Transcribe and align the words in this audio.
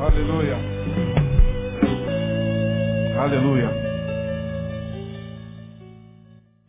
Aleluia. 0.00 0.56
Aleluia. 3.20 3.68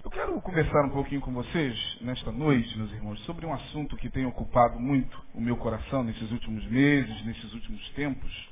Eu 0.04 0.10
quero 0.10 0.42
conversar 0.42 0.86
um 0.86 0.90
pouquinho 0.90 1.22
com 1.22 1.32
vocês 1.32 1.98
nesta 2.02 2.32
noite, 2.32 2.76
meus 2.76 2.92
irmãos, 2.92 3.20
sobre 3.26 3.46
um 3.46 3.54
assunto 3.54 3.96
que 3.98 4.10
tem 4.10 4.26
ocupado 4.26 4.80
muito 4.80 5.24
o 5.36 5.40
meu 5.40 5.56
coração 5.58 6.04
nesses 6.04 6.32
últimos 6.32 6.66
meses, 6.72 7.24
nesses 7.24 7.54
últimos 7.54 7.88
tempos. 7.90 8.50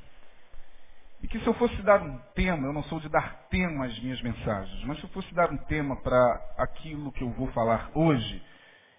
E 1.23 1.28
que 1.28 1.39
se 1.39 1.48
eu 1.48 1.55
fosse 1.55 1.82
dar 1.82 2.04
um 2.04 2.20
tema, 2.36 2.68
eu 2.68 2.73
não 2.73 2.84
sou 2.84 3.00
de 3.00 3.09
dar 3.09 3.48
tema 3.50 3.86
às 3.86 4.00
minhas 4.00 4.21
mensagens, 4.21 4.84
mas 4.84 5.00
se 5.00 5.05
eu 5.05 5.09
fosse 5.09 5.34
dar 5.34 5.52
um 5.52 5.57
tema 5.57 5.96
para 6.04 6.54
aquilo 6.55 7.12
que 7.14 7.23
eu 7.23 7.32
vou 7.32 7.48
falar 7.48 7.89
hoje, 7.96 8.44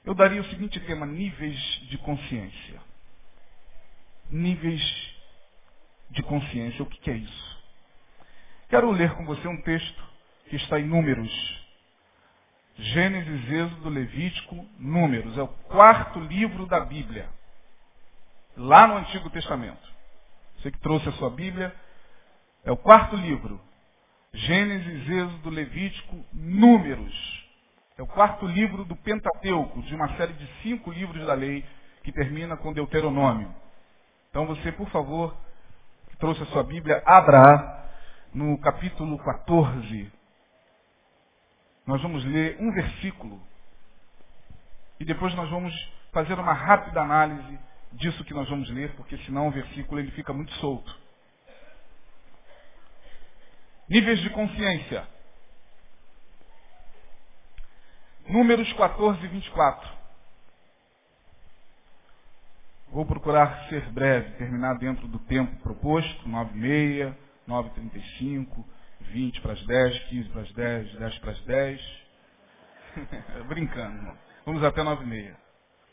eu 0.05 0.13
daria 0.13 0.41
o 0.41 0.47
seguinte 0.47 0.81
tema: 0.81 1.07
níveis 1.07 1.57
de 1.89 1.97
consciência. 1.99 2.81
Níveis 4.29 5.18
de 6.11 6.23
consciência. 6.23 6.83
O 6.83 6.87
que, 6.87 7.11
é 7.11 7.15
isso? 7.15 7.59
Quero 8.69 8.91
ler 8.91 9.15
com 9.15 9.25
você 9.25 9.47
um 9.49 9.61
texto 9.62 10.03
que 10.49 10.57
está 10.57 10.79
em 10.79 10.85
Números. 10.85 11.33
Gênesis, 12.77 13.51
Êxodo, 13.51 13.89
Levítico, 13.89 14.66
Números. 14.79 15.37
É 15.37 15.43
o 15.43 15.49
quarto 15.49 16.21
livro 16.21 16.66
da 16.66 16.80
Bíblia. 16.80 17.29
Lá 18.57 18.87
no 18.87 18.97
Antigo 18.97 19.30
Testamento. 19.30 19.89
Você 20.57 20.71
que 20.71 20.80
trouxe 20.80 21.09
a 21.09 21.13
sua 21.13 21.30
Bíblia, 21.30 21.75
é 22.65 22.73
o 22.73 22.77
quarto 22.77 23.16
livro. 23.16 23.61
Gênesis, 24.33 25.09
Êxodo, 25.09 25.51
Levítico, 25.51 26.25
Números. 26.33 27.49
É 27.97 28.02
o 28.02 28.07
quarto 28.07 28.47
livro 28.47 28.85
do 28.85 28.95
Pentateuco, 28.95 29.83
de 29.83 29.95
uma 29.95 30.16
série 30.16 30.33
de 30.35 30.47
cinco 30.63 30.93
livros 30.93 31.27
da 31.27 31.35
lei, 31.35 31.65
que 32.05 32.13
termina 32.13 32.57
com 32.57 32.73
Deuteronômio. 32.73 33.52
Então 34.30 34.47
você, 34.47 34.71
por 34.71 34.88
favor, 34.91 35.37
trouxe 36.19 36.43
a 36.43 36.47
sua 36.47 36.65
Bíblia, 36.65 37.02
abra 37.07 37.87
no 38.35 38.59
capítulo 38.59 39.19
14. 39.19 40.13
Nós 41.87 42.02
vamos 42.02 42.25
ler 42.25 42.57
um 42.60 42.73
versículo. 42.73 43.41
E 44.99 45.05
depois 45.05 45.35
nós 45.35 45.49
vamos 45.49 45.73
fazer 46.13 46.35
uma 46.35 46.52
rápida 46.52 47.01
análise 47.01 47.59
disso 47.93 48.25
que 48.25 48.35
nós 48.35 48.49
vamos 48.49 48.69
ler, 48.71 48.95
porque 48.97 49.16
senão 49.19 49.49
o 49.49 49.52
versículo 49.52 50.01
ele 50.01 50.10
fica 50.10 50.33
muito 50.33 50.52
solto. 50.55 50.99
Níveis 53.88 54.21
de 54.21 54.30
consciência. 54.30 55.07
Números 58.29 58.71
14 58.75 59.25
e 59.25 59.29
24. 59.29 59.98
Vou 62.91 63.05
procurar 63.05 63.69
ser 63.69 63.83
breve, 63.93 64.31
terminar 64.37 64.78
dentro 64.78 65.06
do 65.09 65.19
tempo 65.21 65.55
proposto, 65.62 66.28
9 66.28 66.56
e 66.56 66.61
meia, 66.61 67.19
9 67.47 67.69
e 67.69 67.72
35, 67.72 68.65
20 69.00 69.41
para 69.43 69.53
as 69.53 69.67
10, 69.67 69.99
15 70.05 70.28
para 70.31 70.41
as 70.41 70.53
10, 70.53 70.93
10 70.94 71.19
para 71.19 71.31
as 71.33 71.41
10. 71.44 72.03
Brincando, 73.47 73.97
irmão. 73.97 74.16
Vamos 74.47 74.65
até 74.65 74.83
9 74.83 75.05
e 75.05 75.06
meia. 75.06 75.37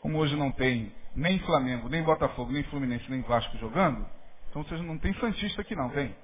Como 0.00 0.18
hoje 0.18 0.36
não 0.36 0.50
tem 0.50 0.94
nem 1.14 1.38
Flamengo, 1.40 1.88
nem 1.88 2.02
Botafogo, 2.02 2.50
nem 2.52 2.62
Fluminense, 2.64 3.10
nem 3.10 3.22
Vasco 3.22 3.56
jogando, 3.58 4.06
então 4.48 4.62
vocês 4.64 4.80
não 4.80 4.98
tem 4.98 5.12
Santista 5.14 5.60
aqui 5.60 5.74
não, 5.74 5.90
tem? 5.90 6.16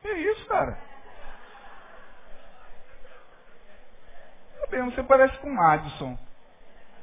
Que 0.00 0.12
isso, 0.12 0.46
cara? 0.46 0.78
Tá 4.60 4.66
bem, 4.70 4.84
você 4.84 5.02
parece 5.02 5.36
com 5.38 5.48
o 5.48 5.54
Madison. 5.54 6.18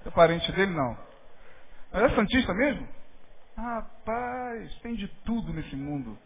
É 0.05 0.09
parente 0.09 0.49
dele, 0.53 0.71
não. 0.71 0.97
Mas 1.91 2.03
é 2.03 2.15
Santista 2.15 2.53
mesmo? 2.53 3.00
Rapaz, 3.61 4.73
tem 4.79 4.95
de 4.95 5.07
tudo 5.23 5.53
nesse 5.53 5.75
mundo. 5.75 6.17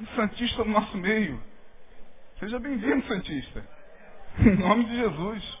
Um 0.00 0.06
Santista 0.16 0.64
no 0.64 0.70
nosso 0.72 0.96
meio. 0.96 1.38
Seja 2.40 2.58
bem-vindo, 2.58 3.06
Santista. 3.06 3.62
Em 4.38 4.56
nome 4.56 4.84
de 4.86 4.96
Jesus. 4.96 5.58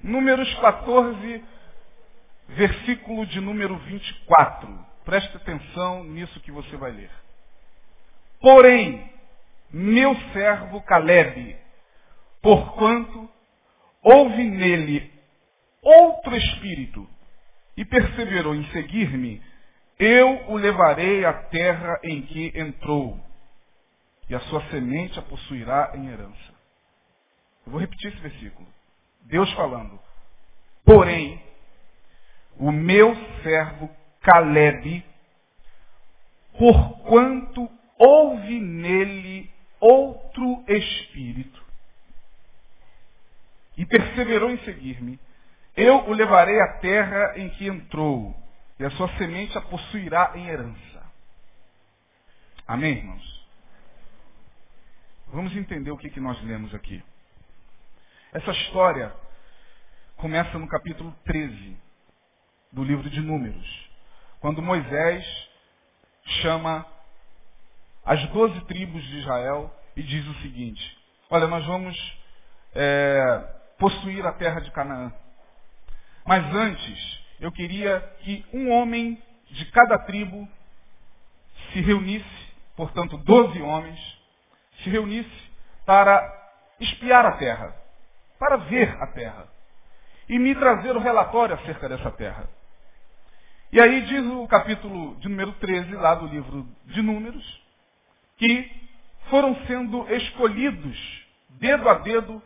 Números 0.00 0.48
14, 0.60 1.44
versículo 2.50 3.26
de 3.26 3.40
número 3.40 3.76
24. 3.78 4.86
Preste 5.04 5.36
atenção 5.38 6.04
nisso 6.04 6.38
que 6.42 6.52
você 6.52 6.76
vai 6.76 6.92
ler. 6.92 7.10
Porém, 8.40 9.12
meu 9.72 10.14
servo 10.32 10.80
Caleb, 10.82 11.56
porquanto 12.40 13.28
houve 14.04 14.44
nele 14.44 15.12
outro 15.82 16.36
espírito 16.36 17.08
e 17.76 17.84
perseverou 17.84 18.54
em 18.54 18.64
seguir-me, 18.70 19.42
eu 19.98 20.50
o 20.50 20.56
levarei 20.56 21.24
à 21.24 21.32
terra 21.32 22.00
em 22.02 22.22
que 22.22 22.52
entrou, 22.54 23.18
e 24.28 24.34
a 24.34 24.40
sua 24.40 24.62
semente 24.70 25.18
a 25.18 25.22
possuirá 25.22 25.92
em 25.94 26.08
herança. 26.08 26.54
Eu 27.66 27.72
vou 27.72 27.80
repetir 27.80 28.12
esse 28.12 28.20
versículo. 28.20 28.66
Deus 29.22 29.50
falando. 29.52 29.98
Porém, 30.84 31.42
o 32.56 32.70
meu 32.70 33.14
servo 33.42 33.90
Caleb, 34.20 35.04
porquanto 36.58 37.70
houve 37.98 38.60
nele 38.60 39.50
outro 39.80 40.64
espírito, 40.68 41.62
e 43.76 43.84
perseverou 43.86 44.50
em 44.50 44.58
seguir-me, 44.58 45.18
eu 45.76 46.08
o 46.08 46.12
levarei 46.12 46.60
à 46.60 46.78
terra 46.78 47.38
em 47.38 47.48
que 47.50 47.66
entrou, 47.66 48.34
e 48.78 48.84
a 48.84 48.90
sua 48.92 49.08
semente 49.16 49.56
a 49.56 49.60
possuirá 49.62 50.32
em 50.34 50.46
herança. 50.46 51.02
Amém, 52.66 52.98
irmãos? 52.98 53.46
Vamos 55.28 55.54
entender 55.56 55.90
o 55.90 55.98
que, 55.98 56.10
que 56.10 56.20
nós 56.20 56.40
lemos 56.42 56.74
aqui. 56.74 57.02
Essa 58.32 58.50
história 58.52 59.12
começa 60.16 60.58
no 60.58 60.68
capítulo 60.68 61.14
13 61.24 61.76
do 62.72 62.82
livro 62.82 63.08
de 63.10 63.20
Números, 63.20 63.90
quando 64.40 64.62
Moisés 64.62 65.24
chama 66.42 66.86
as 68.04 68.26
doze 68.28 68.60
tribos 68.66 69.02
de 69.02 69.18
Israel 69.18 69.74
e 69.96 70.02
diz 70.02 70.26
o 70.26 70.34
seguinte: 70.42 70.98
Olha, 71.30 71.46
nós 71.46 71.64
vamos 71.66 71.96
é, 72.74 73.38
possuir 73.78 74.24
a 74.26 74.32
terra 74.32 74.60
de 74.60 74.70
Canaã. 74.70 75.12
Mas 76.26 76.42
antes, 76.54 77.20
eu 77.38 77.52
queria 77.52 78.00
que 78.20 78.44
um 78.52 78.70
homem 78.70 79.22
de 79.50 79.64
cada 79.66 79.98
tribo 80.00 80.48
se 81.72 81.80
reunisse, 81.80 82.54
portanto, 82.76 83.18
doze 83.18 83.60
homens, 83.60 84.00
se 84.82 84.90
reunisse 84.90 85.52
para 85.84 86.22
espiar 86.80 87.26
a 87.26 87.32
terra, 87.32 87.76
para 88.38 88.56
ver 88.56 88.96
a 89.02 89.06
terra, 89.08 89.48
e 90.28 90.38
me 90.38 90.54
trazer 90.54 90.96
o 90.96 91.00
relatório 91.00 91.54
acerca 91.56 91.88
dessa 91.88 92.10
terra. 92.10 92.48
E 93.70 93.80
aí 93.80 94.02
diz 94.02 94.24
o 94.24 94.46
capítulo 94.48 95.16
de 95.16 95.28
número 95.28 95.52
13, 95.54 95.92
lá 95.96 96.14
do 96.14 96.26
livro 96.26 96.66
de 96.86 97.02
Números, 97.02 97.62
que 98.38 98.70
foram 99.28 99.54
sendo 99.66 100.10
escolhidos, 100.14 101.26
dedo 101.50 101.88
a 101.88 101.94
dedo, 101.94 102.42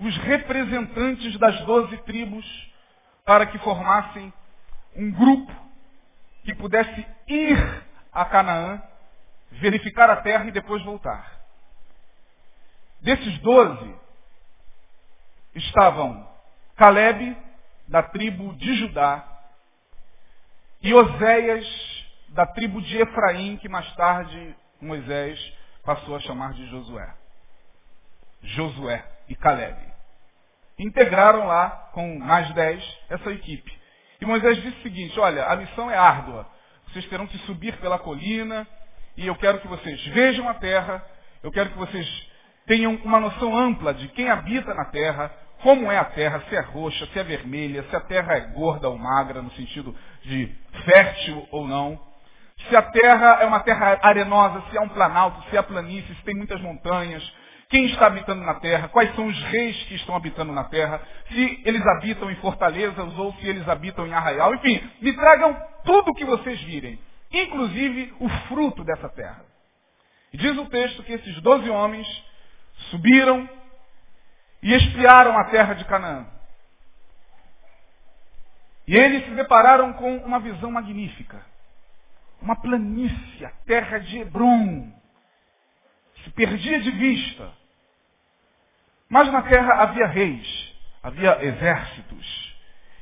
os 0.00 0.16
representantes 0.18 1.36
das 1.38 1.60
doze 1.66 1.96
tribos 1.98 2.73
para 3.24 3.46
que 3.46 3.58
formassem 3.58 4.32
um 4.94 5.10
grupo 5.10 5.52
que 6.44 6.54
pudesse 6.54 7.06
ir 7.26 7.84
a 8.12 8.24
Canaã, 8.26 8.82
verificar 9.52 10.10
a 10.10 10.16
terra 10.16 10.46
e 10.46 10.52
depois 10.52 10.82
voltar. 10.84 11.40
Desses 13.00 13.38
doze 13.38 13.94
estavam 15.54 16.28
Caleb, 16.76 17.36
da 17.88 18.02
tribo 18.02 18.54
de 18.56 18.74
Judá, 18.74 19.26
e 20.82 20.92
Oséias, 20.92 21.66
da 22.30 22.46
tribo 22.46 22.82
de 22.82 22.98
Efraim, 22.98 23.56
que 23.56 23.68
mais 23.68 23.90
tarde 23.94 24.56
Moisés 24.80 25.38
passou 25.82 26.16
a 26.16 26.20
chamar 26.20 26.52
de 26.52 26.66
Josué. 26.66 27.14
Josué 28.42 29.04
e 29.28 29.34
Caleb. 29.36 29.93
Integraram 30.78 31.46
lá 31.46 31.90
com 31.92 32.18
mais 32.18 32.52
dez 32.54 32.82
essa 33.08 33.30
equipe. 33.30 33.72
E 34.20 34.26
Moisés 34.26 34.56
disse 34.56 34.78
o 34.78 34.82
seguinte, 34.82 35.18
olha, 35.20 35.44
a 35.44 35.56
missão 35.56 35.90
é 35.90 35.96
árdua. 35.96 36.48
Vocês 36.88 37.06
terão 37.06 37.26
que 37.26 37.38
subir 37.38 37.76
pela 37.78 37.98
colina 37.98 38.66
e 39.16 39.26
eu 39.26 39.34
quero 39.36 39.60
que 39.60 39.68
vocês 39.68 40.04
vejam 40.08 40.48
a 40.48 40.54
terra, 40.54 41.04
eu 41.42 41.52
quero 41.52 41.70
que 41.70 41.78
vocês 41.78 42.28
tenham 42.66 42.94
uma 43.04 43.20
noção 43.20 43.56
ampla 43.56 43.94
de 43.94 44.08
quem 44.08 44.28
habita 44.28 44.74
na 44.74 44.86
terra, 44.86 45.30
como 45.62 45.90
é 45.90 45.96
a 45.96 46.04
terra, 46.04 46.42
se 46.48 46.56
é 46.56 46.60
roxa, 46.60 47.06
se 47.06 47.18
é 47.18 47.22
vermelha, 47.22 47.84
se 47.88 47.96
a 47.96 48.00
terra 48.00 48.34
é 48.36 48.40
gorda 48.52 48.88
ou 48.88 48.98
magra, 48.98 49.40
no 49.40 49.50
sentido 49.52 49.94
de 50.22 50.52
fértil 50.84 51.46
ou 51.50 51.66
não. 51.66 52.00
Se 52.68 52.76
a 52.76 52.82
terra 52.82 53.38
é 53.42 53.46
uma 53.46 53.60
terra 53.60 53.98
arenosa, 54.02 54.62
se 54.70 54.76
é 54.76 54.80
um 54.80 54.88
planalto, 54.88 55.42
se 55.48 55.56
é 55.56 55.62
planície, 55.62 56.14
se 56.14 56.22
tem 56.22 56.34
muitas 56.34 56.60
montanhas, 56.60 57.22
quem 57.74 57.86
está 57.86 58.06
habitando 58.06 58.40
na 58.44 58.54
terra, 58.54 58.86
quais 58.86 59.12
são 59.16 59.26
os 59.26 59.42
reis 59.46 59.76
que 59.88 59.96
estão 59.96 60.14
habitando 60.14 60.52
na 60.52 60.62
terra, 60.62 61.02
se 61.26 61.60
eles 61.64 61.84
habitam 61.84 62.30
em 62.30 62.36
fortalezas 62.36 63.18
ou 63.18 63.34
se 63.34 63.48
eles 63.48 63.68
habitam 63.68 64.06
em 64.06 64.14
arraial, 64.14 64.54
enfim, 64.54 64.80
me 65.00 65.12
tragam 65.12 65.60
tudo 65.84 66.12
o 66.12 66.14
que 66.14 66.24
vocês 66.24 66.60
virem. 66.62 67.00
inclusive 67.32 68.14
o 68.20 68.28
fruto 68.46 68.84
dessa 68.84 69.08
terra. 69.08 69.44
E 70.32 70.36
diz 70.36 70.56
o 70.56 70.66
texto 70.66 71.02
que 71.02 71.14
esses 71.14 71.40
doze 71.40 71.68
homens 71.68 72.06
subiram 72.90 73.48
e 74.62 74.72
espiaram 74.72 75.36
a 75.36 75.42
terra 75.46 75.74
de 75.74 75.84
Canaã. 75.84 76.28
E 78.86 78.96
eles 78.96 79.24
se 79.24 79.30
depararam 79.32 79.94
com 79.94 80.18
uma 80.18 80.38
visão 80.38 80.70
magnífica. 80.70 81.44
Uma 82.40 82.54
planície, 82.54 83.44
a 83.44 83.50
terra 83.66 83.98
de 83.98 84.18
Hebron. 84.18 84.92
Se 86.22 86.30
perdia 86.30 86.78
de 86.78 86.92
vista. 86.92 87.63
Mas 89.08 89.30
na 89.30 89.42
terra 89.42 89.82
havia 89.82 90.06
reis, 90.06 90.74
havia 91.02 91.44
exércitos. 91.44 92.54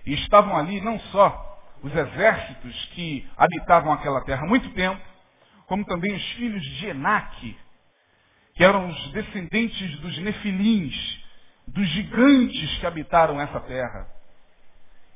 E 0.05 0.15
estavam 0.15 0.57
ali 0.57 0.81
não 0.81 0.99
só 0.99 1.53
os 1.83 1.95
exércitos 1.95 2.85
que 2.95 3.29
habitavam 3.37 3.93
aquela 3.93 4.21
terra 4.23 4.45
há 4.45 4.49
muito 4.49 4.69
tempo, 4.71 5.01
como 5.67 5.85
também 5.85 6.13
os 6.15 6.33
filhos 6.33 6.63
de 6.63 6.87
Enaque, 6.89 7.57
que 8.55 8.65
eram 8.65 8.89
os 8.89 9.13
descendentes 9.13 9.99
dos 10.01 10.19
nefilins, 10.19 11.23
dos 11.67 11.87
gigantes 11.89 12.79
que 12.79 12.87
habitaram 12.87 13.41
essa 13.41 13.61
terra. 13.61 14.07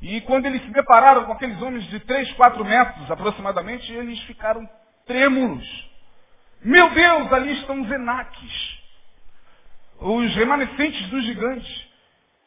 E 0.00 0.20
quando 0.22 0.46
eles 0.46 0.62
se 0.62 0.70
depararam 0.70 1.24
com 1.24 1.32
aqueles 1.32 1.60
homens 1.60 1.84
de 1.88 2.00
3, 2.00 2.32
4 2.32 2.64
metros 2.64 3.10
aproximadamente, 3.10 3.92
eles 3.92 4.20
ficaram 4.22 4.68
trêmulos. 5.06 5.90
Meu 6.62 6.90
Deus, 6.90 7.32
ali 7.32 7.52
estão 7.52 7.80
os 7.80 7.90
Enaques, 7.90 8.65
os 9.98 10.34
remanescentes 10.34 11.08
dos 11.10 11.24
gigantes. 11.24 11.88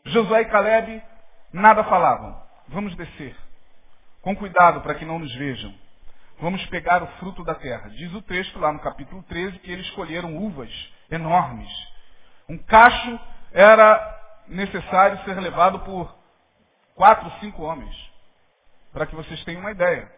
Josué 0.06 0.42
e 0.42 0.46
Caleb 0.46 1.04
nada 1.52 1.84
falavam. 1.84 2.42
Vamos 2.68 2.96
descer. 2.96 3.36
Com 4.22 4.36
cuidado 4.36 4.82
para 4.82 4.96
que 4.96 5.06
não 5.06 5.20
nos 5.20 5.34
vejam. 5.36 5.74
Vamos 6.40 6.66
pegar 6.68 7.04
o 7.04 7.08
fruto 7.20 7.44
da 7.44 7.56
terra. 7.56 7.90
Diz 7.90 8.14
o 8.14 8.22
texto 8.22 8.60
lá 8.60 8.72
no 8.72 8.80
capítulo 8.80 9.24
13 9.24 9.60
que 9.60 9.72
eles 9.72 9.86
escolheram 9.88 10.38
uvas 10.38 10.72
enormes. 11.12 11.70
Um 12.48 12.58
cacho 12.58 13.20
era 13.52 14.44
necessário 14.48 15.24
ser 15.24 15.40
levado 15.40 15.80
por 15.80 16.14
quatro, 16.96 17.30
cinco 17.40 17.64
homens. 17.64 17.96
Para 18.94 19.06
que 19.06 19.16
vocês 19.16 19.44
tenham 19.44 19.62
uma 19.62 19.72
ideia. 19.72 20.12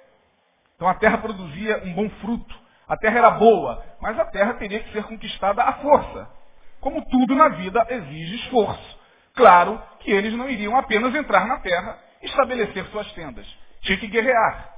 Então 0.76 0.88
a 0.88 0.96
terra 0.96 1.18
produzia 1.18 1.82
um 1.84 1.94
bom 1.94 2.10
fruto. 2.22 2.60
A 2.88 2.98
terra 2.98 3.20
era 3.20 3.32
boa, 3.32 3.84
mas 4.02 4.20
a 4.20 4.26
terra 4.26 4.54
teria 4.56 4.82
que 4.82 4.92
ser 4.92 5.04
conquistada 5.06 5.64
à 5.64 5.74
força. 5.74 6.41
Como 6.82 7.06
tudo 7.06 7.36
na 7.36 7.50
vida 7.50 7.86
exige 7.90 8.36
esforço. 8.38 9.00
Claro 9.36 9.82
que 10.00 10.12
eles 10.12 10.34
não 10.34 10.50
iriam 10.50 10.76
apenas 10.76 11.14
entrar 11.16 11.48
na 11.48 11.60
terra 11.60 11.98
e 12.22 12.26
estabelecer 12.26 12.86
suas 12.88 13.10
tendas. 13.14 13.48
Tinha 13.82 13.98
que 13.98 14.08
guerrear. 14.08 14.70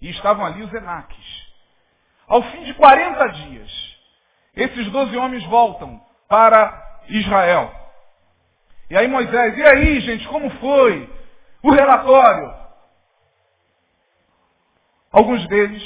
E 0.00 0.10
estavam 0.10 0.44
ali 0.44 0.62
os 0.62 0.72
Enaques. 0.72 1.48
Ao 2.28 2.42
fim 2.42 2.64
de 2.64 2.74
40 2.74 3.26
dias, 3.28 3.98
esses 4.54 4.90
doze 4.90 5.16
homens 5.16 5.44
voltam 5.46 6.00
para 6.28 7.00
Israel. 7.08 7.74
E 8.90 8.96
aí 8.96 9.08
Moisés, 9.08 9.56
e 9.56 9.62
aí, 9.62 10.00
gente, 10.00 10.28
como 10.28 10.50
foi? 10.58 11.10
O 11.62 11.70
relatório. 11.70 12.54
Alguns 15.10 15.46
deles, 15.48 15.82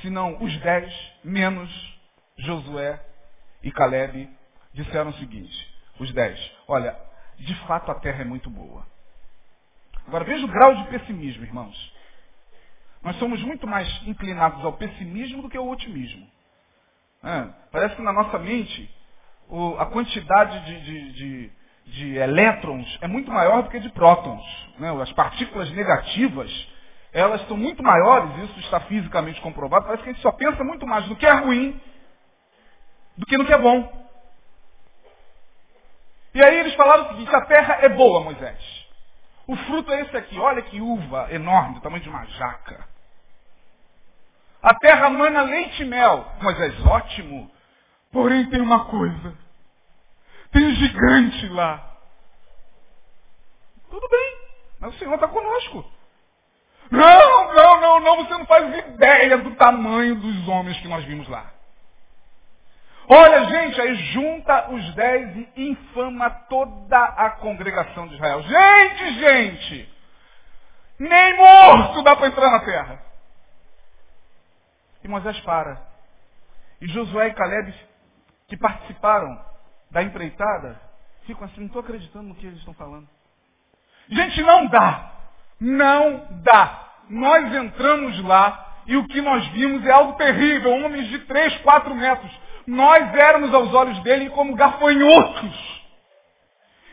se 0.00 0.10
não 0.10 0.42
os 0.42 0.56
dez, 0.60 0.94
menos 1.24 1.70
Josué 2.38 3.00
e 3.62 3.72
Caleb, 3.72 4.35
disseram 4.76 5.10
o 5.10 5.14
seguinte, 5.14 5.74
os 5.98 6.12
dez, 6.12 6.38
olha, 6.68 6.96
de 7.38 7.54
fato 7.66 7.90
a 7.90 7.94
terra 7.94 8.20
é 8.20 8.24
muito 8.24 8.50
boa. 8.50 8.86
Agora 10.06 10.24
veja 10.24 10.44
o 10.44 10.48
grau 10.48 10.74
de 10.76 10.84
pessimismo, 10.84 11.42
irmãos. 11.42 11.92
Nós 13.02 13.16
somos 13.16 13.42
muito 13.42 13.66
mais 13.66 13.88
inclinados 14.06 14.64
ao 14.64 14.74
pessimismo 14.74 15.42
do 15.42 15.48
que 15.48 15.56
ao 15.56 15.68
otimismo. 15.68 16.26
É, 17.24 17.48
parece 17.72 17.96
que 17.96 18.02
na 18.02 18.12
nossa 18.12 18.38
mente 18.38 18.88
o, 19.48 19.76
a 19.78 19.86
quantidade 19.86 20.64
de, 20.66 20.80
de, 20.80 21.12
de, 21.12 21.52
de, 21.86 22.16
elétrons 22.16 22.98
é 23.00 23.08
muito 23.08 23.30
maior 23.30 23.62
do 23.62 23.70
que 23.70 23.80
de 23.80 23.88
prótons. 23.90 24.44
Né? 24.78 24.90
As 25.02 25.12
partículas 25.12 25.70
negativas, 25.70 26.50
elas 27.12 27.46
são 27.48 27.56
muito 27.56 27.82
maiores, 27.82 28.50
isso 28.50 28.60
está 28.60 28.80
fisicamente 28.80 29.40
comprovado. 29.40 29.86
Parece 29.86 30.02
que 30.02 30.10
a 30.10 30.12
gente 30.12 30.22
só 30.22 30.32
pensa 30.32 30.62
muito 30.62 30.86
mais 30.86 31.08
no 31.08 31.16
que 31.16 31.26
é 31.26 31.32
ruim 31.32 31.80
do 33.16 33.24
que 33.24 33.38
no 33.38 33.46
que 33.46 33.52
é 33.52 33.58
bom. 33.58 34.05
E 36.36 36.44
aí 36.44 36.58
eles 36.58 36.74
falaram 36.74 37.06
o 37.06 37.08
seguinte, 37.08 37.34
a 37.34 37.46
terra 37.46 37.78
é 37.80 37.88
boa, 37.88 38.20
Moisés. 38.20 38.86
O 39.46 39.56
fruto 39.56 39.90
é 39.90 40.02
esse 40.02 40.14
aqui, 40.14 40.38
olha 40.38 40.60
que 40.60 40.82
uva 40.82 41.32
enorme, 41.32 41.76
do 41.76 41.80
tamanho 41.80 42.02
de 42.02 42.10
uma 42.10 42.26
jaca. 42.26 42.86
A 44.62 44.74
terra 44.74 45.08
mana 45.08 45.40
leite 45.40 45.80
e 45.82 45.86
mel. 45.86 46.30
Moisés, 46.42 46.74
ótimo. 46.84 47.50
Porém 48.12 48.50
tem 48.50 48.60
uma 48.60 48.84
coisa. 48.84 49.34
Tem 50.52 50.62
um 50.62 50.74
gigante 50.74 51.48
lá. 51.48 51.96
Tudo 53.88 54.06
bem, 54.06 54.38
mas 54.78 54.94
o 54.94 54.98
Senhor 54.98 55.14
está 55.14 55.28
conosco. 55.28 55.90
Não, 56.90 57.54
não, 57.54 57.80
não, 57.80 58.00
não, 58.00 58.16
você 58.16 58.34
não 58.34 58.44
faz 58.44 58.76
ideia 58.76 59.38
do 59.38 59.54
tamanho 59.54 60.16
dos 60.16 60.48
homens 60.48 60.78
que 60.80 60.88
nós 60.88 61.02
vimos 61.06 61.26
lá. 61.28 61.50
Olha, 63.08 63.44
gente, 63.44 63.80
aí 63.80 63.94
junta 64.12 64.70
os 64.70 64.94
dez 64.94 65.36
e 65.56 65.70
infama 65.70 66.28
toda 66.48 66.98
a 66.98 67.30
congregação 67.30 68.08
de 68.08 68.14
Israel. 68.14 68.42
Gente, 68.42 69.14
gente! 69.20 69.96
Nem 70.98 71.36
morto 71.36 72.02
dá 72.02 72.16
para 72.16 72.26
entrar 72.26 72.50
na 72.50 72.60
terra. 72.60 73.02
E 75.04 75.08
Moisés 75.08 75.38
para. 75.40 75.80
E 76.80 76.88
Josué 76.88 77.28
e 77.28 77.34
Caleb, 77.34 77.72
que 78.48 78.56
participaram 78.56 79.40
da 79.90 80.02
empreitada, 80.02 80.80
ficam 81.26 81.44
assim, 81.44 81.60
não 81.60 81.66
estou 81.66 81.80
acreditando 81.80 82.28
no 82.28 82.34
que 82.34 82.46
eles 82.46 82.58
estão 82.58 82.74
falando. 82.74 83.08
Gente, 84.08 84.42
não 84.42 84.66
dá. 84.66 85.12
Não 85.60 86.26
dá. 86.42 86.88
Nós 87.08 87.54
entramos 87.54 88.22
lá 88.24 88.66
e 88.86 88.96
o 88.96 89.06
que 89.06 89.20
nós 89.20 89.46
vimos 89.48 89.84
é 89.86 89.90
algo 89.90 90.14
terrível. 90.14 90.72
Homens 90.72 91.08
de 91.08 91.20
3, 91.20 91.58
4 91.58 91.94
metros. 91.94 92.45
Nós 92.66 93.14
éramos 93.14 93.54
aos 93.54 93.72
olhos 93.72 93.98
dele 94.02 94.30
como 94.30 94.56
gafanhotos. 94.56 95.76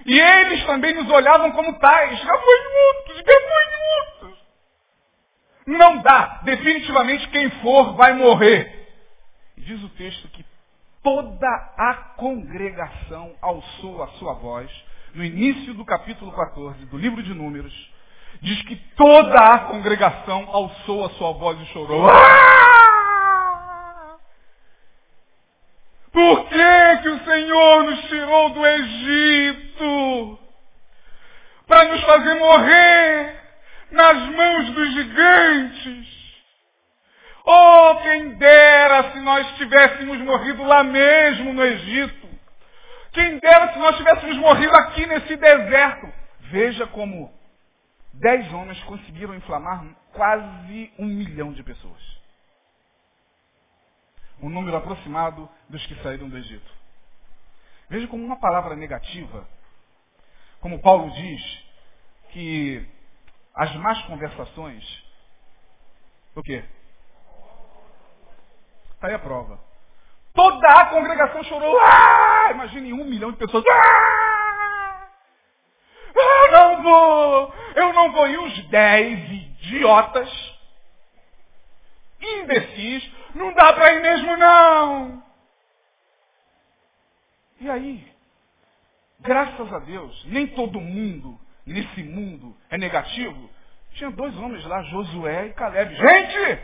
E 0.05 0.19
eles 0.19 0.63
também 0.65 0.93
nos 0.93 1.09
olhavam 1.09 1.51
como 1.51 1.79
tais. 1.79 2.23
Gafanhotos, 2.23 3.21
gafanhotos. 3.25 4.39
Não 5.65 5.97
dá. 5.99 6.41
Definitivamente 6.43 7.27
quem 7.29 7.49
for 7.61 7.95
vai 7.95 8.13
morrer. 8.13 8.83
Diz 9.57 9.81
o 9.81 9.89
texto 9.89 10.27
que 10.29 10.45
toda 11.01 11.47
a 11.77 11.93
congregação 12.17 13.33
alçou 13.41 14.03
a 14.03 14.07
sua 14.19 14.33
voz 14.33 14.69
no 15.13 15.23
início 15.23 15.73
do 15.73 15.85
capítulo 15.85 16.31
14 16.31 16.85
do 16.85 16.97
livro 16.97 17.23
de 17.23 17.33
Números. 17.33 17.73
Diz 18.41 18.61
que 18.63 18.75
toda 18.95 19.37
a 19.37 19.59
congregação 19.59 20.49
alçou 20.51 21.05
a 21.05 21.09
sua 21.11 21.31
voz 21.33 21.59
e 21.61 21.65
chorou. 21.67 22.09
Ah! 22.09 22.92
Por 26.13 26.47
que, 26.47 26.97
que 27.01 27.09
o 27.09 27.25
Senhor 27.25 27.83
nos 27.85 28.01
tirou 28.07 28.51
do 28.51 28.63
Egito? 28.63 30.39
Para 31.65 31.85
nos 31.85 32.01
fazer 32.03 32.35
morrer 32.35 33.35
nas 33.89 34.17
mãos 34.29 34.69
dos 34.69 34.93
gigantes. 34.93 36.13
Oh, 37.43 37.95
quem 38.03 38.29
dera 38.35 39.11
se 39.11 39.19
nós 39.21 39.55
tivéssemos 39.57 40.19
morrido 40.19 40.63
lá 40.63 40.83
mesmo 40.83 41.51
no 41.51 41.65
Egito. 41.65 42.29
Quem 43.11 43.39
dera 43.39 43.73
se 43.73 43.79
nós 43.79 43.97
tivéssemos 43.97 44.37
morrido 44.37 44.75
aqui 44.75 45.07
nesse 45.07 45.35
deserto. 45.35 46.13
Veja 46.41 46.85
como 46.87 47.33
dez 48.13 48.53
homens 48.53 48.81
conseguiram 48.83 49.33
inflamar 49.33 49.83
quase 50.13 50.93
um 50.99 51.07
milhão 51.07 51.51
de 51.53 51.63
pessoas. 51.63 52.12
Um 54.43 54.49
número 54.49 54.75
aproximado 54.75 55.49
dos 55.69 55.85
que 55.85 55.95
saíram 56.03 56.27
do 56.27 56.37
Egito. 56.37 56.69
Veja 57.89 58.07
como 58.09 58.25
uma 58.25 58.37
palavra 58.37 58.75
negativa, 58.75 59.47
como 60.59 60.81
Paulo 60.81 61.09
diz, 61.11 61.65
que 62.31 62.85
as 63.55 63.73
más 63.77 64.01
conversações, 64.01 64.83
o 66.35 66.43
quê? 66.43 66.61
Está 68.95 69.07
aí 69.07 69.13
a 69.13 69.19
prova. 69.19 69.57
Toda 70.33 70.67
a 70.67 70.87
congregação 70.87 71.41
chorou. 71.45 71.79
Ah! 71.79 72.49
Imagine 72.51 72.91
um 72.91 73.05
milhão 73.05 73.31
de 73.31 73.37
pessoas. 73.37 73.63
Ah! 73.71 75.07
Eu 76.15 76.51
não 76.51 76.83
vou! 76.83 77.53
Eu 77.75 77.93
não 77.93 78.11
vou! 78.11 78.27
E 78.27 78.37
os 78.39 78.67
dez 78.67 79.31
idiotas, 79.31 80.29
imbecis, 82.19 83.09
não 83.43 83.53
dá 83.53 83.73
para 83.73 83.93
ir 83.93 84.01
mesmo 84.01 84.37
não. 84.37 85.23
E 87.59 87.69
aí, 87.69 88.13
graças 89.19 89.73
a 89.73 89.79
Deus, 89.79 90.25
nem 90.25 90.47
todo 90.47 90.79
mundo 90.79 91.39
nesse 91.65 92.03
mundo 92.03 92.55
é 92.69 92.77
negativo, 92.77 93.49
tinha 93.93 94.09
dois 94.11 94.35
homens 94.37 94.65
lá, 94.65 94.81
Josué 94.83 95.47
e 95.47 95.53
Caleb. 95.53 95.95
Gente! 95.95 96.61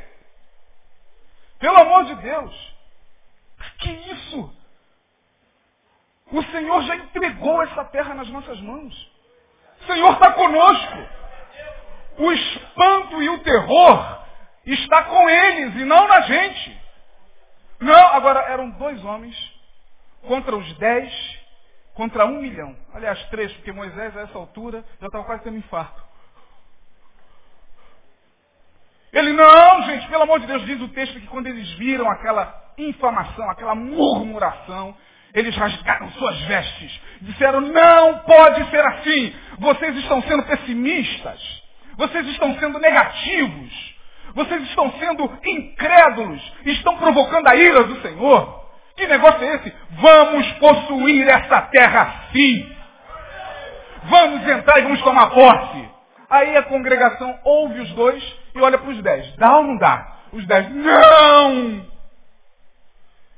Pelo 1.59 1.77
amor 1.77 2.05
de 2.05 2.15
Deus. 2.15 2.75
Que 3.79 3.91
isso? 3.91 4.55
O 6.31 6.43
Senhor 6.43 6.81
já 6.83 6.95
entregou 6.95 7.61
essa 7.63 7.83
terra 7.85 8.13
nas 8.13 8.29
nossas 8.29 8.59
mãos. 8.61 9.11
O 9.81 9.85
Senhor 9.85 10.13
está 10.13 10.31
conosco. 10.31 11.07
O 12.17 12.31
espanto 12.31 13.21
e 13.21 13.29
o 13.29 13.39
terror 13.39 14.18
está 14.65 15.03
com 15.03 15.29
eles 15.29 15.75
e 15.75 15.85
não 15.85 16.07
na 16.07 16.21
gente. 16.21 16.81
Não, 17.79 18.13
agora 18.13 18.41
eram 18.51 18.69
dois 18.71 19.03
homens 19.03 19.35
contra 20.21 20.55
os 20.55 20.77
dez, 20.77 21.39
contra 21.93 22.25
um 22.25 22.41
milhão. 22.41 22.75
Aliás, 22.93 23.21
três, 23.29 23.51
porque 23.53 23.71
Moisés 23.71 24.15
a 24.17 24.21
essa 24.21 24.37
altura 24.37 24.83
já 24.99 25.07
estava 25.07 25.23
quase 25.23 25.43
tendo 25.43 25.57
infarto. 25.57 26.09
Ele, 29.11 29.33
não, 29.33 29.81
gente, 29.83 30.07
pelo 30.07 30.23
amor 30.23 30.39
de 30.39 30.45
Deus, 30.45 30.65
diz 30.65 30.79
o 30.81 30.89
texto 30.89 31.19
que 31.19 31.27
quando 31.27 31.47
eles 31.47 31.69
viram 31.71 32.09
aquela 32.09 32.73
inflamação, 32.77 33.49
aquela 33.49 33.73
murmuração, 33.73 34.95
eles 35.33 35.55
rasgaram 35.55 36.11
suas 36.11 36.39
vestes. 36.41 37.01
Disseram, 37.21 37.61
não 37.61 38.19
pode 38.19 38.69
ser 38.69 38.81
assim. 38.85 39.35
Vocês 39.57 39.95
estão 39.97 40.21
sendo 40.23 40.43
pessimistas. 40.43 41.63
Vocês 41.97 42.25
estão 42.27 42.57
sendo 42.59 42.79
negativos. 42.79 43.88
Vocês 44.33 44.63
estão 44.63 44.91
sendo 44.93 45.31
incrédulos. 45.45 46.41
Estão 46.65 46.97
provocando 46.97 47.47
a 47.47 47.55
ira 47.55 47.83
do 47.83 48.01
Senhor. 48.01 48.59
Que 48.95 49.07
negócio 49.07 49.43
é 49.43 49.55
esse? 49.55 49.73
Vamos 49.91 50.51
possuir 50.53 51.27
essa 51.27 51.61
terra 51.63 52.27
sim. 52.33 52.75
Vamos 54.03 54.47
entrar 54.47 54.79
e 54.79 54.83
vamos 54.83 55.01
tomar 55.01 55.29
posse. 55.29 55.89
Aí 56.29 56.55
a 56.55 56.63
congregação 56.63 57.39
ouve 57.43 57.79
os 57.79 57.91
dois 57.93 58.39
e 58.55 58.61
olha 58.61 58.77
para 58.77 58.89
os 58.89 59.01
dez. 59.01 59.35
Dá 59.37 59.57
ou 59.57 59.63
não 59.63 59.77
dá? 59.77 60.17
Os 60.31 60.45
dez, 60.45 60.69
não! 60.69 61.85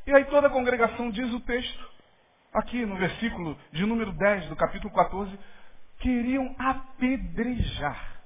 E 0.05 0.13
aí 0.13 0.25
toda 0.25 0.47
a 0.47 0.49
congregação 0.49 1.09
diz 1.09 1.31
o 1.31 1.39
texto, 1.41 1.89
aqui 2.53 2.85
no 2.85 2.97
versículo 2.97 3.57
de 3.71 3.85
número 3.85 4.11
10 4.11 4.47
do 4.47 4.55
capítulo 4.55 4.93
14, 4.93 5.39
queriam 5.99 6.53
apedrejar 6.59 8.21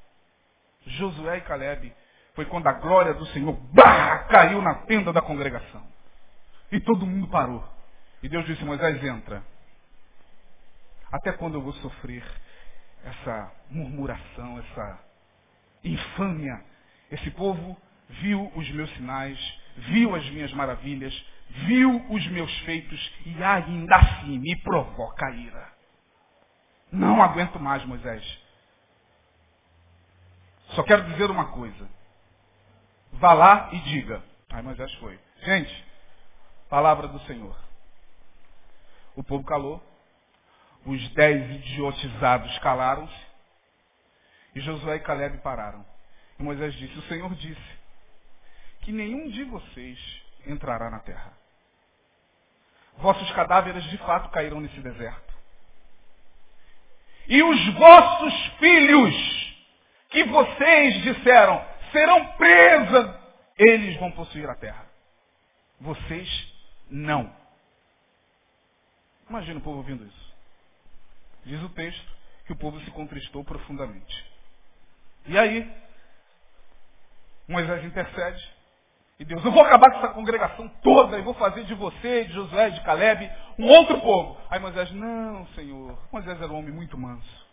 Josué 0.88 1.38
e 1.38 1.42
Caleb. 1.42 1.94
Foi 2.36 2.46
quando 2.46 2.68
a 2.68 2.74
glória 2.74 3.14
do 3.14 3.26
Senhor 3.28 3.54
bah, 3.74 4.26
caiu 4.30 4.62
na 4.62 4.76
tenda 4.76 5.14
da 5.14 5.22
congregação. 5.22 5.82
E 6.72 6.80
todo 6.82 7.06
mundo 7.06 7.28
parou. 7.30 7.64
E 8.22 8.28
Deus 8.28 8.46
disse, 8.46 8.64
Moisés, 8.66 9.02
entra. 9.04 9.42
Até 11.12 11.32
quando 11.32 11.56
eu 11.56 11.62
vou 11.62 11.74
sofrer 11.74 12.24
essa 13.06 13.52
murmuração, 13.70 14.60
essa 14.60 15.00
infâmia? 15.84 16.62
Esse 17.10 17.32
povo 17.32 17.78
viu 18.10 18.52
os 18.56 18.70
meus 18.72 18.92
sinais, 18.96 19.40
viu 19.78 20.14
as 20.14 20.30
minhas 20.32 20.52
maravilhas, 20.54 21.14
viu 21.50 22.06
os 22.10 22.28
meus 22.28 22.54
feitos 22.62 23.14
e 23.26 23.44
ainda 23.44 23.96
assim 23.96 24.40
me 24.40 24.56
provoca 24.62 25.30
ira. 25.32 25.74
Não 26.92 27.22
aguento 27.22 27.60
mais, 27.60 27.86
Moisés. 27.86 28.46
Só 30.70 30.84
quero 30.84 31.04
dizer 31.12 31.30
uma 31.30 31.52
coisa. 31.52 31.88
Vá 33.16 33.34
lá 33.34 33.70
e 33.72 33.80
diga. 33.80 34.22
Aí 34.50 34.62
Moisés 34.62 34.94
foi. 34.96 35.20
Gente, 35.44 35.86
palavra 36.70 37.08
do 37.08 37.20
Senhor. 37.22 37.56
O 39.16 39.24
povo 39.24 39.44
calou. 39.46 39.82
Os 40.86 41.10
dez 41.14 41.50
idiotizados 41.50 42.58
calaram-se. 42.60 43.26
E 44.54 44.60
Josué 44.62 44.98
e 44.98 45.00
Caleb 45.00 45.38
pararam. 45.40 45.86
E 46.40 46.44
Moisés 46.44 46.74
disse, 46.76 46.98
o 46.98 47.02
Senhor 47.04 47.34
disse 47.36 47.80
que 48.82 48.92
nenhum 48.92 49.30
de 49.30 49.44
vocês 49.46 50.22
entrará 50.46 50.90
na 50.90 51.00
terra. 51.00 51.34
Vossos 52.98 53.30
cadáveres 53.32 53.84
de 53.86 53.98
fato 54.00 54.30
cairão 54.30 54.62
nesse 54.62 54.80
deserto. 54.80 55.34
E 57.28 57.42
os 57.42 57.74
vossos 57.74 58.46
filhos, 58.60 59.58
que 60.10 60.24
vocês 60.26 61.02
disseram, 61.02 61.66
serão 61.96 62.26
presas, 62.34 63.16
eles 63.58 63.98
vão 63.98 64.12
possuir 64.12 64.50
a 64.50 64.56
terra. 64.56 64.86
Vocês 65.80 66.54
não. 66.90 67.34
Imagina 69.30 69.60
o 69.60 69.64
povo 69.64 69.78
ouvindo 69.78 70.06
isso. 70.06 70.36
Diz 71.46 71.62
o 71.64 71.70
texto 71.70 72.16
que 72.46 72.52
o 72.52 72.58
povo 72.58 72.80
se 72.82 72.92
contristou 72.92 73.46
profundamente. 73.46 74.32
E 75.26 75.38
aí, 75.38 75.72
Moisés 77.48 77.86
intercede 77.86 78.56
e 79.18 79.24
Deus, 79.24 79.44
eu 79.46 79.52
vou 79.52 79.64
acabar 79.64 79.92
com 79.92 79.98
essa 80.00 80.10
congregação 80.10 80.68
toda 80.84 81.18
e 81.18 81.22
vou 81.22 81.34
fazer 81.36 81.64
de 81.64 81.74
você, 81.74 82.26
de 82.26 82.34
Josué, 82.34 82.72
de 82.72 82.82
Caleb, 82.82 83.32
um 83.58 83.70
outro 83.70 84.02
povo. 84.02 84.38
Aí 84.50 84.60
Moisés, 84.60 84.92
não, 84.92 85.48
Senhor. 85.56 85.98
Moisés 86.12 86.42
era 86.42 86.52
um 86.52 86.58
homem 86.58 86.74
muito 86.74 86.98
manso. 86.98 87.45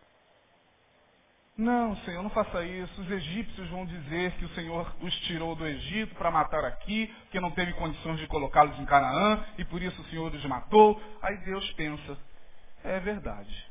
Não, 1.57 1.95
Senhor, 1.99 2.23
não 2.23 2.31
faça 2.31 2.65
isso. 2.65 3.01
Os 3.01 3.11
egípcios 3.11 3.69
vão 3.69 3.85
dizer 3.85 4.33
que 4.33 4.45
o 4.45 4.55
Senhor 4.55 4.91
os 5.01 5.15
tirou 5.21 5.55
do 5.55 5.67
Egito 5.67 6.15
para 6.15 6.31
matar 6.31 6.65
aqui, 6.65 7.15
que 7.31 7.39
não 7.41 7.51
teve 7.51 7.75
condições 7.75 8.19
de 8.19 8.27
colocá-los 8.27 8.79
em 8.79 8.87
Canaã, 8.87 9.45
e 9.59 9.65
por 9.65 9.83
isso 9.83 10.01
o 10.01 10.05
Senhor 10.07 10.33
os 10.33 10.45
matou. 10.47 11.01
Aí 11.21 11.37
Deus 11.45 11.71
pensa, 11.73 12.17
é 12.83 12.99
verdade. 13.01 13.71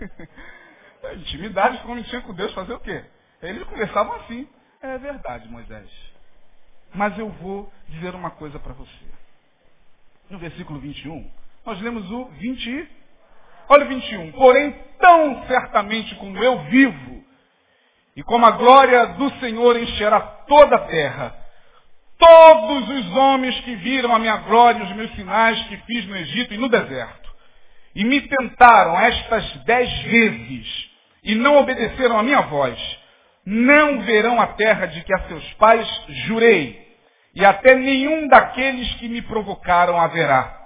Intimidade 1.14 1.78
como 1.82 2.02
tinha 2.02 2.20
com 2.22 2.34
Deus, 2.34 2.52
fazer 2.52 2.74
o 2.74 2.80
quê? 2.80 3.04
Eles 3.40 3.62
conversavam 3.64 4.14
assim. 4.16 4.48
É 4.80 4.98
verdade, 4.98 5.48
Moisés. 5.48 5.88
Mas 6.94 7.16
eu 7.18 7.28
vou 7.28 7.72
dizer 7.88 8.14
uma 8.14 8.30
coisa 8.30 8.58
para 8.58 8.72
você. 8.72 9.06
No 10.30 10.38
versículo 10.38 10.80
21, 10.80 11.30
nós 11.64 11.80
lemos 11.80 12.10
o 12.10 12.24
20. 12.26 13.03
Olha 13.68 13.84
o 13.84 13.88
21. 13.88 14.32
Porém, 14.32 14.74
tão 15.00 15.46
certamente 15.46 16.14
como 16.16 16.42
eu 16.42 16.58
vivo, 16.64 17.24
e 18.16 18.22
como 18.22 18.46
a 18.46 18.52
glória 18.52 19.06
do 19.06 19.30
Senhor 19.40 19.76
encherá 19.76 20.20
toda 20.20 20.76
a 20.76 20.86
terra, 20.86 21.34
todos 22.18 22.88
os 22.88 23.16
homens 23.16 23.58
que 23.60 23.74
viram 23.76 24.14
a 24.14 24.18
minha 24.18 24.36
glória 24.36 24.78
e 24.78 24.82
os 24.82 24.92
meus 24.96 25.12
sinais 25.14 25.60
que 25.64 25.76
fiz 25.78 26.06
no 26.06 26.16
Egito 26.16 26.54
e 26.54 26.58
no 26.58 26.68
deserto, 26.68 27.34
e 27.94 28.04
me 28.04 28.20
tentaram 28.20 28.98
estas 29.00 29.44
dez 29.64 29.90
vezes, 30.02 30.90
e 31.22 31.34
não 31.34 31.58
obedeceram 31.58 32.18
a 32.18 32.22
minha 32.22 32.42
voz, 32.42 32.78
não 33.44 34.00
verão 34.02 34.40
a 34.40 34.48
terra 34.48 34.86
de 34.86 35.02
que 35.02 35.14
a 35.14 35.28
seus 35.28 35.52
pais 35.54 35.88
jurei, 36.26 36.84
e 37.34 37.44
até 37.44 37.74
nenhum 37.74 38.28
daqueles 38.28 38.94
que 38.94 39.08
me 39.08 39.22
provocaram 39.22 40.00
haverá. 40.00 40.63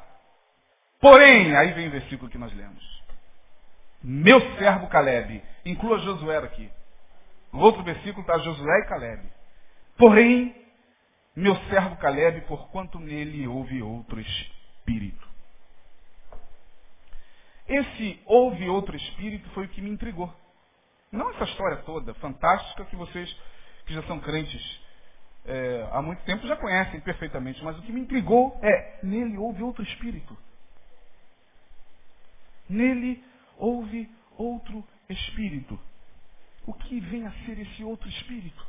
Porém, 1.00 1.56
aí 1.56 1.72
vem 1.72 1.88
o 1.88 1.92
versículo 1.92 2.30
que 2.30 2.38
nós 2.38 2.52
lemos. 2.54 3.02
Meu 4.02 4.40
servo 4.56 4.88
Caleb, 4.88 5.42
inclua 5.64 5.98
Josué 5.98 6.38
aqui. 6.38 6.70
No 7.52 7.60
outro 7.60 7.82
versículo 7.82 8.20
está 8.20 8.38
Josué 8.38 8.80
e 8.80 8.88
Caleb. 8.88 9.22
Porém, 9.96 10.54
meu 11.34 11.54
servo 11.68 11.96
Caleb, 11.96 12.40
porquanto 12.42 12.98
nele 12.98 13.46
houve 13.46 13.82
outro 13.82 14.20
espírito. 14.20 15.28
Esse 17.66 18.20
houve 18.24 18.68
outro 18.68 18.96
espírito 18.96 19.48
foi 19.50 19.66
o 19.66 19.68
que 19.68 19.80
me 19.80 19.90
intrigou. 19.90 20.32
Não 21.12 21.30
essa 21.30 21.44
história 21.44 21.78
toda 21.78 22.14
fantástica 22.14 22.84
que 22.86 22.96
vocês 22.96 23.30
que 23.86 23.94
já 23.94 24.02
são 24.02 24.20
crentes 24.20 24.80
é, 25.44 25.88
há 25.92 26.02
muito 26.02 26.22
tempo 26.24 26.46
já 26.46 26.56
conhecem 26.56 27.00
perfeitamente, 27.00 27.62
mas 27.64 27.78
o 27.78 27.82
que 27.82 27.92
me 27.92 28.00
intrigou 28.00 28.58
é, 28.62 28.98
nele 29.02 29.38
houve 29.38 29.62
outro 29.62 29.82
espírito. 29.82 30.36
Nele 32.68 33.22
houve 33.56 34.08
outro 34.36 34.84
espírito. 35.08 35.78
O 36.66 36.74
que 36.74 37.00
vem 37.00 37.26
a 37.26 37.32
ser 37.44 37.58
esse 37.58 37.82
outro 37.82 38.08
espírito? 38.08 38.66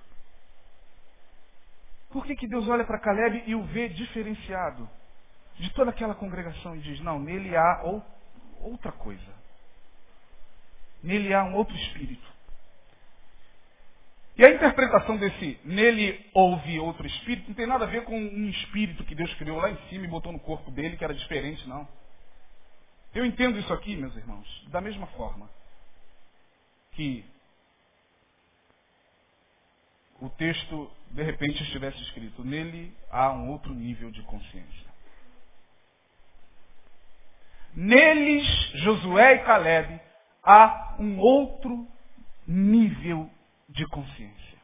Por 2.10 2.25
que, 2.25 2.36
que 2.36 2.48
Deus 2.48 2.68
olha 2.68 2.86
para 2.86 3.00
Caleb 3.00 3.44
e 3.46 3.53
o 3.53 3.63
vê 3.63 3.89
diferenciado 3.89 4.89
de 5.60 5.70
toda 5.74 5.91
aquela 5.91 6.15
congregação 6.15 6.75
e 6.75 6.79
diz, 6.79 7.00
não, 7.01 7.20
nele 7.20 7.56
há 7.56 7.82
ou, 7.84 8.03
outra 8.62 8.91
coisa. 8.91 9.39
Nele 11.03 11.34
há 11.34 11.44
um 11.44 11.56
outro 11.56 11.75
espírito. 11.75 12.27
E 14.38 14.46
a 14.46 14.51
interpretação 14.51 15.18
desse 15.18 15.60
nele 15.65 16.25
houve 16.34 16.79
outro 16.79 17.06
espírito 17.06 17.50
não 17.50 17.56
tem 17.56 17.68
nada 17.68 17.84
a 17.84 17.89
ver 17.89 18.06
com 18.06 18.18
um 18.18 18.50
espírito 18.50 19.03
que 19.03 19.13
Deus 19.13 19.34
criou 19.34 19.58
lá 19.58 19.70
em 19.70 19.77
cima 19.89 20.06
e 20.06 20.10
botou 20.10 20.32
no 20.32 20.39
corpo 20.39 20.72
dele 20.72 20.96
que 20.96 21.03
era 21.03 21.13
diferente, 21.13 21.68
não. 21.68 21.86
Eu 23.13 23.25
entendo 23.25 23.58
isso 23.58 23.74
aqui, 23.74 23.96
meus 23.96 24.16
irmãos, 24.16 24.68
da 24.70 24.80
mesma 24.80 25.08
forma 25.08 25.50
que 26.92 27.25
o 30.22 30.30
texto 30.30 30.92
de 31.12 31.24
repente 31.24 31.63
estivesse 31.63 32.00
escrito, 32.04 32.44
nele 32.44 32.94
há 33.10 33.32
um 33.32 33.50
outro 33.50 33.74
nível 33.74 34.12
de 34.12 34.22
consciência. 34.24 34.89
Neles, 37.74 38.46
Josué 38.75 39.36
e 39.36 39.46
Caleb, 39.46 40.00
há 40.44 40.98
um 41.00 41.20
outro 41.20 41.88
nível 42.46 43.30
de 43.70 43.88
consciência. 43.88 44.58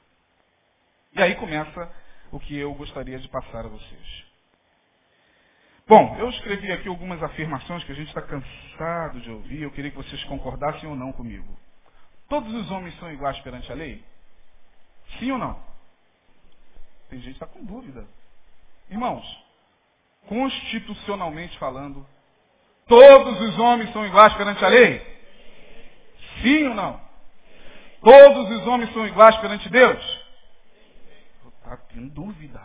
E 1.14 1.22
aí 1.22 1.36
começa 1.36 1.92
o 2.32 2.40
que 2.40 2.58
eu 2.58 2.74
gostaria 2.74 3.20
de 3.20 3.28
passar 3.30 3.66
a 3.66 3.70
vocês. 3.70 4.25
Bom, 5.88 6.16
eu 6.18 6.30
escrevi 6.30 6.72
aqui 6.72 6.88
algumas 6.88 7.22
afirmações 7.22 7.84
que 7.84 7.92
a 7.92 7.96
gente 7.96 8.08
está 8.08 8.22
cansado 8.22 9.22
de 9.22 9.30
ouvir. 9.30 9.62
Eu 9.62 9.72
queria 9.72 9.92
que 9.92 9.98
vocês 9.98 10.24
concordassem 10.24 10.90
ou 10.90 10.96
não 10.96 11.12
comigo. 11.12 11.48
Todos 12.28 12.52
os 12.56 12.72
homens 12.72 12.98
são 12.98 13.12
iguais 13.12 13.38
perante 13.42 13.72
a 13.72 13.76
lei? 13.76 14.04
Sim 15.20 15.32
ou 15.34 15.38
não? 15.38 15.62
Tem 17.08 17.20
gente 17.20 17.38
que 17.38 17.44
está 17.44 17.46
com 17.46 17.64
dúvida. 17.64 18.04
Irmãos, 18.90 19.24
constitucionalmente 20.28 21.56
falando, 21.60 22.04
todos 22.88 23.40
os 23.42 23.60
homens 23.60 23.94
são 23.94 24.04
iguais 24.08 24.34
perante 24.34 24.66
a 24.66 24.68
lei? 24.68 25.00
Sim 26.42 26.68
ou 26.70 26.74
não? 26.74 27.00
Todos 28.02 28.50
os 28.60 28.66
homens 28.66 28.92
são 28.92 29.06
iguais 29.06 29.38
perante 29.38 29.70
Deus? 29.70 30.04
Está 31.60 31.78
tendo 31.78 32.10
dúvida. 32.10 32.60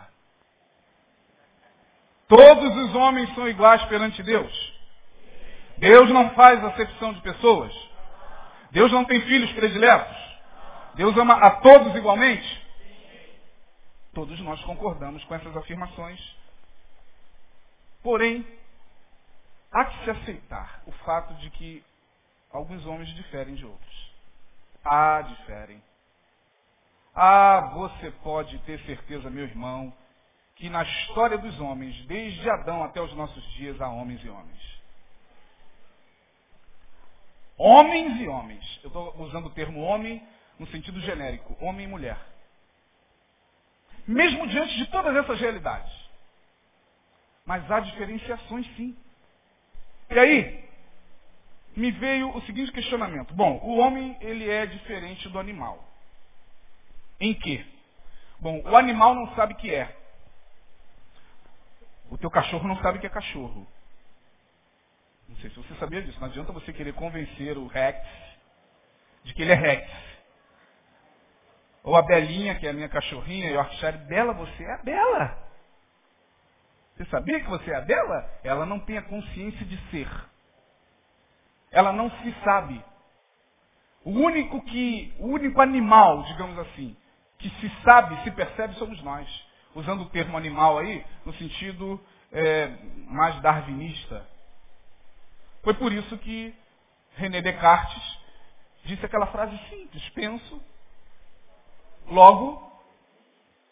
Todos 2.31 2.77
os 2.77 2.95
homens 2.95 3.35
são 3.35 3.45
iguais 3.45 3.83
perante 3.89 4.23
Deus? 4.23 4.73
Deus 5.77 6.09
não 6.11 6.29
faz 6.29 6.63
acepção 6.63 7.11
de 7.11 7.19
pessoas? 7.19 7.73
Deus 8.71 8.89
não 8.89 9.03
tem 9.03 9.19
filhos 9.23 9.51
prediletos? 9.51 10.15
Deus 10.93 11.17
ama 11.17 11.33
a 11.33 11.51
todos 11.59 11.93
igualmente? 11.93 12.65
Todos 14.13 14.39
nós 14.39 14.61
concordamos 14.61 15.21
com 15.25 15.35
essas 15.35 15.57
afirmações. 15.57 16.21
Porém, 18.01 18.47
há 19.69 19.83
que 19.83 20.05
se 20.05 20.11
aceitar 20.11 20.83
o 20.87 20.91
fato 21.03 21.33
de 21.33 21.49
que 21.49 21.83
alguns 22.49 22.85
homens 22.85 23.09
diferem 23.09 23.55
de 23.55 23.65
outros. 23.65 24.13
Ah, 24.85 25.21
diferem. 25.21 25.83
Ah, 27.13 27.71
você 27.73 28.09
pode 28.23 28.57
ter 28.59 28.79
certeza, 28.85 29.29
meu 29.29 29.43
irmão, 29.43 29.93
que 30.61 30.69
na 30.69 30.83
história 30.83 31.39
dos 31.39 31.59
homens, 31.59 32.05
desde 32.05 32.47
Adão 32.47 32.83
até 32.83 33.01
os 33.01 33.11
nossos 33.15 33.43
dias, 33.53 33.81
há 33.81 33.89
homens 33.89 34.23
e 34.23 34.29
homens. 34.29 34.81
Homens 37.57 38.21
e 38.21 38.27
homens. 38.27 38.79
Eu 38.83 38.89
estou 38.89 39.23
usando 39.23 39.47
o 39.47 39.53
termo 39.55 39.81
homem 39.81 40.23
no 40.59 40.67
sentido 40.67 41.01
genérico, 41.01 41.57
homem 41.59 41.87
e 41.87 41.89
mulher. 41.89 42.15
Mesmo 44.07 44.47
diante 44.49 44.77
de 44.77 44.85
todas 44.91 45.15
essas 45.15 45.39
realidades. 45.39 45.91
Mas 47.43 47.69
há 47.71 47.79
diferenciações 47.79 48.67
sim. 48.75 48.95
E 50.11 50.19
aí, 50.19 50.69
me 51.75 51.89
veio 51.89 52.37
o 52.37 52.41
seguinte 52.43 52.71
questionamento. 52.71 53.33
Bom, 53.33 53.59
o 53.63 53.79
homem, 53.79 54.15
ele 54.21 54.47
é 54.47 54.67
diferente 54.67 55.27
do 55.27 55.39
animal. 55.39 55.83
Em 57.19 57.33
quê? 57.33 57.65
Bom, 58.39 58.61
o 58.63 58.77
animal 58.77 59.15
não 59.15 59.33
sabe 59.33 59.53
o 59.53 59.57
que 59.57 59.73
é. 59.73 60.00
O 62.11 62.17
teu 62.17 62.29
cachorro 62.29 62.67
não 62.67 62.75
sabe 62.81 62.97
o 62.97 63.01
que 63.01 63.07
é 63.07 63.09
cachorro. 63.09 63.65
Não 65.29 65.37
sei 65.37 65.49
se 65.49 65.55
você 65.55 65.73
sabia 65.75 66.01
disso. 66.03 66.19
Não 66.19 66.27
adianta 66.27 66.51
você 66.51 66.73
querer 66.73 66.93
convencer 66.93 67.57
o 67.57 67.67
Rex 67.67 68.05
de 69.23 69.33
que 69.33 69.41
ele 69.41 69.53
é 69.53 69.55
Rex. 69.55 69.89
Ou 71.83 71.95
a 71.95 72.01
Belinha, 72.01 72.55
que 72.55 72.67
é 72.67 72.69
a 72.69 72.73
minha 72.73 72.89
cachorrinha, 72.89 73.49
Yorkshire, 73.49 73.97
Bela, 73.99 74.33
você 74.33 74.63
é 74.63 74.73
a 74.73 74.77
Bela. 74.77 75.37
Você 76.95 77.05
sabia 77.05 77.39
que 77.39 77.49
você 77.49 77.71
é 77.71 77.75
a 77.77 77.81
Bela? 77.81 78.29
Ela 78.43 78.65
não 78.65 78.79
tem 78.79 78.97
a 78.97 79.03
consciência 79.03 79.65
de 79.65 79.77
ser. 79.89 80.09
Ela 81.71 81.93
não 81.93 82.11
se 82.11 82.35
sabe. 82.43 82.83
O 84.03 84.11
único 84.11 84.61
que, 84.63 85.15
o 85.17 85.27
único 85.27 85.61
animal, 85.61 86.23
digamos 86.23 86.59
assim, 86.59 86.95
que 87.39 87.49
se 87.49 87.69
sabe, 87.83 88.21
se 88.23 88.31
percebe, 88.31 88.75
somos 88.75 89.01
nós. 89.01 89.50
Usando 89.75 90.01
o 90.01 90.09
termo 90.09 90.37
animal 90.37 90.77
aí, 90.77 91.05
no 91.25 91.33
sentido 91.35 91.99
é, 92.31 92.67
mais 93.07 93.39
darwinista. 93.41 94.25
Foi 95.63 95.73
por 95.73 95.91
isso 95.93 96.17
que 96.17 96.53
René 97.15 97.41
Descartes 97.41 98.19
disse 98.83 99.05
aquela 99.05 99.27
frase 99.27 99.57
simples, 99.69 100.09
penso, 100.09 100.61
logo 102.07 102.71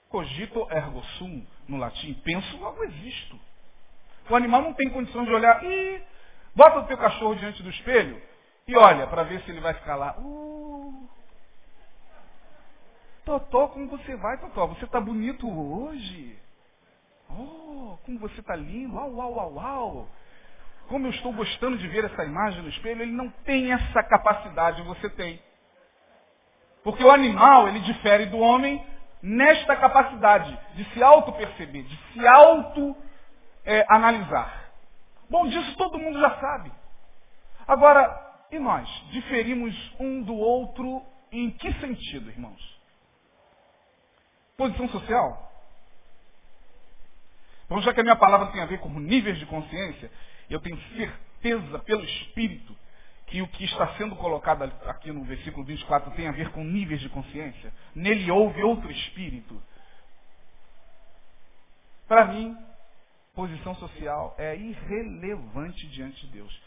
cogito 0.10 0.68
ergo 0.72 1.04
sum, 1.18 1.46
no 1.68 1.78
latim, 1.78 2.14
penso, 2.24 2.58
logo 2.58 2.84
existo. 2.84 3.40
O 4.30 4.36
animal 4.36 4.62
não 4.62 4.74
tem 4.74 4.90
condição 4.90 5.24
de 5.26 5.32
olhar, 5.32 5.64
e 5.64 6.02
bota 6.56 6.80
o 6.80 6.86
teu 6.86 6.98
cachorro 6.98 7.36
diante 7.36 7.64
do 7.64 7.70
espelho 7.70 8.22
e 8.68 8.78
olha 8.78 9.08
para 9.08 9.24
ver 9.24 9.42
se 9.42 9.50
ele 9.50 9.60
vai 9.60 9.74
ficar 9.74 9.96
lá. 9.96 10.16
Uh, 10.20 11.10
Totó, 13.40 13.70
como 13.70 13.88
você 13.88 14.16
vai, 14.16 14.38
Totó? 14.38 14.68
Você 14.68 14.86
está 14.86 15.00
bonito 15.00 15.50
hoje. 15.50 16.38
Oh, 17.30 17.98
como 18.06 18.20
você 18.20 18.40
está 18.40 18.56
lindo. 18.56 18.96
Uau, 18.96 19.12
uau, 19.16 19.34
uau, 19.34 19.54
uau. 19.54 20.08
Como 20.88 21.08
eu 21.08 21.12
estou 21.12 21.32
gostando 21.34 21.78
de 21.78 21.88
ver 21.88 22.06
essa 22.06 22.24
imagem 22.26 22.62
no 22.62 22.70
espelho. 22.70 23.02
Ele 23.02 23.12
não 23.12 23.30
tem 23.46 23.72
essa 23.72 24.04
capacidade, 24.04 24.82
você 24.84 25.10
tem. 25.10 25.42
Porque 26.84 27.04
o 27.04 27.12
animal, 27.12 27.68
ele 27.68 27.80
difere 27.82 28.26
do 28.28 28.40
homem 28.40 28.86
nesta 29.22 29.76
capacidade 29.76 30.58
de 30.76 30.86
se 30.94 31.04
auto-perceber, 31.04 31.84
de 31.84 31.98
se 32.14 32.26
auto-analisar. 32.26 32.96
É, 34.56 34.70
Bom, 35.30 35.48
disso 35.48 35.76
todo 35.78 36.00
mundo 36.00 36.20
já 36.20 36.40
sabe. 36.40 36.72
Agora, 37.68 38.48
e 38.52 38.58
nós? 38.58 38.90
Diferimos 39.12 39.76
um 40.00 40.24
do 40.24 40.36
outro 40.36 41.04
em 41.32 41.52
que 41.52 41.72
sentido, 41.80 42.30
irmãos? 42.30 42.79
Posição 44.60 44.90
social? 44.90 45.50
Então, 47.64 47.82
já 47.82 47.94
que 47.94 48.02
a 48.02 48.04
minha 48.04 48.18
palavra 48.18 48.48
tem 48.48 48.62
a 48.62 48.66
ver 48.66 48.80
com 48.80 48.90
níveis 48.90 49.40
de 49.40 49.46
consciência, 49.46 50.12
eu 50.50 50.60
tenho 50.60 50.78
certeza 50.98 51.80
pelo 51.80 52.04
Espírito 52.04 52.76
que 53.28 53.42
o 53.42 53.48
que 53.48 53.64
está 53.64 53.96
sendo 53.96 54.18
colocado 54.18 54.64
aqui 54.86 55.14
no 55.14 55.24
versículo 55.24 55.64
24 55.64 56.12
tem 56.12 56.28
a 56.28 56.34
ver 56.34 56.52
com 56.52 56.62
níveis 56.62 57.00
de 57.00 57.08
consciência. 57.08 57.72
Nele 57.96 58.30
houve 58.30 58.62
outro 58.62 58.92
espírito. 58.92 59.64
Para 62.06 62.26
mim, 62.26 62.58
posição 63.34 63.76
social 63.76 64.36
é 64.38 64.58
irrelevante 64.58 65.88
diante 65.88 66.28
de 66.28 66.34
Deus. 66.34 66.62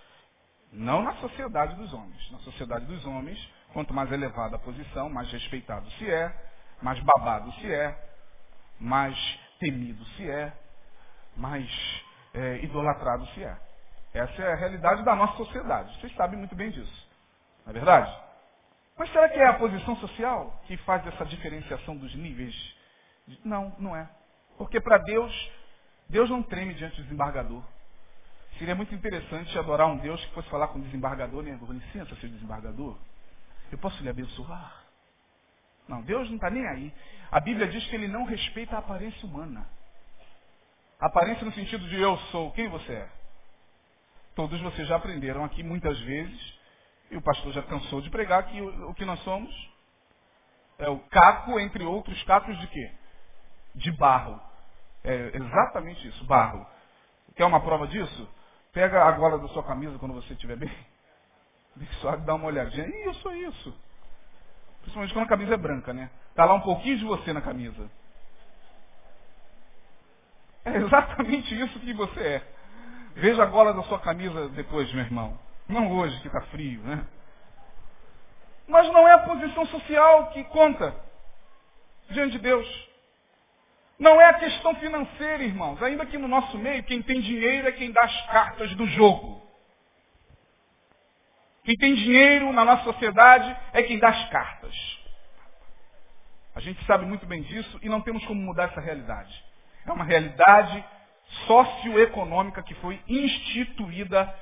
Não 0.72 1.02
na 1.02 1.14
sociedade 1.16 1.74
dos 1.74 1.92
homens. 1.92 2.30
Na 2.30 2.38
sociedade 2.38 2.86
dos 2.86 3.04
homens, 3.04 3.38
quanto 3.74 3.92
mais 3.92 4.10
elevada 4.10 4.56
a 4.56 4.60
posição, 4.60 5.10
mais 5.10 5.30
respeitado 5.30 5.90
se 5.98 6.08
é, 6.08 6.51
mais 6.82 7.00
babado 7.00 7.52
se 7.54 7.72
é, 7.72 7.96
mais 8.78 9.16
temido 9.58 10.04
se 10.16 10.28
é, 10.28 10.52
mais 11.36 11.68
é, 12.34 12.64
idolatrado 12.64 13.26
se 13.28 13.42
é. 13.42 13.56
Essa 14.12 14.42
é 14.42 14.52
a 14.52 14.56
realidade 14.56 15.02
da 15.04 15.14
nossa 15.14 15.36
sociedade. 15.36 15.98
Vocês 16.00 16.14
sabem 16.14 16.38
muito 16.38 16.54
bem 16.54 16.70
disso. 16.70 17.08
Não 17.64 17.70
é 17.70 17.72
verdade? 17.72 18.14
Mas 18.98 19.10
será 19.10 19.28
que 19.28 19.38
é 19.38 19.46
a 19.46 19.54
posição 19.54 19.96
social 19.96 20.60
que 20.66 20.76
faz 20.78 21.06
essa 21.06 21.24
diferenciação 21.24 21.96
dos 21.96 22.14
níveis? 22.14 22.54
Não, 23.44 23.74
não 23.78 23.96
é. 23.96 24.08
Porque 24.58 24.80
para 24.80 24.98
Deus, 24.98 25.50
Deus 26.08 26.28
não 26.28 26.42
treme 26.42 26.74
diante 26.74 26.96
do 26.96 27.04
desembargador. 27.04 27.62
Seria 28.58 28.74
muito 28.74 28.94
interessante 28.94 29.58
adorar 29.58 29.86
um 29.88 29.96
Deus 29.96 30.22
que 30.26 30.34
fosse 30.34 30.48
falar 30.50 30.68
com 30.68 30.78
o 30.78 30.82
desembargador, 30.82 31.42
né? 31.42 31.58
Licença, 31.68 32.14
seu 32.16 32.28
desembargador. 32.28 32.98
Eu 33.70 33.78
posso 33.78 34.02
lhe 34.02 34.10
abençoar? 34.10 34.81
Não, 35.88 36.02
Deus 36.02 36.28
não 36.28 36.36
está 36.36 36.50
nem 36.50 36.66
aí. 36.66 36.92
A 37.30 37.40
Bíblia 37.40 37.66
diz 37.68 37.86
que 37.88 37.94
ele 37.94 38.08
não 38.08 38.24
respeita 38.24 38.76
a 38.76 38.78
aparência 38.78 39.26
humana. 39.26 39.66
Aparência 41.00 41.44
no 41.44 41.52
sentido 41.52 41.88
de 41.88 42.00
eu 42.00 42.16
sou. 42.30 42.52
Quem 42.52 42.68
você 42.68 42.92
é? 42.92 43.08
Todos 44.34 44.60
vocês 44.60 44.88
já 44.88 44.96
aprenderam 44.96 45.44
aqui 45.44 45.62
muitas 45.62 45.98
vezes, 46.00 46.58
e 47.10 47.16
o 47.16 47.22
pastor 47.22 47.52
já 47.52 47.62
cansou 47.62 48.00
de 48.00 48.08
pregar, 48.08 48.46
que 48.46 48.60
o, 48.60 48.94
que 48.94 49.04
nós 49.04 49.20
somos 49.20 49.72
é 50.78 50.88
o 50.88 50.98
caco, 50.98 51.60
entre 51.60 51.84
outros 51.84 52.22
cacos 52.22 52.58
de 52.60 52.66
quê? 52.68 52.90
De 53.74 53.92
barro. 53.92 54.40
É 55.04 55.32
exatamente 55.34 56.06
isso, 56.08 56.24
barro. 56.24 56.66
Quer 57.36 57.44
uma 57.44 57.60
prova 57.60 57.86
disso? 57.86 58.28
Pega 58.72 59.04
a 59.04 59.12
gola 59.12 59.38
da 59.38 59.48
sua 59.48 59.62
camisa 59.62 59.98
quando 59.98 60.14
você 60.14 60.32
estiver 60.32 60.56
bem. 60.56 60.72
Só 62.00 62.16
dá 62.16 62.34
uma 62.34 62.46
olhadinha. 62.46 63.12
Sou 63.14 63.34
isso. 63.34 63.74
Principalmente 64.82 65.14
quando 65.14 65.24
a 65.24 65.28
camisa 65.28 65.54
é 65.54 65.56
branca, 65.56 65.92
né? 65.92 66.10
Está 66.30 66.44
lá 66.44 66.54
um 66.54 66.60
pouquinho 66.60 66.98
de 66.98 67.04
você 67.04 67.32
na 67.32 67.40
camisa. 67.40 67.90
É 70.64 70.76
exatamente 70.76 71.60
isso 71.60 71.80
que 71.80 71.92
você 71.92 72.20
é. 72.20 72.42
Veja 73.14 73.42
a 73.42 73.46
gola 73.46 73.72
da 73.72 73.82
sua 73.84 73.98
camisa 73.98 74.48
depois, 74.50 74.92
meu 74.92 75.04
irmão. 75.04 75.38
Não 75.68 75.90
hoje, 75.92 76.20
que 76.20 76.26
está 76.26 76.40
frio, 76.42 76.80
né? 76.82 77.04
Mas 78.66 78.86
não 78.92 79.06
é 79.06 79.12
a 79.12 79.18
posição 79.18 79.66
social 79.66 80.30
que 80.30 80.44
conta 80.44 80.94
diante 82.10 82.32
de 82.32 82.38
Deus. 82.38 82.88
Não 83.98 84.20
é 84.20 84.24
a 84.26 84.34
questão 84.34 84.74
financeira, 84.76 85.42
irmãos. 85.42 85.82
Ainda 85.82 86.06
que 86.06 86.18
no 86.18 86.28
nosso 86.28 86.58
meio, 86.58 86.82
quem 86.84 87.02
tem 87.02 87.20
dinheiro 87.20 87.68
é 87.68 87.72
quem 87.72 87.92
dá 87.92 88.02
as 88.02 88.26
cartas 88.26 88.74
do 88.74 88.86
jogo. 88.86 89.42
Quem 91.64 91.76
tem 91.76 91.94
dinheiro 91.94 92.52
na 92.52 92.64
nossa 92.64 92.84
sociedade 92.84 93.56
é 93.72 93.82
quem 93.82 93.98
dá 93.98 94.08
as 94.08 94.28
cartas. 94.30 94.74
A 96.54 96.60
gente 96.60 96.84
sabe 96.84 97.06
muito 97.06 97.24
bem 97.26 97.42
disso 97.42 97.78
e 97.82 97.88
não 97.88 98.00
temos 98.00 98.24
como 98.26 98.40
mudar 98.40 98.64
essa 98.64 98.80
realidade. 98.80 99.32
É 99.86 99.92
uma 99.92 100.04
realidade 100.04 100.84
socioeconômica 101.46 102.62
que 102.62 102.74
foi 102.76 103.00
instituída 103.08 104.32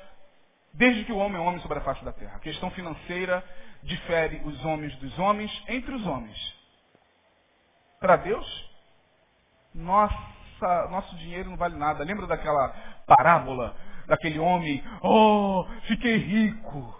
desde 0.72 1.04
que 1.04 1.12
o 1.12 1.18
homem 1.18 1.40
é 1.40 1.44
homem 1.44 1.60
sobre 1.60 1.78
a 1.78 1.82
face 1.82 2.04
da 2.04 2.12
terra. 2.12 2.36
A 2.36 2.40
questão 2.40 2.70
financeira 2.70 3.44
difere 3.82 4.40
os 4.44 4.64
homens 4.64 4.94
dos 4.96 5.18
homens 5.18 5.50
entre 5.68 5.94
os 5.94 6.06
homens. 6.06 6.54
Para 8.00 8.16
Deus, 8.16 8.70
nossa, 9.74 10.88
nosso 10.90 11.14
dinheiro 11.16 11.50
não 11.50 11.56
vale 11.56 11.76
nada. 11.76 12.02
Lembra 12.02 12.26
daquela 12.26 12.68
parábola 13.06 13.76
daquele 14.06 14.38
homem? 14.38 14.82
Oh, 15.02 15.66
fiquei 15.82 16.16
rico. 16.16 16.99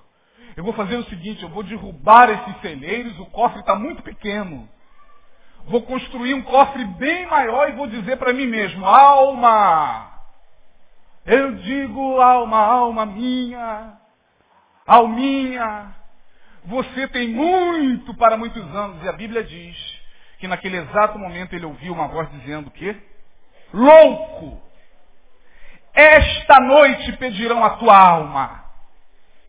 Eu 0.60 0.64
vou 0.64 0.74
fazer 0.74 0.96
o 0.96 1.04
seguinte, 1.04 1.42
eu 1.42 1.48
vou 1.48 1.62
derrubar 1.62 2.28
esses 2.28 2.60
celeiros, 2.60 3.18
o 3.18 3.24
cofre 3.24 3.60
está 3.60 3.74
muito 3.74 4.02
pequeno. 4.02 4.68
Vou 5.64 5.80
construir 5.80 6.34
um 6.34 6.42
cofre 6.42 6.84
bem 6.84 7.24
maior 7.28 7.70
e 7.70 7.76
vou 7.76 7.86
dizer 7.86 8.18
para 8.18 8.34
mim 8.34 8.46
mesmo, 8.46 8.84
alma, 8.84 10.20
eu 11.24 11.54
digo 11.54 12.20
alma, 12.20 12.58
alma 12.58 13.06
minha, 13.06 13.94
alminha, 14.86 15.96
você 16.66 17.08
tem 17.08 17.28
muito 17.28 18.12
para 18.12 18.36
muitos 18.36 18.62
anos. 18.76 19.02
E 19.02 19.08
a 19.08 19.12
Bíblia 19.12 19.42
diz 19.42 19.98
que 20.40 20.46
naquele 20.46 20.76
exato 20.76 21.18
momento 21.18 21.54
ele 21.54 21.64
ouviu 21.64 21.94
uma 21.94 22.08
voz 22.08 22.30
dizendo 22.32 22.70
que 22.70 22.94
louco, 23.72 24.60
esta 25.94 26.60
noite 26.60 27.16
pedirão 27.16 27.64
a 27.64 27.70
tua 27.70 27.98
alma. 27.98 28.59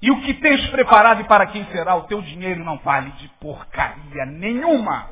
E 0.01 0.09
o 0.09 0.21
que 0.21 0.33
tens 0.35 0.67
preparado 0.71 1.21
e 1.21 1.27
para 1.27 1.45
quem 1.47 1.63
será? 1.65 1.95
O 1.95 2.07
teu 2.07 2.21
dinheiro 2.21 2.63
não 2.63 2.77
vale 2.79 3.11
de 3.11 3.27
porcaria 3.39 4.25
nenhuma. 4.25 5.11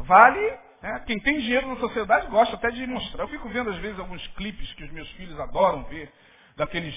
Vale, 0.00 0.58
né? 0.82 1.02
quem 1.06 1.20
tem 1.20 1.38
dinheiro 1.38 1.68
na 1.68 1.76
sociedade 1.76 2.26
gosta 2.26 2.56
até 2.56 2.70
de 2.70 2.84
mostrar. 2.86 3.24
Eu 3.24 3.28
fico 3.28 3.48
vendo 3.48 3.70
às 3.70 3.76
vezes 3.76 3.98
alguns 3.98 4.26
clipes 4.28 4.72
que 4.72 4.82
os 4.82 4.90
meus 4.90 5.08
filhos 5.12 5.38
adoram 5.38 5.84
ver, 5.84 6.12
daqueles 6.56 6.94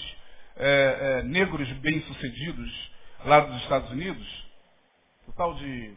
é, 0.58 1.20
é, 1.20 1.24
negros 1.24 1.72
bem-sucedidos 1.74 2.92
lá 3.24 3.42
dos 3.42 3.62
Estados 3.62 3.92
Unidos. 3.92 4.52
O 5.28 5.34
tal 5.34 5.54
de 5.54 5.96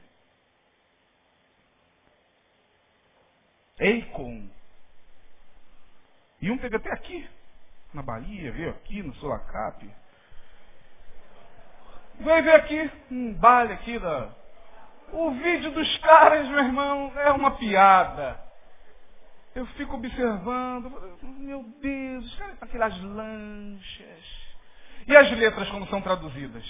Akon. 3.81 4.49
E 6.43 6.51
um 6.51 6.59
teve 6.59 6.77
até 6.77 6.93
aqui, 6.93 7.27
na 7.95 8.03
Bahia, 8.03 8.53
veio 8.53 8.71
aqui 8.71 9.03
no 9.03 9.15
Sulacap. 9.15 10.04
Veio 12.25 12.43
ver 12.43 12.55
aqui, 12.55 12.91
um 13.11 13.35
baile 13.35 13.75
aqui 13.75 13.99
da. 13.99 14.31
O 15.13 15.31
vídeo 15.33 15.71
dos 15.73 15.99
caras, 15.99 16.49
meu 16.49 16.59
irmão, 16.59 17.13
é 17.17 17.31
uma 17.33 17.53
piada. 17.53 18.43
Eu 19.55 19.67
fico 19.67 19.95
observando, 19.95 20.91
meu 21.23 21.63
Deus, 21.83 22.25
os 22.25 22.35
caras 22.37 22.59
com 22.59 22.65
aquelas 22.65 23.01
lanchas. 23.03 24.45
E 25.07 25.15
as 25.15 25.31
letras 25.33 25.69
como 25.69 25.87
são 25.89 26.01
traduzidas? 26.01 26.65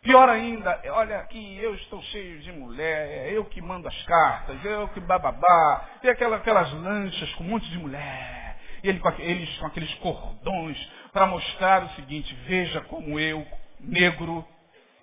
Pior 0.00 0.28
ainda, 0.28 0.80
olha 0.90 1.18
aqui, 1.18 1.58
eu 1.58 1.74
estou 1.74 2.02
cheio 2.02 2.40
de 2.40 2.52
mulher, 2.52 3.28
é 3.28 3.36
eu 3.36 3.44
que 3.44 3.60
mando 3.60 3.86
as 3.86 4.02
cartas, 4.04 4.64
eu 4.64 4.88
que 4.88 5.00
bababá, 5.00 5.88
e 6.02 6.08
aquela, 6.08 6.36
aquelas 6.36 6.72
lanchas 6.72 7.32
com 7.34 7.44
um 7.44 7.48
monte 7.48 7.70
de 7.70 7.78
mulher, 7.78 8.58
e 8.82 8.88
ele 8.88 8.98
com, 8.98 9.08
eles 9.18 9.56
com 9.58 9.66
aqueles 9.66 9.94
cordões, 9.96 10.78
para 11.12 11.26
mostrar 11.26 11.84
o 11.84 11.88
seguinte, 11.90 12.34
veja 12.46 12.82
como 12.82 13.18
eu, 13.18 13.46
negro, 13.84 14.46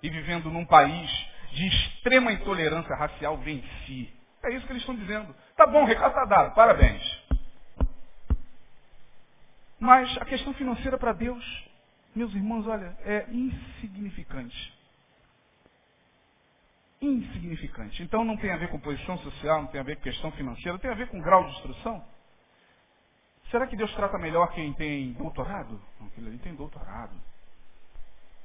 e 0.02 0.10
vivendo 0.10 0.50
num 0.50 0.64
país 0.64 1.10
de 1.52 1.66
extrema 1.66 2.32
intolerância 2.32 2.94
racial, 2.94 3.36
venci. 3.38 4.12
É 4.42 4.54
isso 4.54 4.66
que 4.66 4.72
eles 4.72 4.82
estão 4.82 4.96
dizendo. 4.96 5.34
Tá 5.56 5.66
bom, 5.66 5.84
recado 5.84 6.08
está 6.08 6.24
dado, 6.24 6.54
parabéns. 6.54 7.02
Mas 9.78 10.16
a 10.18 10.24
questão 10.24 10.54
financeira 10.54 10.98
para 10.98 11.12
Deus, 11.12 11.44
meus 12.14 12.34
irmãos, 12.34 12.66
olha, 12.66 12.96
é 13.04 13.26
insignificante 13.30 14.82
insignificante. 17.02 18.02
Então 18.02 18.24
não 18.24 18.36
tem 18.36 18.52
a 18.52 18.56
ver 18.56 18.68
com 18.68 18.78
posição 18.78 19.18
social, 19.18 19.62
não 19.62 19.68
tem 19.68 19.80
a 19.80 19.84
ver 19.84 19.96
com 19.96 20.02
questão 20.02 20.30
financeira, 20.32 20.78
tem 20.78 20.90
a 20.90 20.94
ver 20.94 21.08
com 21.08 21.20
grau 21.20 21.44
de 21.44 21.50
instrução. 21.56 22.04
Será 23.50 23.66
que 23.66 23.76
Deus 23.76 23.92
trata 23.94 24.16
melhor 24.18 24.52
quem 24.52 24.72
tem 24.74 25.12
doutorado? 25.14 25.80
Não, 26.00 26.06
aquele 26.06 26.38
tem 26.38 26.54
doutorado. 26.54 27.12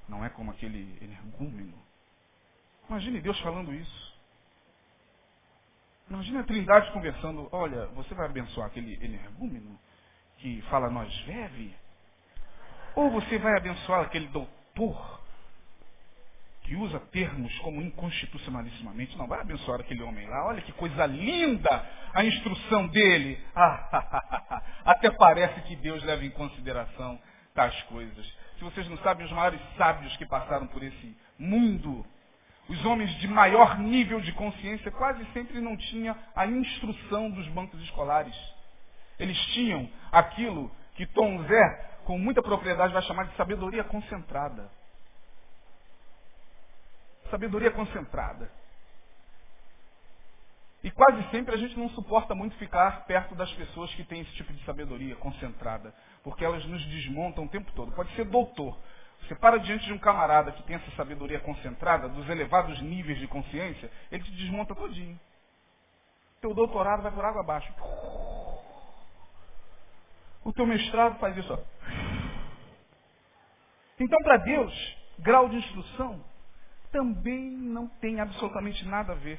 Não 0.08 0.24
é 0.24 0.30
como 0.30 0.52
aquele 0.52 0.98
energúmeno. 1.02 1.74
Imagine 2.90 3.22
Deus 3.22 3.40
falando 3.42 3.74
isso. 3.74 4.18
Imagine 6.10 6.38
a 6.38 6.44
Trindade 6.44 6.92
conversando, 6.92 7.50
olha, 7.52 7.88
você 7.88 8.16
vai 8.16 8.28
abençoar 8.28 8.68
aquele 8.68 8.94
energúmeno 9.04 9.78
que 10.38 10.62
fala 10.64 10.90
nós 10.90 11.14
vive? 11.22 11.76
Ou 12.96 13.12
você 13.12 13.38
vai 13.38 13.58
abençoar 13.58 14.02
aquele 14.02 14.28
doutor 14.28 15.18
que 16.68 16.76
usa 16.76 17.00
termos 17.12 17.58
como 17.60 17.82
inconstitucionalissimamente, 17.82 19.18
não 19.18 19.26
vai 19.26 19.40
abençoar 19.40 19.80
aquele 19.80 20.04
homem 20.04 20.28
lá. 20.28 20.48
Olha 20.48 20.62
que 20.62 20.74
coisa 20.74 21.06
linda 21.06 21.86
a 22.14 22.26
instrução 22.26 22.88
dele. 22.88 23.42
Até 24.84 25.10
parece 25.12 25.62
que 25.62 25.78
Deus 25.78 26.04
leva 26.04 26.26
em 26.26 26.30
consideração 26.30 27.20
tais 27.54 27.82
coisas. 27.84 28.37
Se 28.58 28.64
vocês 28.64 28.88
não 28.90 28.98
sabem, 29.00 29.26
os 29.26 29.32
maiores 29.32 29.62
sábios 29.78 30.16
que 30.18 30.26
passaram 30.26 30.68
por 30.68 30.82
esse 30.82 31.18
mundo, 31.38 32.06
os 32.68 32.86
homens 32.86 33.12
de 33.20 33.28
maior 33.28 33.78
nível 33.78 34.20
de 34.20 34.32
consciência, 34.34 34.92
quase 34.92 35.24
sempre 35.32 35.62
não 35.62 35.78
tinham 35.78 36.16
a 36.36 36.46
instrução 36.46 37.30
dos 37.30 37.48
bancos 37.50 37.80
escolares. 37.84 38.36
Eles 39.20 39.38
tinham 39.54 39.90
aquilo 40.12 40.72
que 40.96 41.06
Tom 41.06 41.44
Zé, 41.44 42.00
com 42.06 42.18
muita 42.18 42.42
propriedade, 42.42 42.94
vai 42.94 43.02
chamar 43.04 43.26
de 43.26 43.36
sabedoria 43.36 43.84
concentrada. 43.84 44.70
Sabedoria 47.30 47.72
concentrada. 47.72 48.52
E 50.88 50.92
quase 50.92 51.22
sempre 51.32 51.54
a 51.54 51.58
gente 51.58 51.78
não 51.78 51.90
suporta 51.90 52.34
muito 52.34 52.56
ficar 52.56 53.04
perto 53.06 53.36
das 53.36 53.52
pessoas 53.56 53.94
que 53.94 54.06
têm 54.06 54.22
esse 54.22 54.32
tipo 54.36 54.54
de 54.54 54.64
sabedoria 54.64 55.18
concentrada, 55.18 55.94
porque 56.24 56.46
elas 56.46 56.66
nos 56.66 56.82
desmontam 56.86 57.44
o 57.44 57.50
tempo 57.50 57.70
todo. 57.74 57.92
Pode 57.92 58.10
ser 58.16 58.24
doutor. 58.24 58.80
Você 59.20 59.36
para 59.36 59.58
diante 59.58 59.86
de 59.86 59.92
um 59.92 59.98
camarada 59.98 60.54
que 60.54 60.64
tem 60.64 60.78
essa 60.78 60.90
sabedoria 60.92 61.42
concentrada, 61.42 62.08
dos 62.08 62.30
elevados 62.30 62.82
níveis 62.82 63.20
de 63.20 63.28
consciência, 63.28 63.92
ele 64.10 64.24
te 64.24 64.32
desmonta 64.32 64.74
todinho. 64.74 65.20
Teu 66.40 66.54
doutorado 66.54 67.04
vai 67.04 67.12
por 67.12 67.26
água 67.26 67.42
abaixo. 67.42 67.70
O 70.46 70.54
teu 70.54 70.66
mestrado 70.66 71.20
faz 71.20 71.36
isso. 71.36 71.52
Ó. 71.52 71.60
Então, 74.00 74.20
para 74.24 74.38
Deus, 74.38 74.98
grau 75.20 75.50
de 75.50 75.58
instrução 75.58 76.24
também 76.94 77.52
não 77.52 77.88
tem 77.88 78.22
absolutamente 78.22 78.86
nada 78.86 79.12
a 79.12 79.16
ver. 79.18 79.38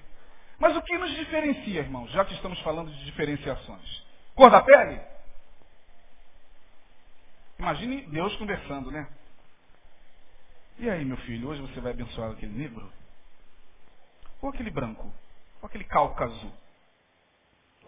Mas 0.59 0.77
o 0.77 0.83
que 0.83 0.99
nos 0.99 1.11
diferencia, 1.15 1.81
irmãos, 1.81 2.11
já 2.11 2.25
que 2.25 2.35
estamos 2.35 2.59
falando 2.61 2.91
de 2.91 3.05
diferenciações? 3.05 4.07
Cor 4.35 4.51
da 4.51 4.61
pele? 4.61 5.01
Imagine 7.59 8.03
Deus 8.07 8.35
conversando, 8.37 8.91
né? 8.91 9.09
E 10.79 10.91
aí, 10.91 11.05
meu 11.05 11.17
filho, 11.19 11.49
hoje 11.49 11.61
você 11.61 11.81
vai 11.81 11.93
abençoar 11.93 12.33
aquele 12.33 12.53
negro? 12.53 12.93
Ou 14.41 14.49
aquele 14.51 14.71
branco? 14.71 15.13
Ou 15.61 15.67
aquele 15.67 15.85
cáucaso? 15.85 16.53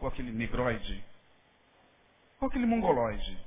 Ou 0.00 0.08
aquele 0.08 0.30
negroide? 0.32 1.04
Ou 2.40 2.48
aquele 2.48 2.66
mongoloide? 2.66 3.38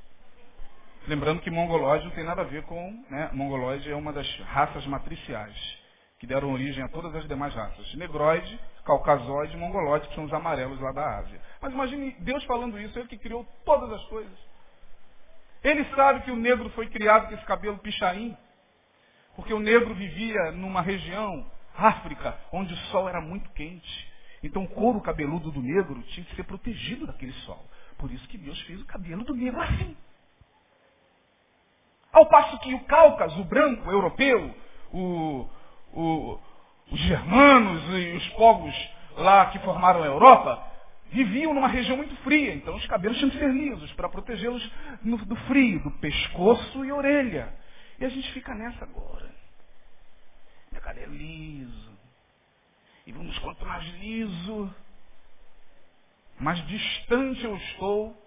Lembrando 1.07 1.41
que 1.41 1.49
mongoloide 1.49 2.05
não 2.05 2.13
tem 2.13 2.23
nada 2.23 2.41
a 2.41 2.45
ver 2.45 2.63
com. 2.63 2.91
Né, 3.09 3.29
mongoloide 3.33 3.89
é 3.89 3.95
uma 3.95 4.13
das 4.13 4.27
raças 4.41 4.85
matriciais 4.85 5.82
que 6.23 6.27
deram 6.27 6.53
origem 6.53 6.81
a 6.81 6.87
todas 6.87 7.13
as 7.13 7.27
demais 7.27 7.53
raças. 7.53 7.93
Negroide, 7.95 8.57
caucasoide 8.85 9.57
mongoloide, 9.57 10.07
que 10.07 10.15
são 10.15 10.23
os 10.23 10.31
amarelos 10.31 10.79
lá 10.79 10.93
da 10.93 11.17
Ásia. 11.17 11.37
Mas 11.61 11.73
imagine 11.73 12.15
Deus 12.19 12.41
falando 12.45 12.79
isso, 12.79 12.97
ele 12.97 13.09
que 13.09 13.17
criou 13.17 13.45
todas 13.65 13.91
as 13.91 14.01
coisas. 14.05 14.39
Ele 15.61 15.83
sabe 15.93 16.21
que 16.21 16.31
o 16.31 16.37
negro 16.37 16.69
foi 16.69 16.87
criado 16.87 17.27
com 17.27 17.33
esse 17.33 17.43
cabelo 17.43 17.77
pichain, 17.79 18.37
porque 19.35 19.53
o 19.53 19.59
negro 19.59 19.93
vivia 19.95 20.53
numa 20.53 20.81
região, 20.81 21.45
África, 21.77 22.39
onde 22.53 22.73
o 22.73 22.77
sol 22.93 23.09
era 23.09 23.19
muito 23.19 23.49
quente. 23.49 24.09
Então 24.41 24.63
o 24.63 24.69
couro 24.69 25.01
cabeludo 25.01 25.51
do 25.51 25.61
negro 25.61 26.01
tinha 26.03 26.25
que 26.25 26.37
ser 26.37 26.43
protegido 26.45 27.05
daquele 27.05 27.33
sol. 27.41 27.61
Por 27.97 28.09
isso 28.09 28.25
que 28.29 28.37
Deus 28.37 28.61
fez 28.61 28.79
o 28.79 28.85
cabelo 28.85 29.25
do 29.25 29.35
negro 29.35 29.59
assim. 29.59 29.97
Ao 32.13 32.25
passo 32.27 32.57
que 32.59 32.73
o 32.73 32.85
Cáucaso, 32.85 33.41
o 33.41 33.43
branco, 33.43 33.89
o 33.89 33.91
europeu, 33.91 34.55
o, 34.93 35.49
o, 35.93 36.39
os 36.91 36.99
germanos 36.99 37.83
e 37.89 38.17
os 38.17 38.29
povos 38.29 38.75
lá 39.17 39.47
que 39.47 39.59
formaram 39.59 40.03
a 40.03 40.07
Europa 40.07 40.71
viviam 41.11 41.53
numa 41.53 41.67
região 41.67 41.95
muito 41.95 42.15
fria, 42.17 42.55
então 42.55 42.75
os 42.75 42.85
cabelos 42.87 43.17
tinham 43.17 43.29
que 43.29 43.37
ser 43.37 43.51
lisos 43.51 43.91
para 43.93 44.09
protegê-los 44.09 44.67
do 45.03 45.35
frio, 45.47 45.79
do 45.83 45.91
pescoço 45.91 46.83
e 46.83 46.91
orelha. 46.91 47.53
E 47.99 48.05
a 48.05 48.09
gente 48.09 48.31
fica 48.33 48.53
nessa 48.55 48.83
agora. 48.83 49.29
Meu 50.71 50.81
cabelo 50.81 51.13
liso. 51.13 51.93
E 53.05 53.11
vamos 53.11 53.37
quanto 53.39 53.65
mais 53.65 53.85
liso, 53.99 54.73
mais 56.39 56.65
distante 56.67 57.43
eu 57.43 57.55
estou 57.57 58.17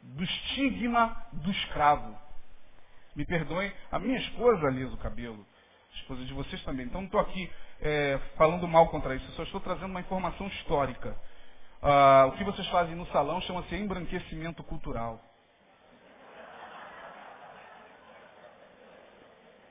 do 0.00 0.24
estigma 0.24 1.26
do 1.32 1.50
escravo. 1.50 2.16
Me 3.14 3.24
perdoem, 3.24 3.72
a 3.90 3.98
minha 3.98 4.18
esposa 4.18 4.66
alisa 4.66 4.94
o 4.94 4.98
cabelo, 4.98 5.46
esposa 5.96 6.24
de 6.24 6.32
vocês 6.32 6.62
também. 6.64 6.86
Então 6.86 7.00
não 7.00 7.06
estou 7.06 7.20
aqui 7.20 7.50
é, 7.80 8.18
falando 8.36 8.66
mal 8.66 8.88
contra 8.88 9.14
isso, 9.14 9.26
eu 9.28 9.34
só 9.34 9.42
estou 9.42 9.60
trazendo 9.60 9.90
uma 9.90 10.00
informação 10.00 10.46
histórica. 10.48 11.16
Ah, 11.82 12.26
o 12.28 12.32
que 12.32 12.44
vocês 12.44 12.66
fazem 12.68 12.94
no 12.94 13.06
salão 13.08 13.40
chama-se 13.42 13.74
embranquecimento 13.74 14.62
cultural. 14.64 15.20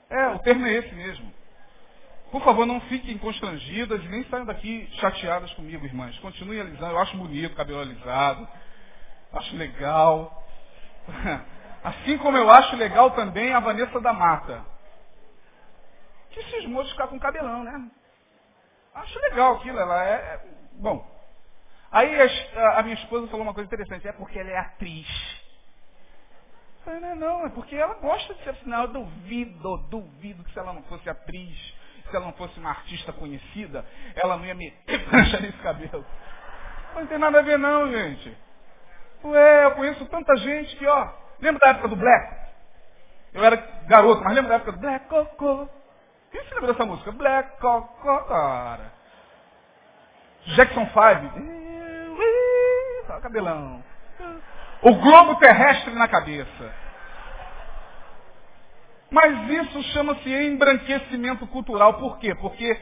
É, 0.09 0.27
o 0.27 0.39
termo 0.39 0.65
é 0.65 0.73
esse 0.73 0.93
mesmo. 0.93 1.33
Por 2.31 2.43
favor, 2.43 2.65
não 2.65 2.79
fiquem 2.81 3.17
constrangidas 3.17 4.03
e 4.03 4.07
nem 4.07 4.23
saiam 4.25 4.45
daqui 4.45 4.89
chateadas 4.99 5.51
comigo, 5.53 5.85
irmãs. 5.85 6.17
Continuem 6.19 6.61
alisando. 6.61 6.91
Eu 6.91 6.99
acho 6.99 7.17
bonito 7.17 7.55
cabelo 7.55 7.81
alisado. 7.81 8.47
Acho 9.33 9.55
legal. 9.55 10.43
Assim 11.83 12.17
como 12.17 12.37
eu 12.37 12.49
acho 12.49 12.75
legal 12.75 13.11
também 13.11 13.53
a 13.53 13.59
Vanessa 13.59 13.99
da 14.01 14.13
Mata. 14.13 14.65
Que 16.35 16.43
cismou 16.51 16.83
de 16.83 16.91
ficar 16.91 17.07
com 17.07 17.17
cabelão, 17.17 17.63
né? 17.63 17.89
Acho 18.93 19.17
legal 19.19 19.55
aquilo. 19.55 19.79
Ela 19.79 20.05
é. 20.05 20.13
é 20.13 20.41
bom. 20.73 21.09
Aí 21.89 22.13
a, 22.21 22.79
a 22.79 22.83
minha 22.83 22.95
esposa 22.95 23.27
falou 23.27 23.43
uma 23.43 23.53
coisa 23.53 23.67
interessante. 23.67 24.05
É 24.05 24.11
porque 24.11 24.37
ela 24.37 24.49
é 24.49 24.57
atriz. 24.57 25.07
Eu 26.79 26.83
falei, 26.83 26.99
não, 26.99 27.15
não, 27.15 27.45
é 27.45 27.49
porque 27.51 27.73
ela 27.77 27.93
gosta 27.93 28.33
de 28.33 28.43
ser 28.43 28.49
assim. 28.49 28.69
Não, 28.69 28.81
eu 28.81 28.87
duvido, 28.89 29.77
duvido 29.89 30.43
que 30.43 30.51
se 30.51 30.59
ela 30.59 30.73
não 30.73 30.83
fosse 30.83 31.09
atriz, 31.09 31.57
se 32.09 32.13
ela 32.13 32.25
não 32.25 32.33
fosse 32.33 32.59
uma 32.59 32.71
artista 32.71 33.13
conhecida, 33.13 33.85
ela 34.21 34.35
não 34.35 34.45
ia 34.45 34.55
meter 34.55 35.05
prancha 35.07 35.39
nesse 35.39 35.57
cabelo. 35.59 36.05
Não 36.95 37.07
tem 37.07 37.17
nada 37.17 37.39
a 37.39 37.43
ver 37.43 37.57
não, 37.57 37.89
gente. 37.89 38.37
Ué, 39.23 39.65
eu 39.67 39.71
conheço 39.71 40.05
tanta 40.07 40.35
gente 40.35 40.75
que, 40.75 40.85
ó, 40.85 41.13
lembra 41.39 41.61
da 41.63 41.69
época 41.71 41.87
do 41.87 41.95
Black? 41.95 42.45
Eu 43.33 43.41
era 43.41 43.55
garoto, 43.87 44.21
mas 44.21 44.35
lembra 44.35 44.49
da 44.49 44.55
época 44.55 44.73
do 44.73 44.79
Black 44.79 45.07
Coco? 45.07 45.84
Quem 46.35 46.43
se 46.43 46.53
lembra 46.53 46.73
dessa 46.73 46.85
música? 46.85 47.13
Black 47.13 47.61
Coco, 47.61 48.27
cara. 48.27 48.91
Jackson 50.47 50.85
5. 50.85 50.95
Tá, 53.07 53.21
cabelão. 53.21 53.81
O 54.81 54.95
globo 54.95 55.35
terrestre 55.35 55.93
na 55.93 56.09
cabeça. 56.09 56.73
Mas 59.09 59.49
isso 59.49 59.81
chama-se 59.93 60.29
embranquecimento 60.29 61.47
cultural. 61.47 61.93
Por 61.93 62.17
quê? 62.19 62.35
Porque 62.35 62.77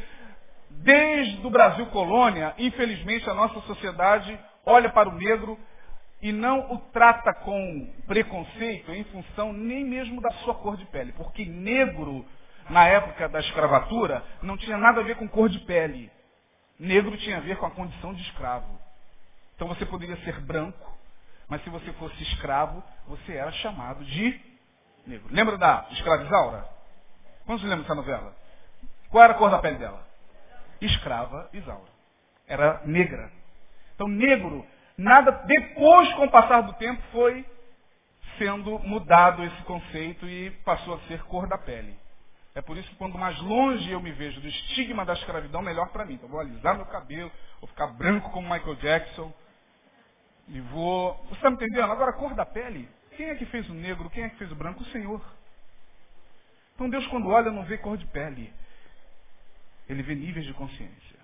desde 0.71 1.45
o 1.45 1.51
Brasil 1.51 1.85
colônia, 1.91 2.55
infelizmente, 2.57 3.29
a 3.29 3.35
nossa 3.35 3.59
sociedade 3.67 4.35
olha 4.65 4.89
para 4.89 5.09
o 5.09 5.15
negro 5.15 5.59
e 6.23 6.31
não 6.31 6.73
o 6.73 6.79
trata 6.91 7.31
com 7.35 7.93
preconceito 8.07 8.91
em 8.91 9.03
função 9.03 9.53
nem 9.53 9.85
mesmo 9.85 10.19
da 10.21 10.31
sua 10.43 10.55
cor 10.55 10.75
de 10.75 10.85
pele. 10.87 11.11
Porque 11.11 11.45
negro, 11.45 12.25
na 12.69 12.85
época 12.87 13.29
da 13.29 13.39
escravatura, 13.39 14.23
não 14.41 14.57
tinha 14.57 14.77
nada 14.77 15.01
a 15.01 15.03
ver 15.03 15.15
com 15.15 15.27
cor 15.27 15.49
de 15.49 15.59
pele. 15.59 16.11
Negro 16.79 17.15
tinha 17.17 17.37
a 17.37 17.41
ver 17.41 17.57
com 17.57 17.65
a 17.65 17.71
condição 17.71 18.13
de 18.13 18.21
escravo. 18.23 18.79
Então 19.55 19.67
você 19.67 19.85
poderia 19.85 20.17
ser 20.17 20.39
branco, 20.41 20.97
mas 21.47 21.63
se 21.63 21.69
você 21.69 21.91
fosse 21.93 22.21
escravo, 22.23 22.83
você 23.07 23.33
era 23.33 23.51
chamado 23.51 24.03
de 24.05 24.39
negro. 25.05 25.27
Lembra 25.31 25.57
da 25.57 25.87
escravizaura? 25.91 26.67
Quantos 27.45 27.63
lembram 27.63 27.81
dessa 27.81 27.95
novela? 27.95 28.35
Qual 29.09 29.23
era 29.23 29.33
a 29.33 29.37
cor 29.37 29.51
da 29.51 29.59
pele 29.59 29.77
dela? 29.77 30.05
Escrava 30.81 31.49
Isaura. 31.53 31.91
Era 32.47 32.81
negra. 32.85 33.31
Então, 33.95 34.07
negro 34.07 34.65
Nada, 34.97 35.31
depois, 35.45 36.13
com 36.13 36.25
o 36.25 36.31
passar 36.31 36.61
do 36.61 36.73
tempo, 36.73 37.01
foi 37.11 37.45
sendo 38.37 38.79
mudado 38.79 39.43
esse 39.43 39.61
conceito 39.63 40.27
e 40.27 40.51
passou 40.63 40.95
a 40.95 40.99
ser 41.07 41.23
cor 41.23 41.47
da 41.47 41.57
pele. 41.57 41.97
É 42.55 42.61
por 42.61 42.77
isso 42.77 42.87
que 42.89 42.95
quando 42.95 43.17
mais 43.17 43.39
longe 43.41 43.89
eu 43.89 43.99
me 43.99 44.11
vejo 44.11 44.39
do 44.39 44.47
estigma 44.47 45.03
da 45.03 45.13
escravidão, 45.13 45.61
melhor 45.61 45.89
para 45.89 46.05
mim. 46.05 46.15
Então 46.15 46.29
vou 46.29 46.39
alisar 46.39 46.75
meu 46.75 46.85
cabelo, 46.85 47.31
vou 47.59 47.67
ficar 47.67 47.87
branco 47.87 48.29
como 48.31 48.53
Michael 48.53 48.75
Jackson. 48.75 49.33
E 50.47 50.59
vou. 50.61 51.15
Você 51.25 51.35
está 51.35 51.49
me 51.49 51.55
entendendo? 51.55 51.91
Agora, 51.91 52.11
a 52.11 52.13
cor 52.13 52.35
da 52.35 52.45
pele. 52.45 52.89
Quem 53.15 53.29
é 53.29 53.35
que 53.35 53.45
fez 53.45 53.67
o 53.69 53.73
negro? 53.73 54.09
Quem 54.09 54.23
é 54.23 54.29
que 54.29 54.37
fez 54.37 54.51
o 54.51 54.55
branco? 54.55 54.83
O 54.83 54.85
Senhor. 54.87 55.21
Então 56.75 56.89
Deus, 56.89 57.05
quando 57.07 57.29
olha, 57.29 57.51
não 57.51 57.63
vê 57.63 57.77
cor 57.77 57.97
de 57.97 58.05
pele. 58.07 58.53
Ele 59.87 60.03
vê 60.03 60.15
níveis 60.15 60.45
de 60.45 60.53
consciência. 60.53 61.19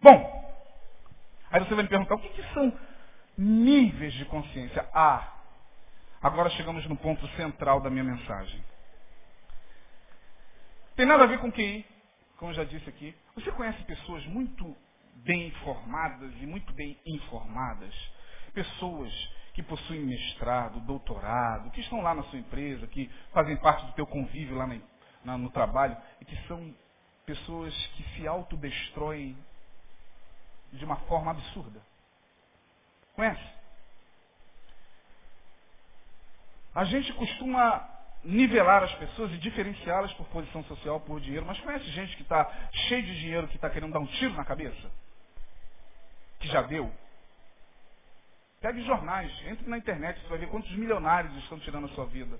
Bom, 0.00 0.46
Aí 1.50 1.60
você 1.60 1.74
vai 1.74 1.84
me 1.84 1.88
perguntar, 1.88 2.14
o 2.14 2.18
que, 2.18 2.28
que 2.28 2.42
são 2.52 2.72
níveis 3.36 4.12
de 4.14 4.24
consciência? 4.26 4.86
Ah, 4.92 5.32
agora 6.20 6.50
chegamos 6.50 6.86
no 6.86 6.96
ponto 6.96 7.26
central 7.28 7.80
da 7.80 7.90
minha 7.90 8.04
mensagem. 8.04 8.62
Tem 10.96 11.04
nada 11.04 11.24
a 11.24 11.26
ver 11.26 11.38
com 11.40 11.52
QI, 11.52 11.84
como 12.38 12.52
eu 12.52 12.54
já 12.54 12.64
disse 12.64 12.88
aqui. 12.88 13.14
Você 13.34 13.52
conhece 13.52 13.82
pessoas 13.84 14.24
muito 14.26 14.74
bem 15.16 15.48
informadas 15.48 16.32
e 16.40 16.46
muito 16.46 16.72
bem 16.72 16.98
informadas? 17.04 17.94
Pessoas 18.54 19.12
que 19.52 19.62
possuem 19.62 20.00
mestrado, 20.00 20.80
doutorado, 20.80 21.70
que 21.70 21.82
estão 21.82 22.00
lá 22.00 22.14
na 22.14 22.22
sua 22.24 22.38
empresa, 22.38 22.86
que 22.86 23.10
fazem 23.30 23.58
parte 23.58 23.84
do 23.84 23.92
teu 23.92 24.06
convívio 24.06 24.56
lá 24.56 24.66
na, 24.66 24.80
na, 25.22 25.36
no 25.36 25.50
trabalho, 25.50 25.94
e 26.18 26.24
que 26.24 26.36
são 26.48 26.74
pessoas 27.26 27.74
que 27.88 28.02
se 28.14 28.26
autodestroem 28.26 29.36
de 30.72 30.84
uma 30.84 30.96
forma 31.00 31.32
absurda. 31.32 31.80
Conhece? 33.14 33.50
A 36.74 36.84
gente 36.84 37.12
costuma 37.14 37.95
nivelar 38.26 38.82
as 38.82 38.92
pessoas 38.96 39.32
e 39.32 39.38
diferenciá-las 39.38 40.12
por 40.14 40.26
posição 40.26 40.62
social, 40.64 41.00
por 41.00 41.20
dinheiro, 41.20 41.46
mas 41.46 41.60
conhece 41.60 41.84
gente 41.90 42.16
que 42.16 42.22
está 42.22 42.50
cheio 42.88 43.02
de 43.04 43.20
dinheiro, 43.20 43.46
que 43.48 43.54
está 43.56 43.70
querendo 43.70 43.92
dar 43.92 44.00
um 44.00 44.06
tiro 44.06 44.34
na 44.34 44.44
cabeça? 44.44 44.90
Que 46.40 46.48
já 46.48 46.62
deu? 46.62 46.92
Pegue 48.60 48.82
jornais, 48.82 49.30
entre 49.46 49.68
na 49.68 49.78
internet, 49.78 50.20
você 50.20 50.28
vai 50.28 50.38
ver 50.38 50.48
quantos 50.48 50.70
milionários 50.72 51.34
estão 51.36 51.58
tirando 51.60 51.86
a 51.86 51.90
sua 51.90 52.06
vida. 52.06 52.38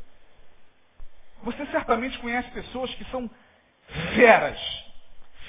Você 1.45 1.65
certamente 1.67 2.19
conhece 2.19 2.51
pessoas 2.51 2.93
que 2.97 3.05
são 3.05 3.31
feras, 4.17 4.59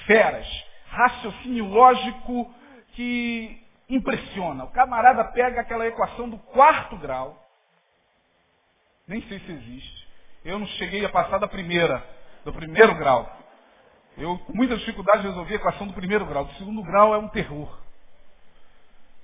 feras, 0.06 0.46
raciocínio 0.86 1.66
lógico 1.66 2.54
que 2.92 3.60
impressiona. 3.88 4.64
O 4.64 4.70
camarada 4.70 5.24
pega 5.24 5.62
aquela 5.62 5.86
equação 5.86 6.28
do 6.28 6.38
quarto 6.38 6.96
grau, 6.96 7.44
nem 9.08 9.20
sei 9.22 9.40
se 9.40 9.50
existe. 9.50 9.97
Eu 10.48 10.58
não 10.58 10.66
cheguei 10.66 11.04
a 11.04 11.10
passar 11.10 11.36
da 11.36 11.46
primeira, 11.46 12.02
do 12.42 12.54
primeiro 12.54 12.94
grau. 12.94 13.30
Eu, 14.16 14.38
com 14.38 14.54
muita 14.54 14.78
dificuldade, 14.78 15.22
resolvi 15.22 15.52
a 15.52 15.56
equação 15.56 15.86
do 15.86 15.92
primeiro 15.92 16.24
grau. 16.24 16.46
Do 16.46 16.54
segundo 16.54 16.82
grau 16.82 17.14
é 17.14 17.18
um 17.18 17.28
terror. 17.28 17.78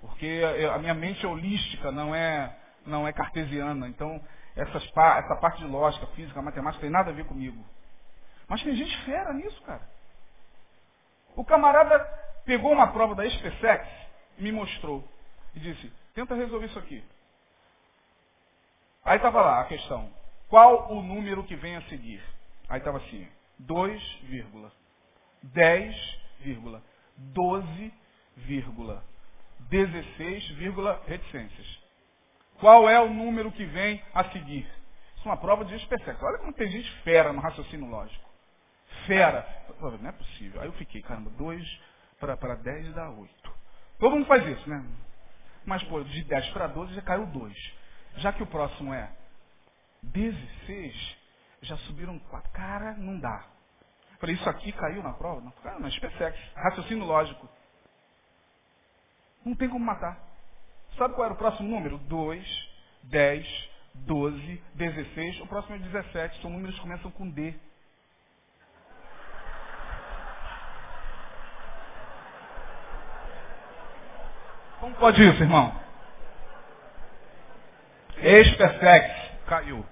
Porque 0.03 0.43
a 0.71 0.79
minha 0.79 0.93
mente 0.93 1.25
é 1.25 1.29
holística, 1.29 1.91
não 1.91 2.15
é, 2.15 2.55
não 2.85 3.09
é 3.09 3.13
cartesiana. 3.15 3.89
Então, 3.89 4.23
essas, 4.55 4.85
essa 4.85 5.37
parte 5.37 5.61
de 5.61 5.67
lógica, 5.67 6.07
física, 6.09 6.43
matemática, 6.43 6.83
tem 6.83 6.91
nada 6.91 7.11
a 7.11 7.15
ver 7.15 7.25
comigo. 7.25 7.65
Mas 8.47 8.63
tem 8.63 8.77
gente 8.77 8.95
fera 9.07 9.33
nisso, 9.33 9.63
cara. 9.63 9.89
O 11.35 11.43
camarada 11.43 11.99
pegou 12.45 12.71
uma 12.71 12.89
prova 12.89 13.15
da 13.15 13.29
SpaceX 13.31 13.89
me 14.37 14.53
mostrou. 14.53 15.03
E 15.55 15.61
disse, 15.61 15.91
tenta 16.15 16.35
resolver 16.35 16.67
isso 16.67 16.79
aqui. 16.79 17.03
Aí 19.03 19.17
estava 19.17 19.41
lá 19.41 19.61
a 19.63 19.65
questão. 19.65 20.24
Qual 20.49 20.93
o 20.93 21.03
número 21.03 21.45
que 21.45 21.57
vem 21.57 21.77
a 21.77 21.83
seguir? 21.83 22.23
Aí 22.69 22.79
estava 22.79 22.99
assim, 22.99 23.27
2, 23.59 24.21
10, 25.43 26.19
12, 27.17 27.93
16, 29.71 30.57
reticências. 31.07 31.85
Qual 32.59 32.89
é 32.89 33.01
o 33.01 33.13
número 33.13 33.51
que 33.53 33.65
vem 33.65 34.03
a 34.15 34.25
seguir? 34.31 34.67
Isso 35.17 35.29
é 35.29 35.31
uma 35.31 35.37
prova 35.37 35.65
de 35.65 35.79
SpaceX. 35.81 36.23
Olha 36.23 36.39
como 36.39 36.53
tem 36.53 36.71
gente 36.71 36.91
fera 37.03 37.33
no 37.33 37.41
raciocínio 37.41 37.89
lógico. 37.89 38.29
Fera. 39.07 39.47
Não 39.81 40.09
é 40.09 40.13
possível. 40.13 40.61
Aí 40.61 40.69
eu 40.69 40.73
fiquei, 40.75 41.03
caramba, 41.03 41.31
2, 41.31 41.81
para 42.21 42.55
10 42.55 42.95
dá 42.95 43.11
8. 43.11 43.53
Todo 43.99 44.15
mundo 44.15 44.27
faz 44.27 44.47
isso, 44.47 44.69
né? 44.69 44.85
Mas, 45.65 45.83
pô, 45.85 46.03
de 46.03 46.25
10 46.25 46.51
para 46.51 46.67
12 46.67 46.95
já 46.95 47.03
caiu 47.03 47.27
2. 47.27 47.75
Já 48.19 48.33
que 48.33 48.43
o 48.43 48.47
próximo 48.47 48.93
é 48.93 49.11
16, 50.13 51.17
já 51.63 51.77
subiram 51.79 52.19
4. 52.19 52.51
Cara, 52.53 52.95
não 52.95 53.19
dá. 53.19 53.47
Falei, 54.19 54.37
isso 54.37 54.49
aqui 54.49 54.73
caiu 54.73 55.03
na 55.03 55.13
prova? 55.13 55.41
Não, 55.41 55.51
cara, 55.51 55.79
não, 55.79 55.91
SpaceX. 55.91 56.39
Raciocínio 56.55 57.05
lógico. 57.05 57.49
Não 59.45 59.55
tem 59.55 59.69
como 59.69 59.85
matar. 59.85 60.19
Sabe 60.97 61.15
qual 61.15 61.27
era 61.27 61.35
o 61.35 61.39
próximo 61.39 61.69
número? 61.69 61.99
2, 61.99 62.71
10, 63.05 63.71
12, 63.95 64.63
16. 64.75 65.41
O 65.41 65.47
próximo 65.47 65.77
é 65.77 65.79
17. 65.79 66.41
São 66.41 66.51
números 66.51 66.75
que 66.77 66.83
começam 66.83 67.11
com 67.11 67.29
D. 67.29 67.55
Como 74.81 74.95
pode 74.97 75.23
isso, 75.23 75.43
irmão? 75.43 75.81
Espersex. 78.19 79.45
Caiu. 79.47 79.85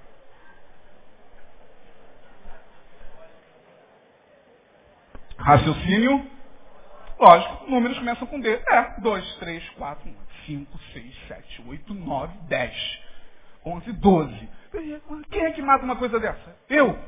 Raciocínio. 5.43 6.25
Lógico, 7.19 7.71
números 7.71 7.99
começam 7.99 8.27
com 8.27 8.41
D. 8.41 8.49
É, 8.49 9.01
2, 9.01 9.37
3, 9.37 9.71
4, 9.71 10.11
5, 10.47 10.79
6, 10.93 11.29
7, 11.29 11.65
8, 11.67 11.95
9, 11.95 12.39
10, 12.49 13.01
11, 13.65 13.93
12. 13.93 14.49
Quem 15.31 15.45
é 15.45 15.51
que 15.53 15.63
mata 15.63 15.85
uma 15.85 15.97
coisa 15.97 16.19
dessa? 16.19 16.57
Eu. 16.69 16.99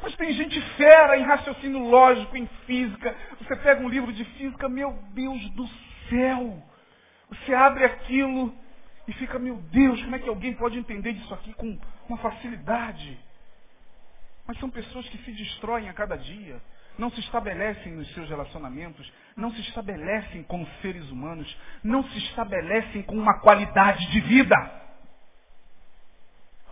Mas 0.00 0.16
tem 0.16 0.32
gente 0.32 0.60
fera 0.76 1.16
em 1.16 1.22
raciocínio 1.22 1.88
lógico, 1.88 2.36
em 2.36 2.46
física. 2.66 3.14
Você 3.40 3.56
pega 3.56 3.82
um 3.82 3.88
livro 3.88 4.12
de 4.12 4.24
física, 4.24 4.68
meu 4.68 4.92
Deus 5.12 5.50
do 5.50 5.68
céu. 6.08 6.62
Você 7.28 7.54
abre 7.54 7.84
aquilo 7.84 8.54
e 9.06 9.12
fica, 9.14 9.38
meu 9.38 9.56
Deus, 9.56 10.02
como 10.02 10.16
é 10.16 10.18
que 10.18 10.28
alguém 10.28 10.54
pode 10.54 10.78
entender 10.78 11.12
disso 11.12 11.32
aqui 11.34 11.52
com 11.54 11.78
uma 12.08 12.18
facilidade? 12.18 13.18
Mas 14.46 14.58
são 14.58 14.68
pessoas 14.70 15.08
que 15.08 15.18
se 15.18 15.32
destroem 15.32 15.88
a 15.88 15.92
cada 15.92 16.16
dia, 16.16 16.60
não 16.98 17.10
se 17.10 17.20
estabelecem 17.20 17.92
nos 17.92 18.12
seus 18.12 18.28
relacionamentos, 18.28 19.10
não 19.36 19.52
se 19.52 19.60
estabelecem 19.60 20.42
como 20.42 20.66
seres 20.80 21.08
humanos, 21.10 21.56
não 21.82 22.02
se 22.04 22.18
estabelecem 22.18 23.02
com 23.02 23.16
uma 23.16 23.40
qualidade 23.40 24.10
de 24.10 24.20
vida. 24.20 24.56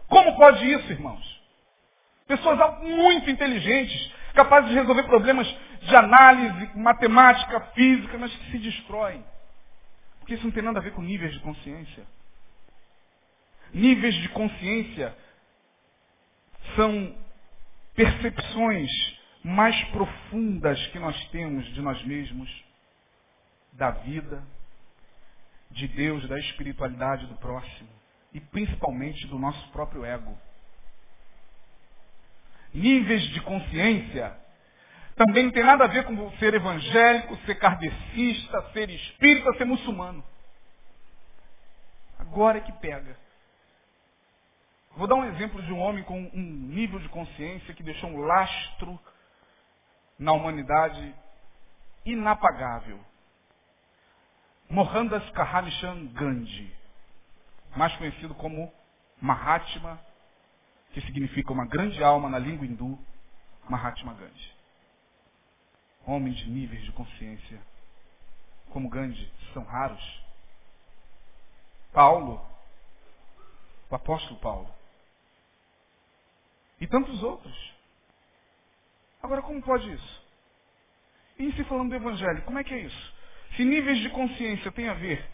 Como 0.09 0.37
pode 0.37 0.71
isso, 0.71 0.93
irmãos? 0.93 1.41
Pessoas 2.27 2.59
muito 2.83 3.31
inteligentes, 3.31 4.13
capazes 4.35 4.71
de 4.71 4.77
resolver 4.77 5.05
problemas 5.05 5.47
de 5.83 5.97
análise, 5.97 6.71
matemática, 6.77 7.61
física, 7.75 8.19
mas 8.19 8.35
que 8.35 8.51
se 8.51 8.59
destroem. 8.59 9.25
Porque 10.19 10.35
isso 10.35 10.45
não 10.45 10.53
tem 10.53 10.63
nada 10.63 10.79
a 10.79 10.83
ver 10.83 10.93
com 10.93 11.03
níveis 11.03 11.33
de 11.33 11.41
consciência. 11.41 12.05
Níveis 13.73 14.15
de 14.17 14.29
consciência 14.31 15.17
são 16.75 17.15
percepções 18.01 18.91
mais 19.45 19.79
profundas 19.89 20.87
que 20.87 20.99
nós 20.99 21.29
temos 21.29 21.67
de 21.75 21.83
nós 21.83 22.03
mesmos, 22.05 22.65
da 23.75 23.91
vida, 23.91 24.43
de 25.71 25.87
Deus, 25.87 26.27
da 26.27 26.39
espiritualidade 26.39 27.27
do 27.27 27.35
próximo 27.35 27.91
e 28.33 28.41
principalmente 28.41 29.27
do 29.27 29.39
nosso 29.39 29.69
próprio 29.71 30.05
ego 30.05 30.37
níveis 32.73 33.23
de 33.31 33.41
consciência, 33.41 34.35
também 35.17 35.45
não 35.45 35.53
tem 35.53 35.65
nada 35.65 35.85
a 35.85 35.89
ver 35.89 36.05
com 36.05 36.31
ser 36.39 36.55
evangélico, 36.55 37.37
ser 37.45 37.57
kardecista, 37.57 38.71
ser 38.73 38.89
espírita, 38.89 39.53
ser 39.55 39.65
muçulmano. 39.65 40.25
Agora 42.19 42.59
é 42.59 42.61
que 42.61 42.73
pega. 42.75 43.19
Vou 44.97 45.07
dar 45.07 45.15
um 45.15 45.25
exemplo 45.25 45.63
de 45.63 45.73
um 45.73 45.81
homem 45.81 46.03
com 46.05 46.19
um 46.19 46.43
nível 46.43 46.99
de 46.99 47.09
consciência 47.09 47.75
que 47.75 47.83
deixou 47.83 48.11
um 48.11 48.21
lastro 48.21 48.99
na 50.19 50.33
humanidade 50.33 51.15
inapagável. 52.05 53.01
Mohandas 54.69 55.29
Karamchand 55.31 56.09
Gandhi, 56.13 56.73
mais 57.77 57.95
conhecido 57.97 58.35
como 58.35 58.73
Mahatma 59.21 60.01
que 60.93 61.01
significa 61.03 61.53
uma 61.53 61.67
grande 61.67 62.03
alma 62.03 62.29
na 62.29 62.39
língua 62.39 62.67
hindu, 62.67 62.99
Mahatma 63.69 64.15
Gandhi. 64.15 64.53
Homens 66.05 66.37
de 66.39 66.51
níveis 66.51 66.83
de 66.83 66.93
consciência 66.93 67.61
como 68.71 68.89
Gandhi 68.89 69.33
são 69.53 69.65
raros. 69.65 70.25
Paulo, 71.93 72.45
o 73.89 73.95
apóstolo 73.95 74.39
Paulo, 74.41 74.75
e 76.81 76.87
tantos 76.87 77.23
outros. 77.23 77.75
Agora, 79.23 79.43
como 79.43 79.63
pode 79.63 79.91
isso? 79.93 80.23
E 81.39 81.53
se 81.53 81.65
falando 81.65 81.91
do 81.91 81.97
Evangelho, 81.97 82.43
como 82.43 82.59
é 82.59 82.65
que 82.65 82.75
é 82.75 82.81
isso? 82.81 83.15
Se 83.57 83.65
níveis 83.65 83.99
de 83.99 84.09
consciência 84.11 84.71
têm 84.73 84.89
a 84.89 84.95
ver 84.95 85.25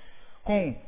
com 0.43 0.87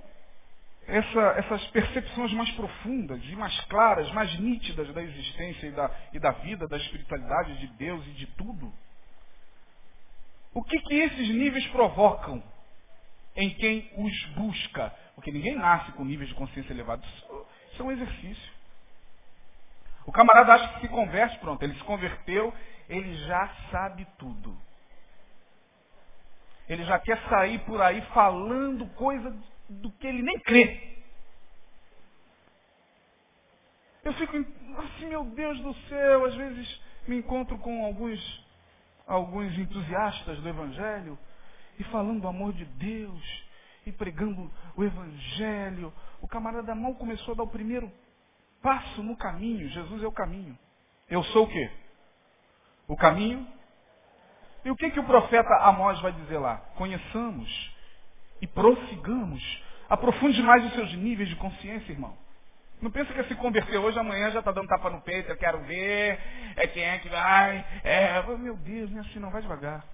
essa, 0.86 1.20
essas 1.36 1.64
percepções 1.68 2.32
mais 2.32 2.50
profundas 2.52 3.20
e 3.24 3.36
mais 3.36 3.58
claras, 3.66 4.10
mais 4.12 4.38
nítidas 4.40 4.92
da 4.94 5.02
existência 5.02 5.66
e 5.66 5.70
da, 5.72 5.90
e 6.14 6.18
da 6.18 6.30
vida, 6.32 6.66
da 6.66 6.78
espiritualidade 6.78 7.58
de 7.58 7.66
Deus 7.74 8.06
e 8.06 8.10
de 8.12 8.26
tudo. 8.28 8.72
O 10.54 10.62
que, 10.62 10.78
que 10.80 10.94
esses 10.94 11.28
níveis 11.28 11.66
provocam 11.68 12.42
em 13.36 13.50
quem 13.50 13.90
os 13.96 14.24
busca? 14.30 14.90
Porque 15.14 15.30
ninguém 15.30 15.54
nasce 15.56 15.92
com 15.92 16.04
níveis 16.04 16.30
de 16.30 16.34
consciência 16.34 16.72
elevados. 16.72 17.06
Isso 17.72 17.82
é 17.82 17.84
um 17.84 17.92
exercício. 17.92 18.57
O 20.08 20.10
camarada 20.10 20.54
acha 20.54 20.68
que 20.72 20.80
se 20.80 20.88
converte, 20.88 21.38
pronto, 21.38 21.62
ele 21.62 21.74
se 21.74 21.84
converteu, 21.84 22.50
ele 22.88 23.14
já 23.26 23.46
sabe 23.70 24.06
tudo. 24.16 24.56
Ele 26.66 26.82
já 26.84 26.98
quer 26.98 27.20
sair 27.28 27.58
por 27.66 27.82
aí 27.82 28.00
falando 28.14 28.86
coisa 28.94 29.36
do 29.68 29.92
que 29.92 30.06
ele 30.06 30.22
nem 30.22 30.40
crê. 30.40 30.96
Eu 34.02 34.14
fico 34.14 34.34
assim, 34.78 35.08
meu 35.08 35.24
Deus 35.24 35.60
do 35.60 35.74
céu, 35.90 36.24
às 36.24 36.34
vezes 36.36 36.80
me 37.06 37.18
encontro 37.18 37.58
com 37.58 37.84
alguns, 37.84 38.46
alguns 39.06 39.58
entusiastas 39.58 40.38
do 40.38 40.48
Evangelho 40.48 41.18
e 41.78 41.84
falando 41.84 42.22
do 42.22 42.28
amor 42.28 42.54
de 42.54 42.64
Deus 42.64 43.44
e 43.84 43.92
pregando 43.92 44.50
o 44.74 44.82
Evangelho. 44.82 45.92
O 46.22 46.26
camarada 46.26 46.74
mal 46.74 46.94
começou 46.94 47.34
a 47.34 47.36
dar 47.36 47.42
o 47.42 47.48
primeiro 47.48 47.92
passo 48.62 49.02
no 49.02 49.16
caminho. 49.16 49.68
Jesus 49.68 50.02
é 50.02 50.06
o 50.06 50.12
caminho. 50.12 50.58
Eu 51.08 51.22
sou 51.24 51.44
o 51.44 51.48
quê? 51.48 51.70
O 52.86 52.96
caminho. 52.96 53.46
E 54.64 54.70
o 54.70 54.76
que, 54.76 54.90
que 54.90 55.00
o 55.00 55.04
profeta 55.04 55.54
Amós 55.62 56.00
vai 56.00 56.12
dizer 56.12 56.38
lá? 56.38 56.56
Conheçamos 56.76 57.76
e 58.40 58.46
prossigamos. 58.46 59.62
Aprofunde 59.88 60.42
mais 60.42 60.64
os 60.66 60.72
seus 60.74 60.92
níveis 60.94 61.28
de 61.28 61.36
consciência, 61.36 61.92
irmão. 61.92 62.16
Não 62.80 62.90
pensa 62.90 63.12
que 63.12 63.24
se 63.24 63.34
converter 63.34 63.78
hoje, 63.78 63.98
amanhã 63.98 64.30
já 64.30 64.38
está 64.38 64.52
dando 64.52 64.68
tapa 64.68 64.88
no 64.90 65.00
peito, 65.00 65.28
eu 65.28 65.36
quero 65.36 65.58
ver, 65.64 66.20
é 66.56 66.66
quem 66.68 66.84
é 66.84 66.98
que 66.98 67.08
vai, 67.08 67.64
é, 67.82 68.22
meu 68.36 68.56
Deus, 68.56 68.90
não 68.90 68.98
é 68.98 69.00
assim 69.00 69.18
não, 69.18 69.30
vai 69.30 69.42
devagar. 69.42 69.84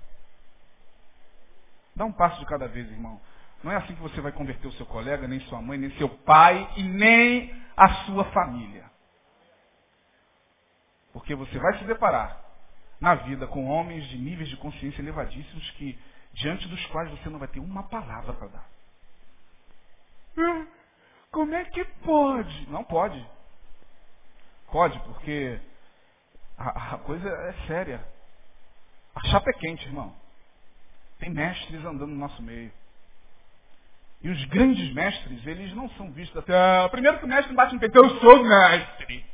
Dá 1.96 2.04
um 2.04 2.12
passo 2.12 2.40
de 2.40 2.46
cada 2.46 2.68
vez, 2.68 2.90
irmão. 2.90 3.20
Não 3.64 3.72
é 3.72 3.76
assim 3.76 3.94
que 3.94 4.02
você 4.02 4.20
vai 4.20 4.30
converter 4.30 4.68
o 4.68 4.72
seu 4.72 4.84
colega, 4.84 5.26
nem 5.26 5.40
sua 5.40 5.62
mãe, 5.62 5.78
nem 5.78 5.90
seu 5.96 6.06
pai 6.06 6.70
e 6.76 6.82
nem 6.82 7.64
a 7.74 8.04
sua 8.04 8.26
família. 8.26 8.84
Porque 11.14 11.34
você 11.34 11.58
vai 11.58 11.78
se 11.78 11.84
deparar 11.84 12.44
na 13.00 13.14
vida 13.14 13.46
com 13.46 13.66
homens 13.66 14.06
de 14.08 14.18
níveis 14.18 14.50
de 14.50 14.56
consciência 14.58 15.00
elevadíssimos 15.00 15.70
que 15.72 15.98
diante 16.34 16.68
dos 16.68 16.84
quais 16.88 17.10
você 17.10 17.30
não 17.30 17.38
vai 17.38 17.48
ter 17.48 17.58
uma 17.58 17.84
palavra 17.84 18.34
para 18.34 18.48
dar. 18.48 18.68
Hum, 20.36 20.66
como 21.30 21.54
é 21.54 21.64
que 21.64 21.84
pode? 22.04 22.70
Não 22.70 22.84
pode. 22.84 23.26
Pode, 24.70 24.98
porque 25.04 25.58
a, 26.58 26.96
a 26.96 26.98
coisa 26.98 27.26
é 27.26 27.66
séria. 27.66 28.06
A 29.14 29.20
chapa 29.28 29.48
é 29.48 29.54
quente, 29.54 29.86
irmão. 29.86 30.14
Tem 31.18 31.30
mestres 31.30 31.82
andando 31.82 32.08
no 32.08 32.16
nosso 32.16 32.42
meio. 32.42 32.70
E 34.22 34.30
os 34.30 34.44
grandes 34.46 34.92
mestres, 34.94 35.46
eles 35.46 35.74
não 35.74 35.88
são 35.90 36.10
vistos 36.12 36.36
até. 36.38 36.54
Ah, 36.56 36.88
primeiro 36.88 37.18
que 37.18 37.24
o 37.24 37.28
mestre 37.28 37.54
bate 37.54 37.74
no 37.74 37.80
peito, 37.80 37.96
eu 37.96 38.18
sou 38.20 38.42
mestre. 38.42 39.24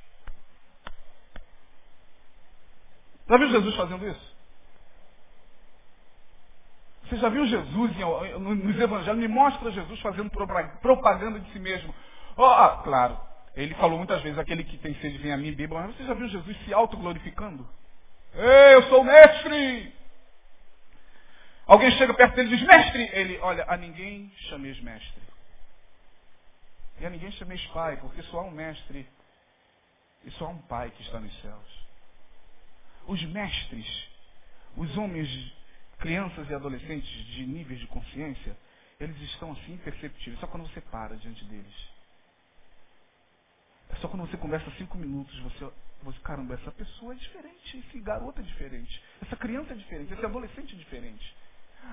Já 3.29 3.37
viu 3.37 3.49
Jesus 3.51 3.77
fazendo 3.77 4.09
isso? 4.09 4.31
Você 7.05 7.17
já 7.17 7.29
viu 7.29 7.47
Jesus 7.47 7.93
nos 8.39 8.81
evangelhos? 8.81 9.19
Me 9.21 9.29
mostra 9.29 9.71
Jesus 9.71 10.01
fazendo 10.01 10.31
propaganda 10.81 11.39
de 11.39 11.53
si 11.53 11.59
mesmo. 11.59 11.95
Oh, 12.37 12.83
claro, 12.83 13.17
ele 13.55 13.75
falou 13.75 13.99
muitas 13.99 14.23
vezes, 14.23 14.39
aquele 14.39 14.65
que 14.65 14.79
tem 14.79 14.95
sede 14.97 15.19
vem 15.19 15.33
a 15.33 15.37
mim, 15.37 15.53
beba. 15.53 15.83
Mas 15.83 15.97
você 15.97 16.05
já 16.05 16.15
viu 16.15 16.29
Jesus 16.29 16.57
se 16.65 16.75
autoglorificando? 16.75 17.69
Ei, 18.35 18.75
eu 18.75 18.83
sou 18.85 19.05
mestre! 19.05 19.93
Alguém 21.71 21.89
chega 21.93 22.13
perto 22.13 22.35
dele 22.35 22.53
e 22.53 22.57
diz, 22.57 22.67
mestre! 22.67 23.09
Ele, 23.13 23.39
olha, 23.39 23.65
a 23.69 23.77
ninguém 23.77 24.29
chameis 24.49 24.81
mestre. 24.81 25.23
E 26.99 27.07
a 27.07 27.11
ninguém 27.11 27.31
chameis 27.31 27.65
pai, 27.67 27.97
porque 27.99 28.21
só 28.25 28.41
há 28.41 28.43
um 28.43 28.51
mestre 28.51 29.09
e 30.25 30.31
só 30.33 30.47
há 30.47 30.49
um 30.49 30.59
pai 30.63 30.91
que 30.91 31.01
está 31.03 31.21
nos 31.21 31.33
céus. 31.41 31.87
Os 33.07 33.23
mestres, 33.23 34.09
os 34.77 34.97
homens 34.99 35.29
crianças 36.01 36.51
e 36.51 36.55
adolescentes 36.55 37.09
de 37.09 37.47
níveis 37.47 37.79
de 37.79 37.87
consciência, 37.87 38.57
eles 38.99 39.17
estão 39.31 39.53
assim 39.53 39.75
imperceptíveis. 39.75 40.41
Só 40.41 40.49
quando 40.49 40.69
você 40.69 40.81
para 40.81 41.15
diante 41.19 41.45
deles. 41.45 41.89
É 43.91 43.95
só 43.99 44.09
quando 44.09 44.29
você 44.29 44.37
conversa 44.37 44.69
cinco 44.73 44.99
minutos, 44.99 45.39
você, 45.39 45.71
você, 46.03 46.19
caramba, 46.19 46.55
essa 46.55 46.73
pessoa 46.73 47.13
é 47.13 47.17
diferente, 47.17 47.79
esse 47.79 48.01
garoto 48.01 48.41
é 48.41 48.43
diferente, 48.43 49.01
essa 49.23 49.37
criança 49.37 49.73
é 49.73 49.77
diferente, 49.77 50.13
esse 50.13 50.25
adolescente 50.25 50.75
é 50.75 50.77
diferente. 50.77 51.33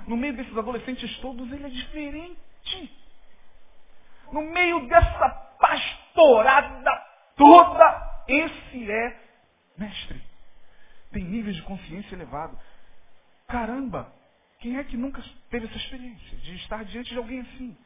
No 0.07 0.15
meio 0.15 0.35
desses 0.35 0.57
adolescentes 0.57 1.17
todos, 1.19 1.51
ele 1.51 1.65
é 1.65 1.69
diferente. 1.69 2.91
No 4.31 4.41
meio 4.41 4.87
dessa 4.87 5.29
pastorada 5.59 7.05
toda, 7.35 8.23
esse 8.27 8.91
é 8.91 9.21
mestre. 9.77 10.21
Tem 11.11 11.23
níveis 11.23 11.55
de 11.55 11.61
consciência 11.63 12.15
elevado. 12.15 12.57
Caramba, 13.47 14.11
quem 14.59 14.77
é 14.77 14.83
que 14.83 14.97
nunca 14.97 15.23
teve 15.49 15.67
essa 15.67 15.77
experiência 15.77 16.37
de 16.37 16.55
estar 16.55 16.83
diante 16.85 17.11
de 17.11 17.17
alguém 17.17 17.41
assim? 17.41 17.77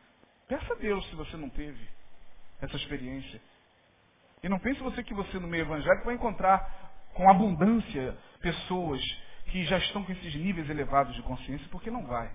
Peça 0.48 0.74
a 0.74 0.78
Deus 0.78 1.08
se 1.10 1.16
você 1.16 1.38
não 1.38 1.50
teve 1.50 1.88
essa 2.62 2.76
experiência. 2.76 3.42
E 4.44 4.50
não 4.50 4.60
pense 4.60 4.82
você 4.82 5.04
que 5.04 5.14
você 5.14 5.38
no 5.40 5.48
meio 5.48 5.62
evangélico 5.62 6.06
vai 6.06 6.16
encontrar 6.16 6.92
com 7.14 7.30
abundância 7.30 8.18
pessoas 8.40 9.02
que 9.52 9.66
já 9.66 9.78
estão 9.78 10.04
com 10.04 10.12
esses 10.14 10.34
níveis 10.36 10.70
elevados 10.70 11.14
de 11.14 11.22
consciência, 11.24 11.68
porque 11.70 11.92
não 11.92 12.06
vai. 12.08 12.32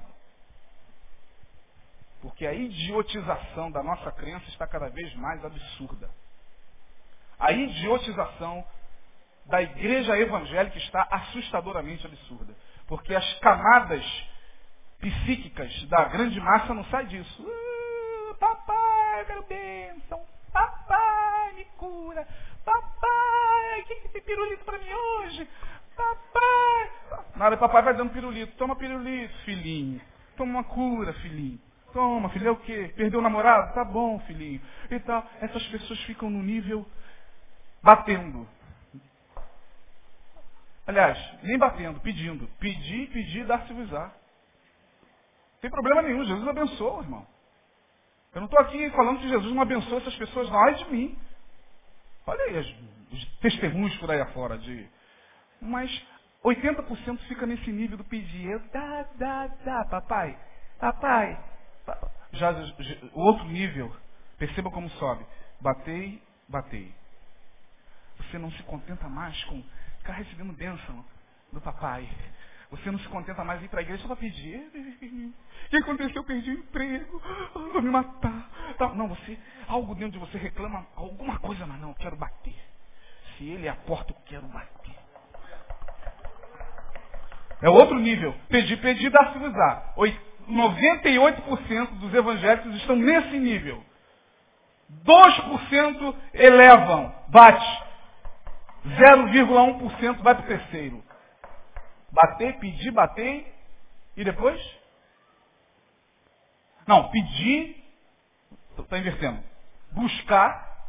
Porque 2.20 2.46
a 2.46 2.52
idiotização 2.52 3.70
da 3.70 3.82
nossa 3.82 4.12
crença 4.12 4.46
está 4.48 4.66
cada 4.66 4.88
vez 4.90 5.14
mais 5.14 5.42
absurda. 5.44 6.10
A 7.38 7.52
idiotização 7.52 8.64
da 9.46 9.62
igreja 9.62 10.18
evangélica 10.18 10.76
está 10.78 11.06
assustadoramente 11.10 12.06
absurda. 12.06 12.54
Porque 12.86 13.14
as 13.14 13.38
camadas 13.38 14.04
psíquicas 14.98 15.88
da 15.88 16.04
grande 16.04 16.38
massa 16.40 16.74
não 16.74 16.84
saem 16.86 17.08
disso. 17.08 17.42
Uh, 17.42 18.34
papai, 18.34 19.24
quero 19.26 19.42
bênção. 19.44 20.26
Papai, 20.52 21.52
me 21.54 21.64
cura. 21.76 22.26
Papai, 22.64 23.84
quem 23.86 24.00
que 24.02 24.08
tem 24.08 24.22
pirulito 24.22 24.64
para 24.64 24.78
mim 24.78 24.92
hoje? 24.92 25.48
Papai. 25.96 26.90
Nada, 27.36 27.56
papai 27.56 27.82
vai 27.82 27.94
dando 27.94 28.12
pirulito. 28.12 28.56
Toma 28.56 28.76
pirulito, 28.76 29.34
filhinho. 29.44 30.00
Toma 30.36 30.52
uma 30.52 30.64
cura, 30.64 31.12
filhinho. 31.14 31.60
Toma, 31.92 32.28
filho, 32.30 32.48
é 32.48 32.50
o 32.50 32.56
quê? 32.56 32.92
Perdeu 32.94 33.20
o 33.20 33.22
namorado? 33.22 33.74
Tá 33.74 33.84
bom, 33.84 34.18
filhinho. 34.20 34.60
E 34.90 35.00
tal. 35.00 35.26
Essas 35.40 35.66
pessoas 35.68 35.98
ficam 36.02 36.28
no 36.28 36.42
nível 36.42 36.86
batendo. 37.82 38.46
Aliás, 40.86 41.18
nem 41.42 41.58
batendo, 41.58 42.00
pedindo. 42.00 42.46
Pedir, 42.60 43.10
pedir, 43.10 43.46
dar-se-vos-á. 43.46 44.12
Tem 45.60 45.70
problema 45.70 46.02
nenhum, 46.02 46.24
Jesus 46.24 46.46
abençoa, 46.46 47.02
irmão. 47.02 47.26
Eu 48.34 48.40
não 48.42 48.46
estou 48.46 48.60
aqui 48.60 48.90
falando 48.90 49.18
que 49.18 49.28
Jesus 49.28 49.54
não 49.54 49.62
abençoa 49.62 49.98
essas 49.98 50.14
pessoas, 50.16 50.50
não, 50.50 50.58
ai 50.58 50.74
de 50.74 50.84
mim. 50.90 51.18
Olha 52.26 52.42
aí 52.44 52.58
os, 52.58 52.74
os 53.12 53.24
testemunhos 53.38 53.96
por 53.96 54.10
aí 54.10 54.20
afora 54.20 54.58
de. 54.58 54.86
Mas 55.60 55.90
80% 56.44 57.18
fica 57.28 57.46
nesse 57.46 57.70
nível 57.72 57.96
do 57.96 58.04
pedir. 58.04 58.58
Dá, 58.72 59.06
dá, 59.16 59.46
dá, 59.64 59.84
papai. 59.86 60.38
Papai. 60.78 61.38
Já, 62.32 62.52
já, 62.52 62.74
o 63.14 63.20
outro 63.20 63.44
nível, 63.46 63.94
perceba 64.38 64.70
como 64.70 64.88
sobe. 64.90 65.24
Batei, 65.60 66.22
batei. 66.48 66.94
Você 68.18 68.38
não 68.38 68.50
se 68.52 68.62
contenta 68.64 69.08
mais 69.08 69.42
com 69.44 69.62
ficar 69.98 70.14
recebendo 70.14 70.52
bênção 70.52 71.04
do 71.52 71.60
papai. 71.60 72.08
Você 72.70 72.90
não 72.90 72.98
se 72.98 73.08
contenta 73.08 73.44
mais 73.44 73.62
ir 73.62 73.68
para 73.68 73.80
a 73.80 73.82
igreja 73.82 74.02
só 74.02 74.08
para 74.08 74.16
pedir. 74.16 74.58
O 74.58 75.70
que 75.70 75.76
aconteceu? 75.76 76.16
Eu 76.16 76.24
perdi 76.24 76.50
o 76.50 76.58
emprego. 76.58 77.22
Vou 77.72 77.82
me 77.82 77.90
matar. 77.90 78.50
Não, 78.94 79.08
você, 79.08 79.38
algo 79.68 79.94
dentro 79.94 80.12
de 80.12 80.18
você 80.18 80.36
reclama 80.36 80.86
alguma 80.94 81.38
coisa, 81.38 81.64
mas 81.66 81.80
não, 81.80 81.90
eu 81.90 81.94
quero 81.94 82.16
bater. 82.16 82.56
Se 83.36 83.44
ele 83.48 83.66
é 83.66 83.70
a 83.70 83.76
porta, 83.76 84.12
eu 84.12 84.16
quero 84.26 84.46
bater. 84.48 84.95
É 87.62 87.70
outro 87.70 87.98
nível. 87.98 88.34
Pedir, 88.48 88.76
pedir, 88.78 89.08
usar. 89.08 89.94
98% 90.48 91.86
dos 91.98 92.14
evangélicos 92.14 92.74
estão 92.76 92.96
nesse 92.96 93.38
nível. 93.38 93.82
2% 95.04 96.16
elevam, 96.34 97.14
bate. 97.28 97.86
0,1% 98.86 100.22
vai 100.22 100.34
para 100.34 100.44
o 100.44 100.46
terceiro. 100.46 101.04
Bater, 102.12 102.58
pedir, 102.58 102.92
bater 102.92 103.52
e 104.16 104.24
depois? 104.24 104.60
Não, 106.86 107.10
pedir, 107.10 107.84
está 108.78 108.98
invertendo. 108.98 109.42
Buscar, 109.90 110.86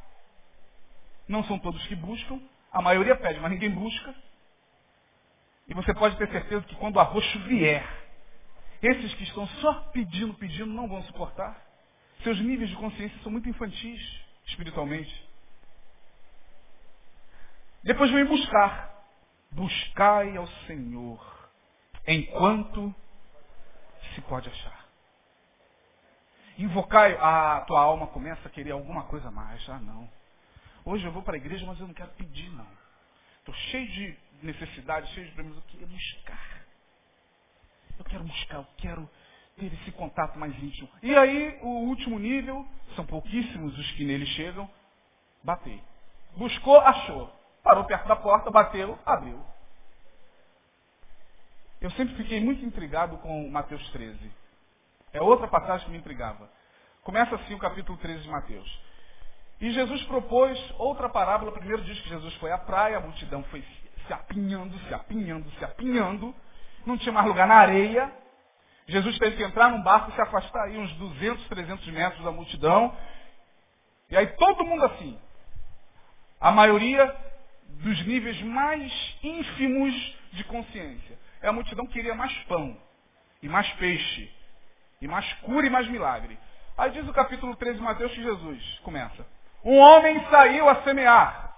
não 1.28 1.43
são 1.45 1.57
todos 1.57 1.86
que 1.88 1.95
buscam, 1.95 2.39
a 2.72 2.82
maioria 2.82 3.15
pede, 3.15 3.39
mas 3.39 3.51
ninguém 3.51 3.72
busca. 3.72 4.13
E 5.68 5.74
você 5.74 5.93
pode 5.93 6.18
ter 6.18 6.30
certeza 6.30 6.65
que 6.65 6.76
quando 6.76 6.95
o 6.95 6.99
arroxo 6.99 7.39
vier, 7.39 7.86
esses 8.82 9.13
que 9.15 9.24
estão 9.24 9.47
só 9.47 9.74
pedindo, 9.91 10.34
pedindo, 10.36 10.68
não 10.68 10.88
vão 10.88 11.03
suportar. 11.03 11.61
Seus 12.24 12.39
níveis 12.39 12.70
de 12.70 12.76
consciência 12.76 13.18
são 13.22 13.32
muito 13.32 13.49
infantis, 13.49 14.01
espiritualmente. 14.45 15.28
Depois 17.84 18.11
vem 18.11 18.26
buscar. 18.26 18.95
Buscai 19.51 20.36
ao 20.36 20.47
Senhor 20.68 21.49
enquanto 22.05 22.93
se 24.13 24.22
pode 24.22 24.49
achar. 24.49 24.86
Invocai, 26.57 27.15
a 27.20 27.61
tua 27.61 27.82
alma 27.82 28.07
começa 28.07 28.47
a 28.47 28.51
querer 28.51 28.72
alguma 28.72 29.03
coisa 29.03 29.30
mais. 29.30 29.68
Ah, 29.70 29.80
não. 29.80 30.09
Hoje 30.84 31.05
eu 31.05 31.11
vou 31.11 31.22
para 31.22 31.36
a 31.36 31.38
igreja, 31.38 31.65
mas 31.65 31.80
eu 31.80 31.88
não 31.88 31.93
quero 31.93 32.09
pedir, 32.11 32.49
não. 32.51 32.68
Estou 33.48 33.56
cheio 33.72 33.88
de 33.88 34.18
necessidades, 34.43 35.10
cheio 35.12 35.26
de 35.26 35.32
problemas. 35.32 35.58
Eu 35.58 35.64
quero 35.70 35.88
buscar. 35.88 36.66
Eu 37.98 38.04
quero 38.04 38.24
buscar, 38.26 38.56
eu 38.58 38.68
quero 38.78 39.10
ter 39.56 39.74
esse 39.74 39.91
contato 39.93 40.38
mais 40.38 40.54
íntimo. 40.62 40.89
E 41.02 41.16
aí, 41.16 41.58
o 41.62 41.86
último 41.86 42.20
nível, 42.20 42.68
são 42.93 43.06
pouquíssimos 43.06 43.78
os 43.80 43.91
que 43.91 44.04
nele 44.04 44.26
chegam, 44.26 44.70
batei. 45.41 45.82
Buscou, 46.36 46.78
achou. 46.82 47.34
Parou 47.64 47.86
perto 47.86 48.06
da 48.10 48.18
porta, 48.18 48.52
bateu, 48.52 49.00
abriu. 49.06 49.41
Eu 51.80 51.91
sempre 51.91 52.16
fiquei 52.16 52.41
muito 52.41 52.66
intrigado 52.66 53.18
com 53.20 53.50
Mateus 53.50 53.89
13. 53.91 54.30
É 55.14 55.22
outra 55.22 55.48
passagem 55.48 55.86
que 55.86 55.91
me 55.93 56.00
intrigava. 56.00 56.52
Começa 57.02 57.34
assim 57.36 57.54
o 57.54 57.60
capítulo 57.60 57.98
13 57.98 58.24
de 58.24 58.30
Mateus. 58.30 58.87
E 59.60 59.72
Jesus 59.72 60.03
propôs 60.03 60.58
outra 60.78 61.10
parábola. 61.10 61.51
Primeiro 61.51 61.84
diz 61.84 61.99
que 61.99 62.10
Jesus 62.10 62.34
foi 62.36 62.51
à 62.51 62.58
praia, 62.58 62.97
a 62.97 63.01
multidão 63.01 63.43
foi 63.45 63.64
se 64.05 64.14
apinhando, 64.14 64.78
se 64.88 64.93
apinhando, 64.93 65.49
se 65.51 65.66
apinhando. 65.66 66.36
Não 66.86 66.97
tinha 66.97 67.12
mais 67.12 67.26
lugar 67.26 67.47
na 67.47 67.55
areia. 67.55 68.12
Jesus 68.88 69.18
teve 69.18 69.36
que 69.36 69.43
entrar 69.43 69.70
num 69.70 69.82
barco 69.82 70.12
e 70.12 70.16
se 70.16 70.22
afastar 70.22 70.64
aí 70.64 70.78
uns 70.78 70.91
200, 70.93 71.47
300 71.47 71.88
metros 71.88 72.24
da 72.24 72.32
multidão. 72.32 72.95
E 74.10 74.16
aí 74.16 74.28
todo 74.28 74.64
mundo 74.64 74.86
assim. 74.86 75.20
A 76.39 76.51
maioria 76.51 77.14
dos 77.68 78.05
níveis 78.05 78.41
mais 78.43 79.18
ínfimos 79.24 80.16
de 80.34 80.43
consciência. 80.45 81.18
É 81.41 81.47
a 81.47 81.53
multidão 81.53 81.86
que 81.86 81.93
queria 81.93 82.16
mais 82.16 82.34
pão, 82.43 82.78
e 83.41 83.49
mais 83.49 83.68
peixe, 83.74 84.32
e 85.01 85.08
mais 85.08 85.32
cura 85.41 85.68
e 85.68 85.70
mais 85.70 85.88
milagre. 85.88 86.38
Aí 86.78 86.91
diz 86.91 87.08
o 87.08 87.14
capítulo 87.14 87.55
13 87.55 87.78
de 87.78 87.84
Mateus 87.84 88.12
que 88.14 88.22
Jesus 88.22 88.80
começa. 88.84 89.26
Um 89.68 89.80
homem 89.80 90.26
saiu 90.30 90.70
a 90.70 90.82
semear. 90.84 91.53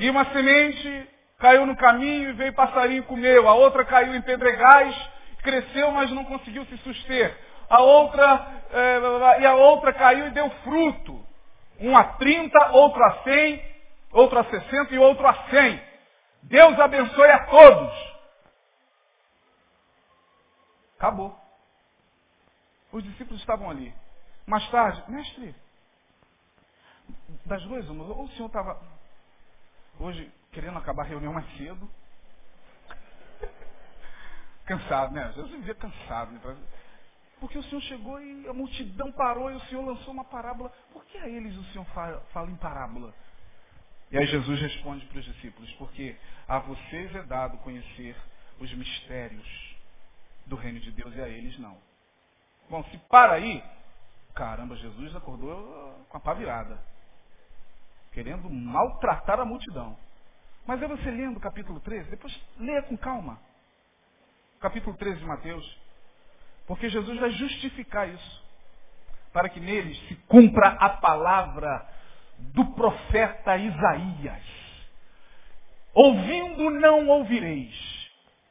E 0.00 0.10
uma 0.10 0.24
semente 0.32 1.08
caiu 1.38 1.64
no 1.64 1.76
caminho 1.76 2.30
e 2.30 2.32
veio 2.32 2.52
passarinho 2.54 3.04
e 3.04 3.06
comeu. 3.06 3.48
A 3.48 3.54
outra 3.54 3.84
caiu 3.84 4.12
em 4.12 4.20
pedregais, 4.20 4.96
cresceu, 5.44 5.92
mas 5.92 6.10
não 6.10 6.24
conseguiu 6.24 6.64
se 6.66 6.76
suster. 6.78 7.38
A 7.70 7.80
outra, 7.82 8.62
é, 8.72 9.42
e 9.42 9.46
a 9.46 9.54
outra 9.54 9.92
caiu 9.92 10.26
e 10.26 10.30
deu 10.30 10.50
fruto. 10.64 11.24
Um 11.78 11.96
a 11.96 12.02
30, 12.02 12.72
outro 12.72 13.04
a 13.04 13.22
100, 13.22 13.64
outro 14.10 14.40
a 14.40 14.44
60 14.44 14.92
e 14.92 14.98
outro 14.98 15.24
a 15.24 15.34
100. 15.50 15.80
Deus 16.42 16.80
abençoe 16.80 17.30
a 17.30 17.46
todos. 17.46 18.16
Acabou. 20.98 21.38
Os 22.90 23.04
discípulos 23.04 23.38
estavam 23.38 23.70
ali. 23.70 23.94
Mais 24.48 24.68
tarde, 24.68 25.00
mestre, 25.06 25.61
das 27.46 27.62
duas, 27.62 27.88
uma, 27.88 28.04
ou 28.04 28.24
o 28.24 28.28
senhor 28.30 28.46
estava 28.46 28.80
hoje 29.98 30.30
querendo 30.52 30.78
acabar 30.78 31.02
a 31.02 31.06
reunião 31.06 31.32
mais 31.32 31.46
cedo, 31.56 31.88
cansado, 34.64 35.14
né? 35.14 35.32
Jesus 35.34 35.50
vivia 35.50 35.74
cansado. 35.74 36.32
Né? 36.32 36.56
Porque 37.40 37.58
o 37.58 37.62
Senhor 37.64 37.80
chegou 37.82 38.22
e 38.22 38.48
a 38.48 38.52
multidão 38.52 39.10
parou 39.12 39.50
e 39.50 39.54
o 39.54 39.60
Senhor 39.62 39.84
lançou 39.84 40.12
uma 40.12 40.24
parábola. 40.24 40.70
Por 40.92 41.04
que 41.06 41.18
a 41.18 41.28
eles 41.28 41.56
o 41.56 41.64
Senhor 41.72 41.84
fala, 41.86 42.20
fala 42.32 42.50
em 42.50 42.56
parábola? 42.56 43.12
E 44.10 44.18
aí 44.18 44.26
Jesus 44.26 44.60
responde 44.60 45.04
para 45.06 45.18
os 45.18 45.24
discípulos, 45.24 45.72
porque 45.72 46.14
a 46.46 46.58
vocês 46.58 47.14
é 47.16 47.22
dado 47.22 47.56
conhecer 47.58 48.14
os 48.60 48.72
mistérios 48.74 49.76
do 50.46 50.54
reino 50.54 50.78
de 50.80 50.92
Deus 50.92 51.14
e 51.16 51.20
a 51.20 51.28
eles 51.28 51.58
não. 51.58 51.76
Bom, 52.68 52.84
se 52.84 52.98
para 53.08 53.34
aí, 53.34 53.64
caramba, 54.34 54.76
Jesus 54.76 55.16
acordou 55.16 56.06
com 56.08 56.16
a 56.16 56.20
pá 56.20 56.34
virada, 56.34 56.78
querendo 58.12 58.48
maltratar 58.48 59.40
a 59.40 59.44
multidão. 59.44 59.96
Mas 60.66 60.80
é 60.82 60.86
você 60.86 61.10
lendo 61.10 61.38
o 61.38 61.40
capítulo 61.40 61.80
13, 61.80 62.10
depois 62.10 62.40
leia 62.58 62.82
com 62.82 62.96
calma. 62.96 63.38
capítulo 64.60 64.96
13 64.96 65.18
de 65.18 65.26
Mateus. 65.26 65.78
Porque 66.66 66.88
Jesus 66.88 67.18
vai 67.18 67.30
justificar 67.30 68.08
isso. 68.08 68.42
Para 69.32 69.48
que 69.48 69.58
neles 69.58 69.98
se 70.08 70.14
cumpra 70.28 70.68
a 70.68 70.90
palavra 70.90 71.88
do 72.38 72.64
profeta 72.74 73.56
Isaías. 73.56 74.42
Ouvindo 75.94 76.70
não 76.70 77.08
ouvireis, 77.08 78.10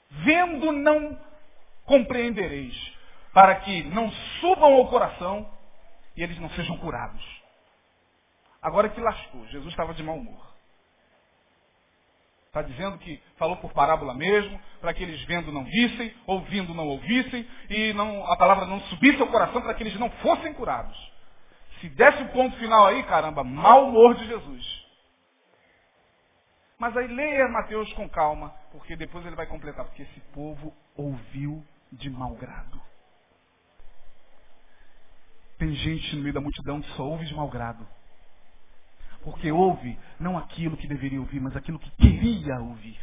vendo 0.10 0.72
não 0.72 1.18
compreendereis, 1.86 2.76
para 3.34 3.56
que 3.56 3.84
não 3.84 4.12
subam 4.40 4.74
ao 4.74 4.88
coração 4.90 5.50
e 6.16 6.22
eles 6.22 6.38
não 6.40 6.50
sejam 6.52 6.78
curados. 6.78 7.41
Agora 8.62 8.90
que 8.90 9.02
lascou, 9.02 9.46
Jesus 9.48 9.70
estava 9.72 9.94
de 9.94 10.04
mau 10.04 10.18
humor. 10.18 10.52
Está 12.48 12.62
dizendo 12.62 12.98
que 12.98 13.22
falou 13.38 13.56
por 13.58 13.72
parábola 13.72 14.14
mesmo, 14.14 14.60
para 14.82 14.94
que 14.94 15.02
eles 15.02 15.24
vendo 15.24 15.54
não 15.54 15.64
vissem, 15.64 16.14
ouvindo 16.28 16.74
não 16.74 16.86
ouvissem, 16.86 17.48
e 17.70 17.94
não, 17.94 18.30
a 18.30 18.36
palavra 18.36 18.66
não 18.66 18.82
subisse 18.82 19.22
ao 19.22 19.30
coração 19.30 19.62
para 19.62 19.74
que 19.74 19.84
eles 19.84 19.98
não 19.98 20.10
fossem 20.10 20.54
curados. 20.54 21.12
Se 21.80 21.88
desse 21.90 22.22
o 22.24 22.30
ponto 22.30 22.58
final 22.58 22.88
aí, 22.88 23.04
caramba, 23.04 23.44
mau 23.44 23.88
humor 23.88 24.16
de 24.16 24.28
Jesus. 24.28 24.86
Mas 26.78 26.96
aí 26.98 27.08
leia 27.08 27.48
Mateus 27.48 27.92
com 27.94 28.10
calma, 28.10 28.54
porque 28.72 28.96
depois 28.96 29.26
ele 29.26 29.36
vai 29.36 29.46
completar, 29.46 29.86
porque 29.86 30.02
esse 30.04 30.20
povo 30.34 30.74
ouviu 30.96 31.66
de 31.92 32.10
mau 32.10 32.36
grado. 32.36 32.82
Tem 35.58 35.74
gente 35.74 36.16
no 36.16 36.24
meio 36.24 36.34
da 36.34 36.42
multidão 36.42 36.82
que 36.82 36.90
só 36.92 37.04
ouve 37.04 37.26
de 37.26 37.34
mau 37.34 37.48
grado. 37.48 37.88
Porque 39.24 39.52
ouve 39.52 39.98
não 40.20 40.38
aquilo 40.38 40.78
que 40.78 40.88
deveria 40.88 41.20
ouvir, 41.20 41.40
mas 41.40 41.56
aquilo 41.56 41.80
que 41.80 41.92
queria 41.92 42.60
ouvir. 42.60 43.00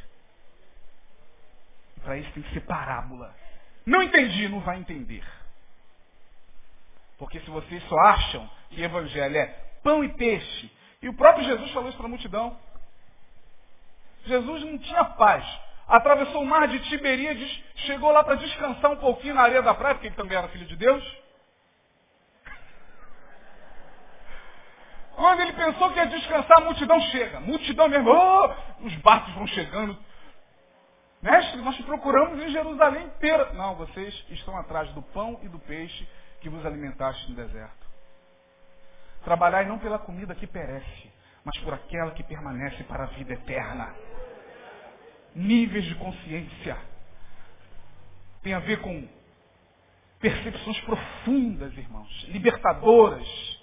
E 1.96 2.00
para 2.00 2.16
isso 2.16 2.30
tem 2.32 2.42
que 2.42 2.52
ser 2.52 2.60
parábola. 2.62 3.34
Não 3.86 4.02
entendi, 4.02 4.48
não 4.48 4.60
vai 4.60 4.78
entender. 4.78 5.24
Porque 7.18 7.40
se 7.40 7.50
vocês 7.50 7.82
só 7.88 7.98
acham 7.98 8.50
que 8.70 8.82
evangelho 8.82 9.36
é 9.36 9.46
pão 9.82 10.04
e 10.04 10.08
peixe, 10.10 10.70
e 11.02 11.08
o 11.08 11.14
próprio 11.14 11.44
Jesus 11.44 11.70
falou 11.72 11.88
isso 11.88 11.96
para 11.96 12.06
a 12.06 12.10
multidão. 12.10 12.56
Jesus 14.26 14.64
não 14.64 14.78
tinha 14.78 15.04
paz. 15.04 15.44
Atravessou 15.86 16.42
o 16.42 16.46
mar 16.46 16.68
de 16.68 16.78
Tiberíades, 16.80 17.64
chegou 17.86 18.10
lá 18.10 18.22
para 18.22 18.34
descansar 18.34 18.90
um 18.90 18.96
pouquinho 18.96 19.34
na 19.34 19.42
areia 19.42 19.62
da 19.62 19.74
praia, 19.74 19.94
porque 19.94 20.08
ele 20.08 20.16
também 20.16 20.36
era 20.36 20.48
filho 20.48 20.66
de 20.66 20.76
Deus. 20.76 21.02
Quando 25.18 25.40
ele 25.40 25.52
pensou 25.52 25.90
que 25.90 25.98
ia 25.98 26.06
descansar, 26.06 26.58
a 26.58 26.60
multidão 26.60 27.00
chega. 27.00 27.40
Multidão 27.40 27.88
mesmo. 27.88 28.08
Oh, 28.08 28.86
os 28.86 28.94
barcos 28.98 29.34
vão 29.34 29.48
chegando. 29.48 29.98
Mestre, 31.20 31.60
nós 31.60 31.76
procuramos 31.80 32.40
em 32.40 32.48
Jerusalém 32.50 33.06
inteira. 33.06 33.52
Não, 33.54 33.74
vocês 33.74 34.14
estão 34.30 34.56
atrás 34.56 34.88
do 34.92 35.02
pão 35.02 35.40
e 35.42 35.48
do 35.48 35.58
peixe 35.58 36.08
que 36.40 36.48
vos 36.48 36.64
alimentaste 36.64 37.28
no 37.28 37.34
deserto. 37.34 37.84
Trabalhai 39.24 39.64
não 39.66 39.80
pela 39.80 39.98
comida 39.98 40.36
que 40.36 40.46
perece, 40.46 41.12
mas 41.44 41.58
por 41.62 41.74
aquela 41.74 42.12
que 42.12 42.22
permanece 42.22 42.84
para 42.84 43.02
a 43.02 43.06
vida 43.08 43.32
eterna. 43.32 43.92
Níveis 45.34 45.84
de 45.84 45.96
consciência. 45.96 46.78
Tem 48.40 48.54
a 48.54 48.60
ver 48.60 48.80
com 48.80 49.08
percepções 50.20 50.80
profundas, 50.82 51.76
irmãos, 51.76 52.24
libertadoras 52.28 53.57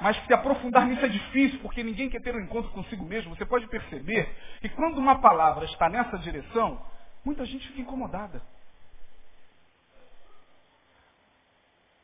mas 0.00 0.16
se 0.24 0.32
aprofundar 0.32 0.86
nisso 0.86 1.04
é 1.04 1.08
difícil, 1.08 1.58
porque 1.60 1.82
ninguém 1.82 2.08
quer 2.08 2.22
ter 2.22 2.34
um 2.34 2.40
encontro 2.40 2.70
consigo 2.70 3.04
mesmo. 3.04 3.34
Você 3.34 3.44
pode 3.44 3.66
perceber 3.66 4.32
que 4.60 4.68
quando 4.68 4.98
uma 4.98 5.20
palavra 5.20 5.64
está 5.64 5.88
nessa 5.88 6.18
direção, 6.18 6.84
muita 7.24 7.44
gente 7.44 7.66
fica 7.68 7.80
incomodada. 7.80 8.40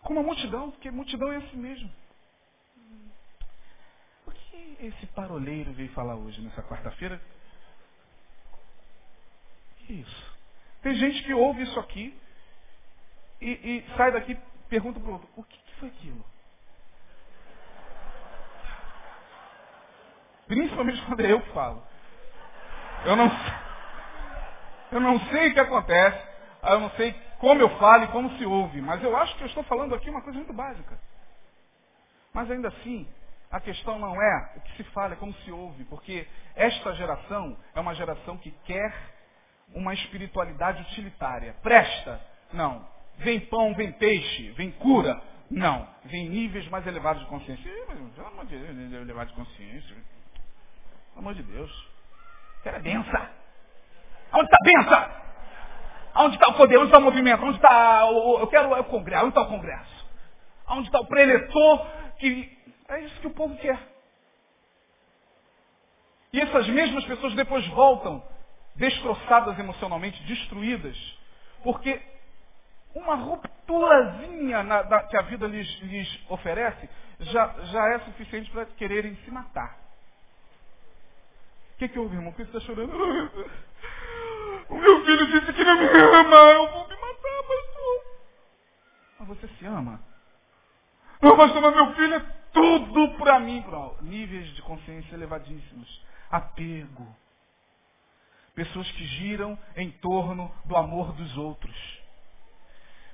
Como 0.01 0.21
a 0.21 0.23
multidão, 0.23 0.71
porque 0.71 0.89
a 0.89 0.93
multidão 0.93 1.33
é 1.33 1.37
assim 1.37 1.57
mesmo. 1.57 1.91
O 4.27 4.31
que 4.31 4.77
esse 4.81 5.07
paroleiro 5.09 5.73
veio 5.73 5.91
falar 5.93 6.17
hoje, 6.17 6.41
nessa 6.43 6.63
quarta-feira? 6.63 7.21
Isso? 9.89 10.35
Tem 10.83 10.95
gente 10.95 11.23
que 11.23 11.33
ouve 11.33 11.63
isso 11.63 11.79
aqui 11.79 12.19
e, 13.41 13.51
e 13.51 13.97
sai 13.97 14.13
daqui 14.13 14.37
pergunta 14.69 14.99
para 14.99 15.09
o 15.09 15.13
outro, 15.13 15.29
o 15.37 15.45
que, 15.45 15.57
que 15.57 15.75
foi 15.77 15.89
aquilo? 15.89 16.34
Principalmente 20.47 21.01
quando 21.03 21.21
é 21.21 21.33
eu 21.33 21.41
que 21.41 21.53
falo. 21.53 21.83
Eu 23.05 23.17
não, 23.17 23.31
eu 24.93 25.01
não 25.01 25.21
sei 25.27 25.51
o 25.51 25.55
que 25.55 25.61
acontece, 25.61 26.27
eu 26.63 26.81
não 26.81 26.91
sei 26.91 27.13
como 27.39 27.61
eu 27.61 27.69
falo 27.79 28.05
e 28.05 28.09
como 28.09 28.31
se 28.39 28.47
ouve, 28.47 28.81
mas 28.81 29.03
eu 29.03 29.15
acho 29.17 29.37
que 29.37 29.43
eu 29.43 29.49
estou 29.49 29.63
falando 29.65 29.95
aqui 29.95 30.09
uma 30.09 30.23
coisa 30.23 30.39
muito 30.39 30.53
básica. 30.53 30.99
Mas 32.33 32.51
ainda 32.51 32.69
assim, 32.69 33.07
a 33.51 33.61
questão 33.61 33.99
não 33.99 34.21
é 34.21 34.53
o 34.57 34.61
que 34.61 34.77
se 34.77 34.85
fala, 34.91 35.13
é 35.13 35.17
como 35.17 35.33
se 35.35 35.53
ouve, 35.53 35.85
porque 35.85 36.27
esta 36.57 36.95
geração 36.95 37.57
é 37.75 37.81
uma 37.81 37.95
geração 37.95 38.37
que 38.39 38.51
quer 38.65 38.93
uma 39.75 39.95
espiritualidade 39.95 40.83
utilitária. 40.83 41.55
Presta? 41.63 42.21
Não. 42.53 42.87
Vem 43.19 43.41
pão, 43.41 43.75
vem 43.75 43.93
peixe, 43.93 44.51
vem 44.53 44.71
cura? 44.73 45.21
Não. 45.51 45.87
Vem 46.05 46.29
níveis 46.29 46.67
mais 46.69 46.87
elevados 46.87 47.23
de 47.23 47.29
consciência. 47.29 47.71
Pelo 48.15 48.27
amor 48.27 48.47
de 48.47 48.59
Deus, 48.59 49.03
elevado 49.03 49.31
de 49.31 49.37
consciência. 49.37 49.97
Pelo 51.15 51.21
amor 51.21 51.35
de 51.35 51.43
Deus. 51.45 51.89
Quero 52.63 52.77
a 52.77 52.81
benção. 52.81 53.29
Onde 54.33 54.45
está 54.45 54.57
a 54.57 54.65
benção? 54.65 55.25
Onde 56.17 56.35
está 56.37 56.49
o 56.49 56.55
poder? 56.55 56.77
Onde 56.77 56.87
está 56.87 56.99
o 56.99 57.03
movimento? 57.03 57.45
Onde 57.45 57.57
está 57.57 58.05
o. 58.07 58.41
Eu 58.41 58.47
quero 58.49 58.73
o 58.73 58.85
Congresso. 58.85 59.25
Onde 59.25 59.31
está 59.31 59.43
o 59.43 59.49
Congresso? 59.49 60.07
Onde 60.69 60.89
está 60.89 61.01
o 61.01 61.07
preletor? 61.07 61.87
Que... 62.19 62.59
É 62.89 63.01
isso 63.01 63.21
que 63.21 63.27
o 63.29 63.35
povo 63.35 63.57
quer. 63.59 63.79
E 66.33 66.41
essas 66.41 66.67
mesmas 66.69 67.05
pessoas 67.05 67.35
depois 67.35 67.67
voltam 67.69 68.23
destroçadas 68.75 69.57
emocionalmente, 69.57 70.21
destruídas, 70.25 70.97
porque 71.63 72.03
uma 72.93 73.15
rupturazinha 73.15 74.65
na, 74.65 74.83
da, 74.83 75.05
que 75.05 75.17
a 75.17 75.23
vida 75.23 75.47
lhes, 75.47 75.69
lhes 75.83 76.25
oferece 76.29 76.91
já, 77.21 77.55
já 77.67 77.89
é 77.95 77.99
suficiente 78.01 78.51
para 78.51 78.67
quererem 78.67 79.15
se 79.25 79.31
matar. 79.31 79.84
O 81.75 81.77
que, 81.77 81.89
que 81.89 81.99
houve, 81.99 82.15
irmão? 82.15 82.33
Por 82.33 82.45
que 82.45 82.51
você 82.51 82.59
está 82.59 82.73
chorando? 82.73 82.93
O 84.69 84.77
meu 84.77 85.05
filho 85.05 85.27
disse 85.27 85.53
que 85.53 85.65
não 85.65 85.77
me 85.77 85.87
ama. 85.87 86.37
Eu 86.37 86.71
vou 86.71 86.89
me 86.89 86.95
matar, 86.95 87.43
pastor. 87.49 88.05
Mas 89.19 89.29
você 89.29 89.49
se 89.59 89.67
ama? 89.67 90.01
Não, 91.21 91.37
pastor, 91.37 91.61
mas 91.61 91.75
meu 91.75 91.95
filho 91.95 92.15
é 92.15 92.21
tudo 92.53 93.19
para 93.19 93.41
mim. 93.41 93.61
Bro. 93.63 93.97
Níveis 94.03 94.47
de 94.55 94.63
consciência 94.63 95.15
elevadíssimos. 95.15 96.05
Apego. 96.31 97.07
Pessoas 98.55 98.91
que 98.93 99.05
giram 99.05 99.59
em 99.77 99.91
torno 99.91 100.51
do 100.65 100.77
amor 100.77 101.13
dos 101.13 101.37
outros. 101.37 102.03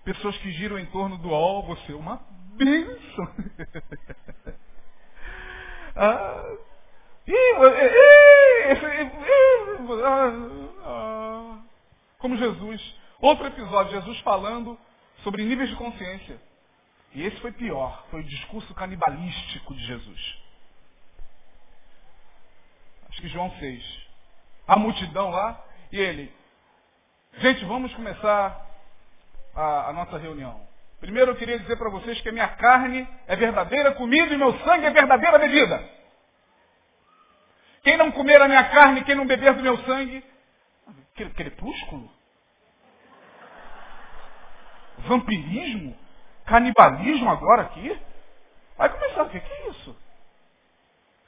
Pessoas 0.04 0.36
que 0.38 0.52
giram 0.52 0.78
em 0.78 0.86
torno 0.86 1.16
do 1.18 1.30
ó, 1.30 1.58
oh, 1.58 1.62
você 1.62 1.92
é 1.92 1.96
uma 1.96 2.20
bênção. 2.56 3.34
ah, 5.96 6.56
como 12.18 12.36
Jesus. 12.36 12.94
Outro 13.20 13.46
episódio, 13.46 13.92
Jesus 13.92 14.18
falando 14.20 14.78
sobre 15.22 15.44
níveis 15.44 15.68
de 15.68 15.76
consciência. 15.76 16.40
E 17.12 17.22
esse 17.24 17.36
foi 17.40 17.52
pior, 17.52 18.04
foi 18.10 18.20
o 18.20 18.24
discurso 18.24 18.72
canibalístico 18.74 19.74
de 19.74 19.84
Jesus. 19.84 20.38
Acho 23.08 23.20
que 23.20 23.28
João 23.28 23.50
6. 23.58 24.08
A 24.68 24.76
multidão 24.76 25.30
lá, 25.30 25.62
e 25.90 25.98
ele, 25.98 26.32
gente, 27.38 27.64
vamos 27.64 27.92
começar 27.94 28.66
a, 29.54 29.88
a 29.88 29.92
nossa 29.92 30.16
reunião. 30.16 30.60
Primeiro 31.00 31.32
eu 31.32 31.36
queria 31.36 31.58
dizer 31.58 31.76
para 31.76 31.90
vocês 31.90 32.20
que 32.20 32.28
a 32.28 32.32
minha 32.32 32.48
carne 32.48 33.08
é 33.26 33.34
verdadeira 33.34 33.92
comida 33.92 34.32
e 34.32 34.36
meu 34.36 34.56
sangue 34.60 34.86
é 34.86 34.90
verdadeira 34.90 35.38
bebida. 35.38 35.99
Quem 37.82 37.96
não 37.96 38.12
comer 38.12 38.40
a 38.40 38.48
minha 38.48 38.68
carne, 38.70 39.04
quem 39.04 39.14
não 39.14 39.26
beber 39.26 39.54
do 39.54 39.62
meu 39.62 39.78
sangue, 39.84 40.24
crepúsculo? 41.34 42.10
Vampirismo? 44.98 45.96
Canibalismo 46.46 47.30
agora 47.30 47.62
aqui? 47.62 47.98
Vai 48.76 48.88
começar, 48.88 49.22
o 49.22 49.30
que, 49.30 49.38
é 49.38 49.68
isso? 49.68 49.96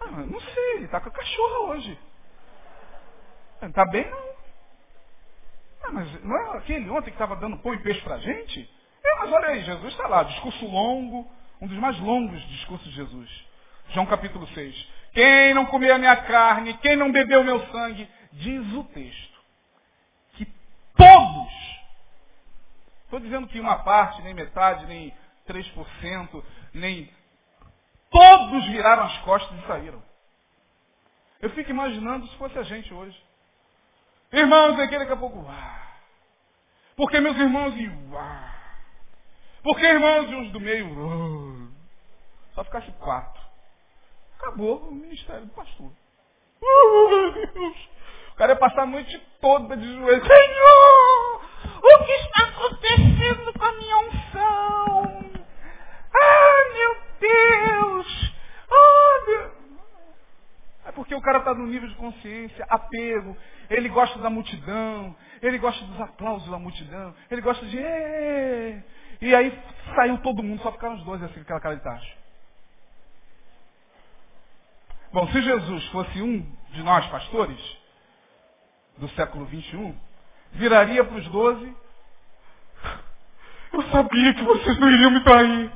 Ah, 0.01 0.07
não 0.07 0.41
sei, 0.41 0.75
ele 0.77 0.85
está 0.87 1.01
com 1.01 1.09
a 1.09 1.13
cachorra 1.13 1.59
hoje. 1.71 1.99
Não 3.61 3.69
está 3.69 3.85
bem 3.87 4.09
não. 4.11 4.33
Ah, 5.85 5.93
mas 5.93 6.25
não 6.25 6.37
é 6.37 6.59
aquele 6.59 6.89
ontem 6.91 7.11
que 7.11 7.17
estava 7.17 7.37
dando 7.37 7.59
pão 7.59 7.75
e 7.75 7.83
peixe 7.83 8.01
para 8.03 8.17
a 8.17 8.19
gente? 8.19 8.71
É, 9.05 9.19
mas 9.19 9.33
olha 9.33 9.49
aí, 9.49 9.65
Jesus 9.65 9.93
está 9.93 10.07
lá, 10.07 10.23
discurso 10.25 10.67
longo, 10.67 11.31
um 11.61 11.67
dos 11.67 11.79
mais 11.79 11.99
longos 12.01 12.41
discursos 12.49 12.89
de 12.89 12.97
Jesus. 12.97 13.47
João 13.91 14.07
capítulo 14.07 14.47
6. 14.49 14.89
Quem 15.13 15.55
não 15.55 15.67
comer 15.67 15.91
a 15.91 15.99
minha 15.99 16.17
carne, 16.17 16.75
quem 16.79 16.97
não 16.97 17.13
beber 17.13 17.39
o 17.39 17.45
meu 17.45 17.61
sangue, 17.69 18.09
diz 18.33 18.73
o 18.73 18.85
texto, 18.85 19.39
que 20.35 20.47
todos 20.97 21.43
Estou 23.13 23.21
dizendo 23.21 23.47
que 23.47 23.61
uma 23.61 23.77
parte, 23.81 24.23
nem 24.23 24.33
metade, 24.33 24.87
nem 24.87 25.15
3%, 25.47 26.43
nem. 26.73 27.13
Todos 28.11 28.65
viraram 28.69 29.03
as 29.03 29.19
costas 29.19 29.59
e 29.59 29.67
saíram. 29.67 30.03
Eu 31.39 31.51
fico 31.51 31.71
imaginando 31.71 32.27
se 32.27 32.35
fosse 32.39 32.59
a 32.59 32.63
gente 32.63 32.93
hoje. 32.95 33.23
Irmãos, 34.33 34.81
aqui 34.81 34.99
daqui 34.99 35.13
a 35.13 35.17
pouco. 35.17 35.45
Ah, 35.47 35.93
porque 36.97 37.21
meus 37.21 37.37
irmãos 37.37 37.75
e 37.77 37.87
ah, 38.17 38.55
porque 39.63 39.85
irmãos 39.85 40.31
e 40.31 40.35
uns 40.35 40.51
do 40.51 40.59
meio. 40.59 40.89
Ah, 40.89 41.69
só 42.55 42.65
ficasse 42.65 42.91
quatro. 42.93 43.43
Acabou 44.43 44.79
o 44.89 44.93
ministério 44.93 45.47
do 45.47 45.53
pastor. 45.55 45.93
O 48.33 48.35
cara 48.37 48.53
ia 48.53 48.59
passar 48.59 48.83
a 48.83 48.87
noite 48.87 49.17
toda 49.41 49.77
de 49.77 49.87
joelhos. 49.99 50.27
Senhor! 50.27 51.43
O 51.79 52.05
que 52.05 52.13
está 52.13 52.45
acontecendo 52.49 53.53
com 53.57 53.65
a 53.65 53.73
minha 53.73 53.99
unção? 53.99 55.31
Ah, 56.13 56.65
meu 56.75 56.97
Deus! 57.21 58.35
Ah, 58.69 59.25
meu... 59.29 59.53
É 60.87 60.93
porque 60.93 61.15
o 61.15 61.23
cara 61.23 61.39
está 61.39 61.55
no 61.55 61.69
nível 61.69 61.89
de 61.89 61.95
consciência, 61.95 62.67
apego. 62.69 63.37
Ele 63.71 63.89
gosta 63.89 64.19
da 64.19 64.29
multidão. 64.29 65.15
Ele 65.41 65.59
gosta 65.59 65.85
dos 65.85 66.01
aplausos 66.01 66.51
da 66.51 66.59
multidão. 66.59 67.15
Ele 67.31 67.43
gosta 67.43 67.65
de... 67.65 67.79
E 67.79 69.35
aí 69.37 69.57
saiu 69.95 70.19
todo 70.19 70.43
mundo, 70.43 70.61
só 70.63 70.73
ficaram 70.73 70.97
os 70.97 71.05
dois 71.05 71.23
assim, 71.23 71.41
aquela 71.43 71.61
cara 71.61 71.77
de 71.77 71.85
tacho. 71.85 72.22
Bom, 75.13 75.29
se 75.29 75.43
Jesus 75.43 75.85
fosse 75.89 76.23
um 76.23 76.41
de 76.71 76.83
nós, 76.83 77.07
pastores, 77.09 77.61
do 78.97 79.09
século 79.11 79.45
21, 79.45 79.95
viraria 80.53 81.05
para 81.05 81.19
os 81.19 81.29
doze. 81.29 81.77
Eu 83.75 83.83
sabia 83.91 84.33
que 84.33 84.43
vocês 84.43 84.79
não 84.79 84.91
iriam 84.91 85.11
me 85.11 85.23
trair. 85.23 85.71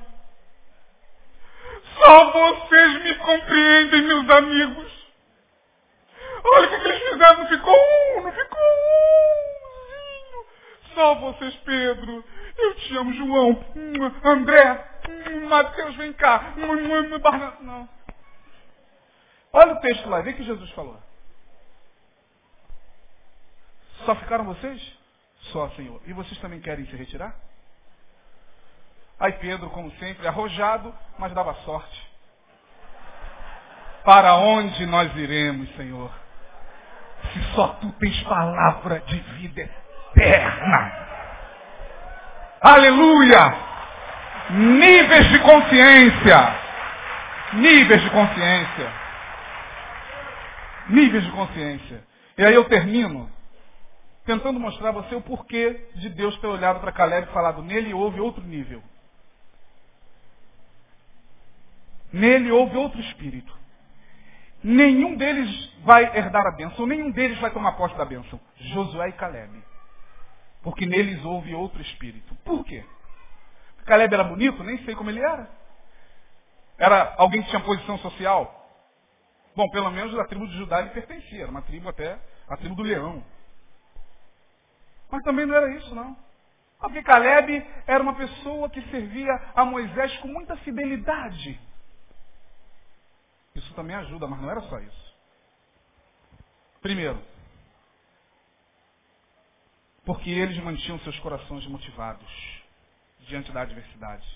Só 1.98 2.30
vocês 2.30 3.02
me 3.02 3.14
compreendem, 3.16 4.02
meus 4.02 4.30
amigos. 4.30 5.06
Olha 6.54 6.66
o 6.66 6.70
que, 6.70 6.78
que 6.78 6.88
eles 6.88 7.08
fizeram, 7.10 7.38
não 7.38 7.48
ficou 7.48 7.74
um, 7.74 8.22
não 8.22 8.32
ficou 8.32 8.60
umzinho. 9.66 10.46
Só 10.94 11.14
vocês, 11.16 11.54
Pedro. 11.56 12.24
Eu 12.56 12.74
te 12.76 12.96
amo, 12.96 13.12
João. 13.12 13.64
André. 14.24 14.92
Mateus, 15.46 15.94
vem 15.96 16.14
cá. 16.14 16.54
Não. 17.60 17.95
Olha 19.56 19.72
o 19.72 19.80
texto 19.80 20.06
lá, 20.10 20.20
vê 20.20 20.34
que 20.34 20.42
Jesus 20.42 20.70
falou. 20.72 20.98
Só 24.04 24.14
ficaram 24.16 24.44
vocês? 24.44 24.98
Só, 25.50 25.70
Senhor. 25.70 25.98
E 26.04 26.12
vocês 26.12 26.38
também 26.40 26.60
querem 26.60 26.84
se 26.84 26.94
retirar? 26.94 27.34
Aí 29.18 29.32
Pedro, 29.32 29.70
como 29.70 29.90
sempre, 29.92 30.28
arrojado, 30.28 30.94
mas 31.18 31.32
dava 31.32 31.54
sorte. 31.64 32.06
Para 34.04 34.34
onde 34.34 34.84
nós 34.84 35.16
iremos, 35.16 35.74
Senhor? 35.74 36.12
Se 37.32 37.42
só 37.54 37.68
tu 37.80 37.90
tens 37.92 38.22
palavra 38.24 39.00
de 39.00 39.18
vida 39.18 39.70
eterna. 40.14 40.92
Aleluia! 42.60 43.54
Níveis 44.50 45.30
de 45.30 45.38
consciência. 45.38 46.54
Níveis 47.54 48.02
de 48.02 48.10
consciência 48.10 49.05
níveis 50.88 51.24
de 51.24 51.30
consciência. 51.32 52.04
E 52.38 52.44
aí 52.44 52.54
eu 52.54 52.64
termino 52.64 53.30
tentando 54.24 54.58
mostrar 54.58 54.88
a 54.88 54.92
você 54.92 55.14
o 55.14 55.22
porquê 55.22 55.88
de 55.94 56.08
Deus 56.10 56.36
ter 56.38 56.46
olhado 56.48 56.80
para 56.80 56.92
Caleb 56.92 57.28
e 57.28 57.32
falado, 57.32 57.62
nele 57.62 57.94
houve 57.94 58.20
outro 58.20 58.42
nível. 58.42 58.82
Nele 62.12 62.50
houve 62.50 62.76
outro 62.76 63.00
espírito. 63.00 63.56
Nenhum 64.62 65.16
deles 65.16 65.72
vai 65.84 66.04
herdar 66.16 66.44
a 66.46 66.50
bênção, 66.50 66.86
nenhum 66.86 67.10
deles 67.10 67.38
vai 67.38 67.50
tomar 67.52 67.72
posse 67.72 67.96
da 67.96 68.04
bênção. 68.04 68.40
Josué 68.56 69.10
e 69.10 69.12
Caleb. 69.12 69.62
Porque 70.62 70.84
neles 70.84 71.24
houve 71.24 71.54
outro 71.54 71.80
espírito. 71.80 72.34
Por 72.44 72.64
quê? 72.64 72.84
Caleb 73.84 74.12
era 74.12 74.24
bonito? 74.24 74.64
Nem 74.64 74.78
sei 74.84 74.96
como 74.96 75.10
ele 75.10 75.20
era. 75.20 75.48
Era 76.76 77.14
alguém 77.16 77.42
que 77.42 77.48
tinha 77.48 77.60
posição 77.60 77.96
social? 77.98 78.65
Bom, 79.56 79.70
pelo 79.70 79.90
menos 79.90 80.14
da 80.14 80.26
tribo 80.26 80.46
de 80.46 80.54
Judá 80.58 80.80
ele 80.80 80.90
pertencia, 80.90 81.42
era 81.42 81.50
uma 81.50 81.62
tribo 81.62 81.88
até, 81.88 82.20
a 82.46 82.58
tribo 82.58 82.74
do 82.74 82.82
leão. 82.82 83.24
Mas 85.10 85.22
também 85.22 85.46
não 85.46 85.54
era 85.54 85.74
isso, 85.76 85.94
não. 85.94 86.14
Porque 86.78 87.02
Caleb 87.02 87.66
era 87.86 88.02
uma 88.02 88.14
pessoa 88.14 88.68
que 88.68 88.82
servia 88.90 89.32
a 89.54 89.64
Moisés 89.64 90.14
com 90.18 90.28
muita 90.28 90.56
fidelidade. 90.58 91.58
Isso 93.54 93.72
também 93.72 93.96
ajuda, 93.96 94.26
mas 94.26 94.42
não 94.42 94.50
era 94.50 94.60
só 94.60 94.78
isso. 94.78 95.16
Primeiro, 96.82 97.18
porque 100.04 100.28
eles 100.28 100.62
mantinham 100.62 100.98
seus 101.00 101.18
corações 101.20 101.66
motivados 101.66 102.62
diante 103.20 103.50
da 103.52 103.62
adversidade. 103.62 104.26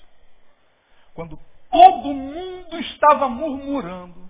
Quando 1.13 1.39
todo 1.71 2.15
mundo 2.15 2.79
estava 2.79 3.29
murmurando, 3.29 4.30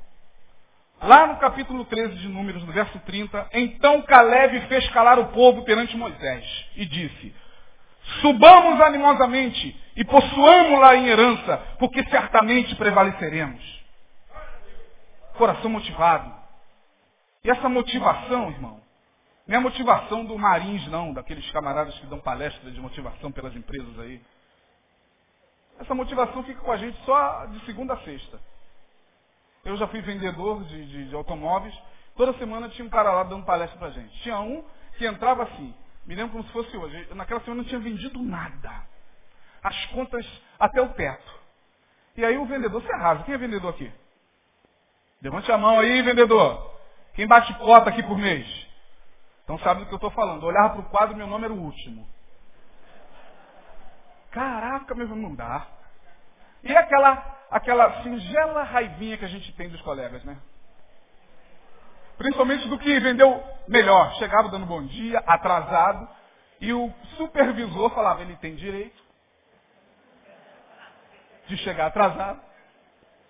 Lá 1.02 1.26
no 1.26 1.36
capítulo 1.36 1.84
13 1.86 2.16
de 2.16 2.28
Números, 2.28 2.62
no 2.62 2.72
verso 2.72 2.98
30, 3.00 3.48
então 3.54 4.02
Caleb 4.02 4.60
fez 4.68 4.86
calar 4.90 5.18
o 5.18 5.28
povo 5.28 5.64
perante 5.64 5.96
Moisés 5.96 6.44
e 6.76 6.84
disse, 6.84 7.34
subamos 8.20 8.78
animosamente 8.82 9.80
e 9.96 10.04
possuamos-la 10.04 10.96
em 10.96 11.08
herança, 11.08 11.56
porque 11.78 12.04
certamente 12.10 12.74
prevaleceremos. 12.76 13.80
Coração 15.38 15.70
motivado. 15.70 16.34
E 17.42 17.50
essa 17.50 17.68
motivação, 17.68 18.50
irmão, 18.50 18.80
não 19.46 19.54
é 19.54 19.58
a 19.58 19.62
motivação 19.62 20.24
do 20.26 20.38
Marins, 20.38 20.86
não, 20.88 21.14
daqueles 21.14 21.50
camaradas 21.50 21.98
que 21.98 22.06
dão 22.06 22.20
palestra 22.20 22.70
de 22.70 22.78
motivação 22.78 23.32
pelas 23.32 23.56
empresas 23.56 23.98
aí. 24.00 24.20
Essa 25.80 25.94
motivação 25.94 26.42
fica 26.42 26.60
com 26.60 26.70
a 26.70 26.76
gente 26.76 26.98
só 27.06 27.46
de 27.46 27.64
segunda 27.64 27.94
a 27.94 27.98
sexta. 28.00 28.38
Eu 29.64 29.76
já 29.76 29.86
fui 29.88 30.00
vendedor 30.00 30.64
de, 30.64 30.86
de, 30.86 31.08
de 31.08 31.14
automóveis. 31.14 31.74
Toda 32.16 32.36
semana 32.38 32.68
tinha 32.70 32.86
um 32.86 32.90
cara 32.90 33.12
lá 33.12 33.22
dando 33.24 33.44
palestra 33.44 33.78
pra 33.78 33.90
gente. 33.90 34.10
Tinha 34.22 34.40
um 34.40 34.64
que 34.96 35.06
entrava 35.06 35.42
assim. 35.44 35.74
Me 36.06 36.14
lembro 36.14 36.32
como 36.32 36.44
se 36.44 36.52
fosse 36.52 36.76
hoje. 36.76 37.14
Naquela 37.14 37.40
semana 37.40 37.62
não 37.62 37.68
tinha 37.68 37.80
vendido 37.80 38.22
nada. 38.22 38.70
As 39.62 39.86
contas 39.86 40.26
até 40.58 40.80
o 40.80 40.88
teto. 40.90 41.40
E 42.16 42.24
aí 42.24 42.36
o 42.38 42.46
vendedor 42.46 42.82
se 42.82 42.92
arrasa. 42.92 43.22
Quem 43.24 43.34
é 43.34 43.38
vendedor 43.38 43.70
aqui? 43.70 43.92
Levante 45.22 45.52
a 45.52 45.58
mão 45.58 45.78
aí, 45.78 46.02
vendedor. 46.02 46.78
Quem 47.14 47.26
bate 47.26 47.52
cota 47.54 47.90
aqui 47.90 48.02
por 48.02 48.16
mês? 48.16 48.46
Então 49.44 49.58
sabe 49.58 49.80
do 49.80 49.86
que 49.86 49.92
eu 49.92 49.96
estou 49.96 50.10
falando. 50.10 50.44
Olhava 50.44 50.70
para 50.70 50.80
o 50.80 50.88
quadro 50.90 51.16
meu 51.16 51.26
nome 51.26 51.44
era 51.44 51.52
o 51.52 51.60
último. 51.62 52.08
Caraca, 54.30 54.94
meu 54.94 55.06
irmão, 55.06 55.30
não 55.30 55.34
dá. 55.34 55.66
E 56.62 56.74
aquela 56.76 57.39
aquela 57.50 58.02
singela 58.02 58.62
raivinha 58.62 59.18
que 59.18 59.24
a 59.24 59.28
gente 59.28 59.52
tem 59.54 59.68
dos 59.68 59.80
colegas, 59.82 60.22
né? 60.24 60.38
Principalmente 62.16 62.68
do 62.68 62.78
que 62.78 63.00
vendeu 63.00 63.42
melhor. 63.66 64.14
Chegava 64.14 64.48
dando 64.48 64.66
bom 64.66 64.84
dia, 64.84 65.18
atrasado, 65.26 66.08
e 66.60 66.72
o 66.72 66.92
supervisor 67.16 67.90
falava, 67.90 68.22
ele 68.22 68.36
tem 68.36 68.54
direito 68.54 69.00
de 71.48 71.56
chegar 71.58 71.86
atrasado, 71.86 72.40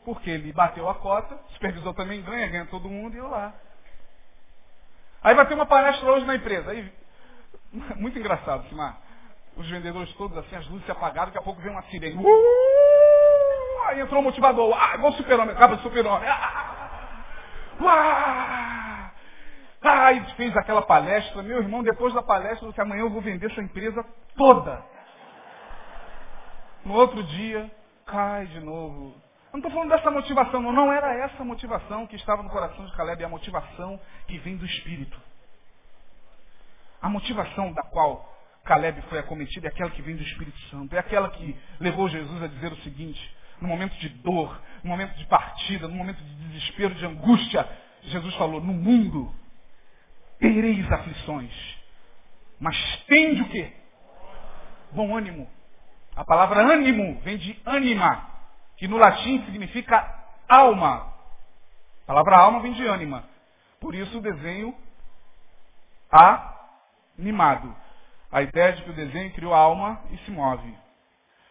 porque 0.04 0.28
ele 0.28 0.52
bateu 0.52 0.88
a 0.88 0.94
cota, 0.96 1.34
o 1.34 1.52
supervisor 1.52 1.94
também 1.94 2.20
ganha, 2.20 2.48
ganha 2.48 2.66
todo 2.66 2.88
mundo, 2.88 3.14
e 3.14 3.18
eu 3.18 3.28
lá. 3.28 3.54
Aí 5.22 5.34
vai 5.34 5.46
ter 5.46 5.54
uma 5.54 5.66
palestra 5.66 6.10
hoje 6.10 6.26
na 6.26 6.34
empresa. 6.34 6.70
Aí, 6.70 6.92
muito 7.96 8.18
engraçado, 8.18 8.68
Simar. 8.68 8.98
Os 9.56 9.68
vendedores 9.68 10.12
todos 10.14 10.36
assim, 10.38 10.56
as 10.56 10.66
luzes 10.68 10.84
se 10.84 10.92
apagaram, 10.92 11.26
daqui 11.26 11.38
a 11.38 11.42
pouco 11.42 11.60
vem 11.60 11.70
uma 11.70 11.82
sirene. 11.84 12.16
Uh! 12.16 12.99
Aí 13.90 14.00
entrou 14.00 14.20
o 14.20 14.24
motivador. 14.24 14.72
Ah, 14.72 14.94
igual 14.94 15.12
super-homem, 15.14 15.52
acaba 15.52 15.76
de 15.76 15.82
super-homem. 15.82 16.28
Ah, 16.28 17.10
ah, 17.82 19.10
ah, 19.82 20.24
fez 20.36 20.56
aquela 20.56 20.82
palestra. 20.82 21.42
Meu 21.42 21.58
irmão, 21.58 21.82
depois 21.82 22.14
da 22.14 22.22
palestra, 22.22 22.68
disse, 22.68 22.80
amanhã 22.80 23.00
eu 23.00 23.10
vou 23.10 23.20
vender 23.20 23.50
essa 23.50 23.60
empresa 23.60 24.04
toda. 24.36 24.80
No 26.84 26.94
outro 26.94 27.20
dia, 27.24 27.68
cai 28.06 28.46
de 28.46 28.60
novo. 28.60 29.12
Eu 29.52 29.54
não 29.54 29.58
estou 29.58 29.72
falando 29.72 29.90
dessa 29.90 30.08
motivação, 30.08 30.62
não. 30.62 30.72
Não 30.72 30.92
era 30.92 31.12
essa 31.24 31.42
motivação 31.42 32.06
que 32.06 32.14
estava 32.14 32.44
no 32.44 32.48
coração 32.48 32.86
de 32.86 32.92
Caleb, 32.96 33.20
é 33.22 33.26
a 33.26 33.28
motivação 33.28 34.00
que 34.28 34.38
vem 34.38 34.56
do 34.56 34.64
Espírito. 34.64 35.20
A 37.02 37.08
motivação 37.08 37.72
da 37.72 37.82
qual 37.82 38.32
Caleb 38.64 39.02
foi 39.08 39.18
acometido 39.18 39.66
é 39.66 39.68
aquela 39.68 39.90
que 39.90 40.02
vem 40.02 40.14
do 40.14 40.22
Espírito 40.22 40.58
Santo. 40.68 40.94
É 40.94 41.00
aquela 41.00 41.28
que 41.30 41.58
levou 41.80 42.08
Jesus 42.08 42.40
a 42.40 42.46
dizer 42.46 42.72
o 42.72 42.76
seguinte: 42.82 43.39
no 43.60 43.68
momento 43.68 43.94
de 43.98 44.08
dor, 44.08 44.60
no 44.82 44.90
momento 44.90 45.16
de 45.16 45.26
partida, 45.26 45.88
no 45.88 45.94
momento 45.94 46.22
de 46.22 46.34
desespero, 46.48 46.94
de 46.94 47.06
angústia, 47.06 47.68
Jesus 48.02 48.34
falou, 48.36 48.60
no 48.60 48.72
mundo 48.72 49.34
tereis 50.38 50.90
aflições. 50.90 51.52
Mas 52.58 52.76
tende 53.06 53.42
o 53.42 53.48
quê? 53.48 53.80
bom 54.92 55.16
ânimo. 55.16 55.48
A 56.14 56.24
palavra 56.24 56.60
ânimo 56.60 57.20
vem 57.20 57.36
de 57.36 57.60
anima, 57.64 58.28
que 58.76 58.88
no 58.88 58.96
latim 58.96 59.44
significa 59.44 60.24
alma. 60.48 61.12
A 62.02 62.06
palavra 62.06 62.36
alma 62.36 62.60
vem 62.60 62.72
de 62.72 62.84
ânima. 62.86 63.24
Por 63.80 63.94
isso 63.94 64.18
o 64.18 64.20
desenho 64.20 64.74
animado. 66.10 67.74
A 68.30 68.42
ideia 68.42 68.72
de 68.72 68.82
que 68.82 68.90
o 68.90 68.94
desenho 68.94 69.32
criou 69.32 69.54
a 69.54 69.58
alma 69.58 70.00
e 70.10 70.18
se 70.18 70.30
move. 70.30 70.74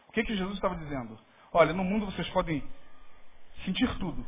O 0.07 0.12
que, 0.12 0.24
que 0.24 0.36
Jesus 0.36 0.55
estava 0.55 0.76
dizendo? 0.76 1.18
Olha, 1.52 1.74
no 1.74 1.84
mundo 1.84 2.06
vocês 2.06 2.30
podem 2.30 2.64
sentir 3.66 3.88
tudo. 3.97 4.26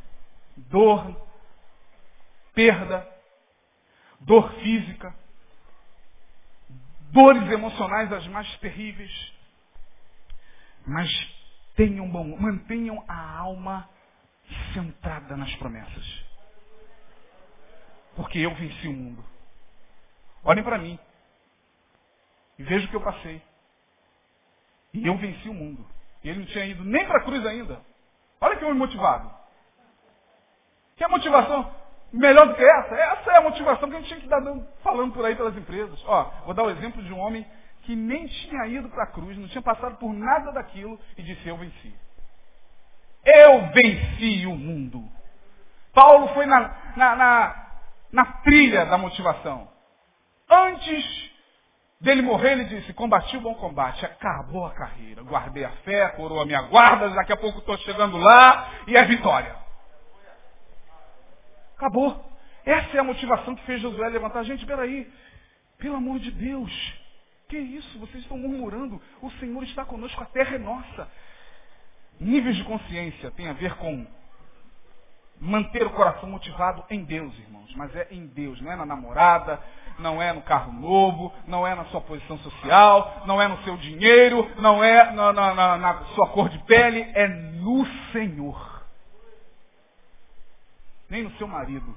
Dor, 0.56 1.16
perda, 2.54 3.08
dor 4.20 4.52
física, 4.60 5.14
dores 7.12 7.50
emocionais 7.50 8.12
as 8.12 8.26
mais 8.28 8.56
terríveis. 8.58 9.32
Mas 10.86 11.08
tenham 11.76 12.08
bom, 12.10 12.36
mantenham 12.36 13.04
a 13.06 13.38
alma 13.38 13.88
centrada 14.74 15.36
nas 15.36 15.54
promessas. 15.56 16.24
Porque 18.16 18.38
eu 18.38 18.54
venci 18.54 18.88
o 18.88 18.92
mundo. 18.92 19.24
Olhem 20.44 20.64
para 20.64 20.78
mim. 20.78 20.98
E 22.58 22.62
vejam 22.64 22.86
o 22.86 22.90
que 22.90 22.96
eu 22.96 23.02
passei. 23.02 23.40
E 24.92 25.06
eu 25.06 25.16
venci 25.16 25.48
o 25.48 25.54
mundo. 25.54 25.86
E 26.22 26.28
ele 26.28 26.40
não 26.40 26.46
tinha 26.46 26.64
ido 26.66 26.84
nem 26.84 27.06
para 27.06 27.18
a 27.18 27.24
cruz 27.24 27.44
ainda. 27.44 27.80
Olha 28.40 28.56
que 28.56 28.64
homem 28.64 28.78
motivado. 28.78 29.30
Que 30.96 31.04
a 31.04 31.08
motivação 31.08 31.74
melhor 32.12 32.46
do 32.48 32.54
que 32.54 32.64
essa? 32.64 32.94
Essa 32.94 33.32
é 33.32 33.36
a 33.38 33.42
motivação 33.42 33.88
que 33.88 33.96
a 33.96 33.98
gente 33.98 34.08
tinha 34.08 34.20
que 34.20 34.26
estar 34.26 34.40
dando, 34.40 34.66
falando 34.82 35.12
por 35.12 35.24
aí 35.24 35.34
pelas 35.34 35.56
empresas. 35.56 36.02
Ó, 36.06 36.24
vou 36.44 36.54
dar 36.54 36.64
o 36.64 36.70
exemplo 36.70 37.02
de 37.02 37.12
um 37.12 37.18
homem 37.18 37.46
que 37.82 37.96
nem 37.96 38.26
tinha 38.26 38.66
ido 38.66 38.88
para 38.88 39.04
a 39.04 39.08
cruz, 39.08 39.36
não 39.36 39.48
tinha 39.48 39.62
passado 39.62 39.96
por 39.96 40.12
nada 40.12 40.52
daquilo 40.52 40.98
e 41.16 41.22
disse, 41.22 41.48
eu 41.48 41.56
venci. 41.56 41.94
Eu 43.24 43.66
venci 43.72 44.46
o 44.46 44.54
mundo. 44.54 45.02
Paulo 45.92 46.28
foi 46.28 46.46
na, 46.46 46.60
na, 46.96 47.16
na, 47.16 47.66
na 48.12 48.24
trilha 48.44 48.86
da 48.86 48.98
motivação. 48.98 49.68
Antes 50.48 51.31
dele 52.02 52.20
morrer, 52.20 52.52
ele 52.52 52.64
disse, 52.64 52.92
combati 52.92 53.36
o 53.36 53.40
bom 53.40 53.54
combate, 53.54 54.04
acabou 54.04 54.66
a 54.66 54.74
carreira, 54.74 55.22
guardei 55.22 55.64
a 55.64 55.70
fé, 55.84 56.08
coroa 56.08 56.42
a 56.42 56.44
minha 56.44 56.62
guarda, 56.62 57.08
daqui 57.10 57.32
a 57.32 57.36
pouco 57.36 57.60
estou 57.60 57.78
chegando 57.78 58.18
lá 58.18 58.70
e 58.88 58.96
é 58.96 59.04
vitória. 59.04 59.54
Acabou. 61.76 62.30
Essa 62.64 62.96
é 62.96 63.00
a 63.00 63.04
motivação 63.04 63.54
que 63.54 63.64
fez 63.64 63.80
Josué 63.80 64.08
levantar. 64.08 64.42
Gente, 64.44 64.66
peraí, 64.66 65.10
pelo 65.78 65.96
amor 65.96 66.18
de 66.18 66.30
Deus, 66.32 66.70
que 67.48 67.56
isso? 67.56 67.98
Vocês 68.00 68.22
estão 68.22 68.36
murmurando, 68.36 69.00
o 69.20 69.30
Senhor 69.32 69.62
está 69.62 69.84
conosco, 69.84 70.22
a 70.22 70.26
terra 70.26 70.56
é 70.56 70.58
nossa. 70.58 71.08
Níveis 72.20 72.56
de 72.56 72.64
consciência 72.64 73.30
tem 73.32 73.48
a 73.48 73.52
ver 73.52 73.74
com 73.76 74.06
manter 75.42 75.84
o 75.84 75.90
coração 75.90 76.28
motivado 76.28 76.84
em 76.88 77.02
Deus, 77.02 77.36
irmãos. 77.36 77.74
Mas 77.74 77.94
é 77.96 78.06
em 78.12 78.26
Deus, 78.26 78.60
não 78.60 78.70
é 78.70 78.76
na 78.76 78.86
namorada, 78.86 79.60
não 79.98 80.22
é 80.22 80.32
no 80.32 80.40
carro 80.42 80.72
novo, 80.72 81.32
não 81.48 81.66
é 81.66 81.74
na 81.74 81.84
sua 81.86 82.00
posição 82.00 82.38
social, 82.38 83.24
não 83.26 83.42
é 83.42 83.48
no 83.48 83.60
seu 83.64 83.76
dinheiro, 83.76 84.48
não 84.60 84.82
é 84.84 85.10
na, 85.10 85.32
na, 85.32 85.54
na, 85.54 85.78
na 85.78 86.04
sua 86.14 86.28
cor 86.28 86.48
de 86.48 86.58
pele, 86.60 87.10
é 87.14 87.26
no 87.26 87.84
Senhor. 88.12 88.82
Nem 91.10 91.24
no 91.24 91.32
seu 91.32 91.48
marido, 91.48 91.92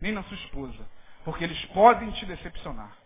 nem 0.00 0.10
na 0.10 0.24
sua 0.24 0.36
esposa. 0.36 0.84
Porque 1.24 1.44
eles 1.44 1.64
podem 1.66 2.10
te 2.10 2.26
decepcionar. 2.26 2.96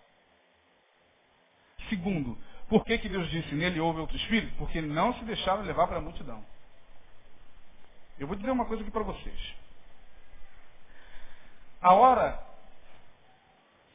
Segundo, 1.90 2.36
por 2.66 2.82
que, 2.82 2.96
que 2.96 3.10
Deus 3.10 3.30
disse 3.30 3.54
nele 3.54 3.78
houve 3.78 4.00
outro 4.00 4.16
espírito? 4.16 4.56
Porque 4.56 4.80
não 4.80 5.12
se 5.14 5.24
deixaram 5.26 5.62
levar 5.62 5.86
para 5.86 5.98
a 5.98 6.00
multidão. 6.00 6.42
Eu 8.18 8.26
vou 8.26 8.34
dizer 8.34 8.50
uma 8.50 8.64
coisa 8.64 8.82
aqui 8.82 8.90
para 8.90 9.02
vocês. 9.02 9.65
A 11.80 11.92
hora 11.92 12.42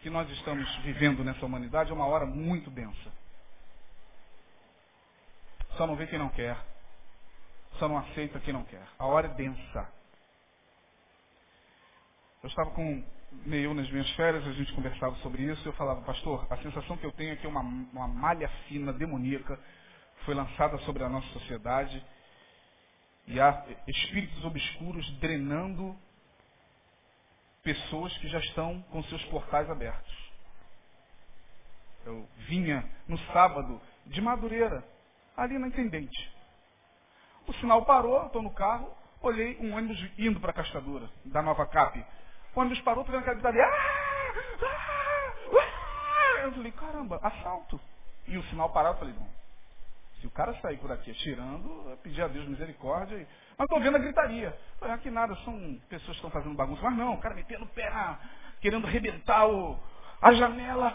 que 0.02 0.10
nós 0.10 0.30
estamos 0.32 0.74
vivendo 0.78 1.24
nessa 1.24 1.46
humanidade 1.46 1.92
é 1.92 1.94
uma 1.94 2.08
hora 2.08 2.26
muito 2.26 2.70
densa. 2.70 3.12
Só 5.78 5.86
não 5.88 5.96
vê 5.96 6.08
quem 6.08 6.20
não 6.20 6.30
quer. 6.30 6.58
Só 7.78 7.88
não 7.88 7.98
aceita 7.98 8.40
quem 8.40 8.54
não 8.54 8.64
quer. 8.64 8.86
A 8.98 9.06
hora 9.06 9.28
é 9.28 9.34
densa. 9.34 9.90
Eu 12.44 12.50
estava 12.50 12.72
com 12.72 13.04
meio 13.46 13.74
nas 13.74 13.90
minhas 13.90 14.10
férias, 14.12 14.46
a 14.46 14.52
gente 14.52 14.74
conversava 14.74 15.16
sobre 15.18 15.44
isso, 15.44 15.62
e 15.64 15.68
eu 15.68 15.74
falava, 15.74 16.02
pastor, 16.02 16.46
a 16.50 16.58
sensação 16.58 16.98
que 16.98 17.06
eu 17.06 17.12
tenho 17.14 17.34
é 17.34 17.36
que 17.36 17.48
uma, 17.48 17.62
uma 17.62 18.08
malha 18.08 18.50
fina, 18.68 18.92
demoníaca, 18.92 19.60
foi 20.26 20.34
lançada 20.34 20.78
sobre 20.80 21.04
a 21.04 21.10
nossa 21.10 21.28
sociedade, 21.30 22.04
e 23.28 23.40
há 23.40 23.66
espíritos 23.88 24.44
obscuros 24.44 25.10
drenando 25.20 25.96
pessoas 27.64 28.16
que 28.18 28.28
já 28.28 28.40
estão 28.40 28.82
com 28.92 29.04
seus 29.04 29.24
portais 29.26 29.70
abertos. 29.70 30.32
Eu 32.06 32.28
vinha 32.48 32.84
no 33.08 33.18
sábado 33.32 33.80
de 34.08 34.20
Madureira, 34.22 34.84
ali 35.38 35.58
na 35.60 35.68
Intendente. 35.68 36.32
O 37.48 37.54
sinal 37.54 37.86
parou, 37.86 38.26
estou 38.26 38.42
no 38.42 38.54
carro, 38.54 38.96
olhei 39.22 39.58
um 39.60 39.76
ônibus 39.76 40.00
indo 40.18 40.40
para 40.40 40.52
a 40.52 40.56
Castadura, 40.56 41.10
da 41.26 41.42
Nova 41.42 41.66
Cap. 41.68 42.04
O 42.56 42.60
ônibus 42.60 42.82
parou, 42.82 43.04
estou 43.04 43.20
vendo 43.20 43.22
aquela 43.30 43.36
gritaria. 43.36 43.64
Ah, 43.64 44.34
ah, 44.62 45.34
ah. 45.54 46.42
Eu 46.44 46.52
falei, 46.54 46.72
caramba, 46.72 47.20
assalto. 47.22 47.80
E 48.28 48.38
o 48.38 48.44
sinal 48.46 48.72
parado, 48.72 48.96
eu 48.96 49.00
falei, 49.00 49.14
não. 49.14 49.41
Se 50.22 50.28
o 50.28 50.32
cara 50.32 50.54
sair 50.62 50.78
por 50.78 50.92
aqui 50.92 51.10
atirando, 51.10 51.90
eu 51.90 51.98
pedi 51.98 52.22
a 52.22 52.28
Deus 52.28 52.48
misericórdia. 52.48 53.16
E... 53.16 53.28
Mas 53.58 53.66
estou 53.66 53.82
vendo 53.82 53.96
a 53.96 54.00
gritaria. 54.00 54.56
Falei, 54.80 54.94
aqui 54.94 55.10
nada, 55.10 55.36
são 55.38 55.82
pessoas 55.90 56.12
que 56.12 56.18
estão 56.18 56.30
fazendo 56.30 56.56
bagunça. 56.56 56.82
Mas 56.84 56.96
não, 56.96 57.16
o 57.16 57.20
cara 57.20 57.34
metendo 57.34 57.66
o 57.66 57.70
pé 57.70 57.92
querendo 58.62 58.86
arrebentar 58.86 59.48
o, 59.48 59.80
a 60.22 60.32
janela. 60.34 60.92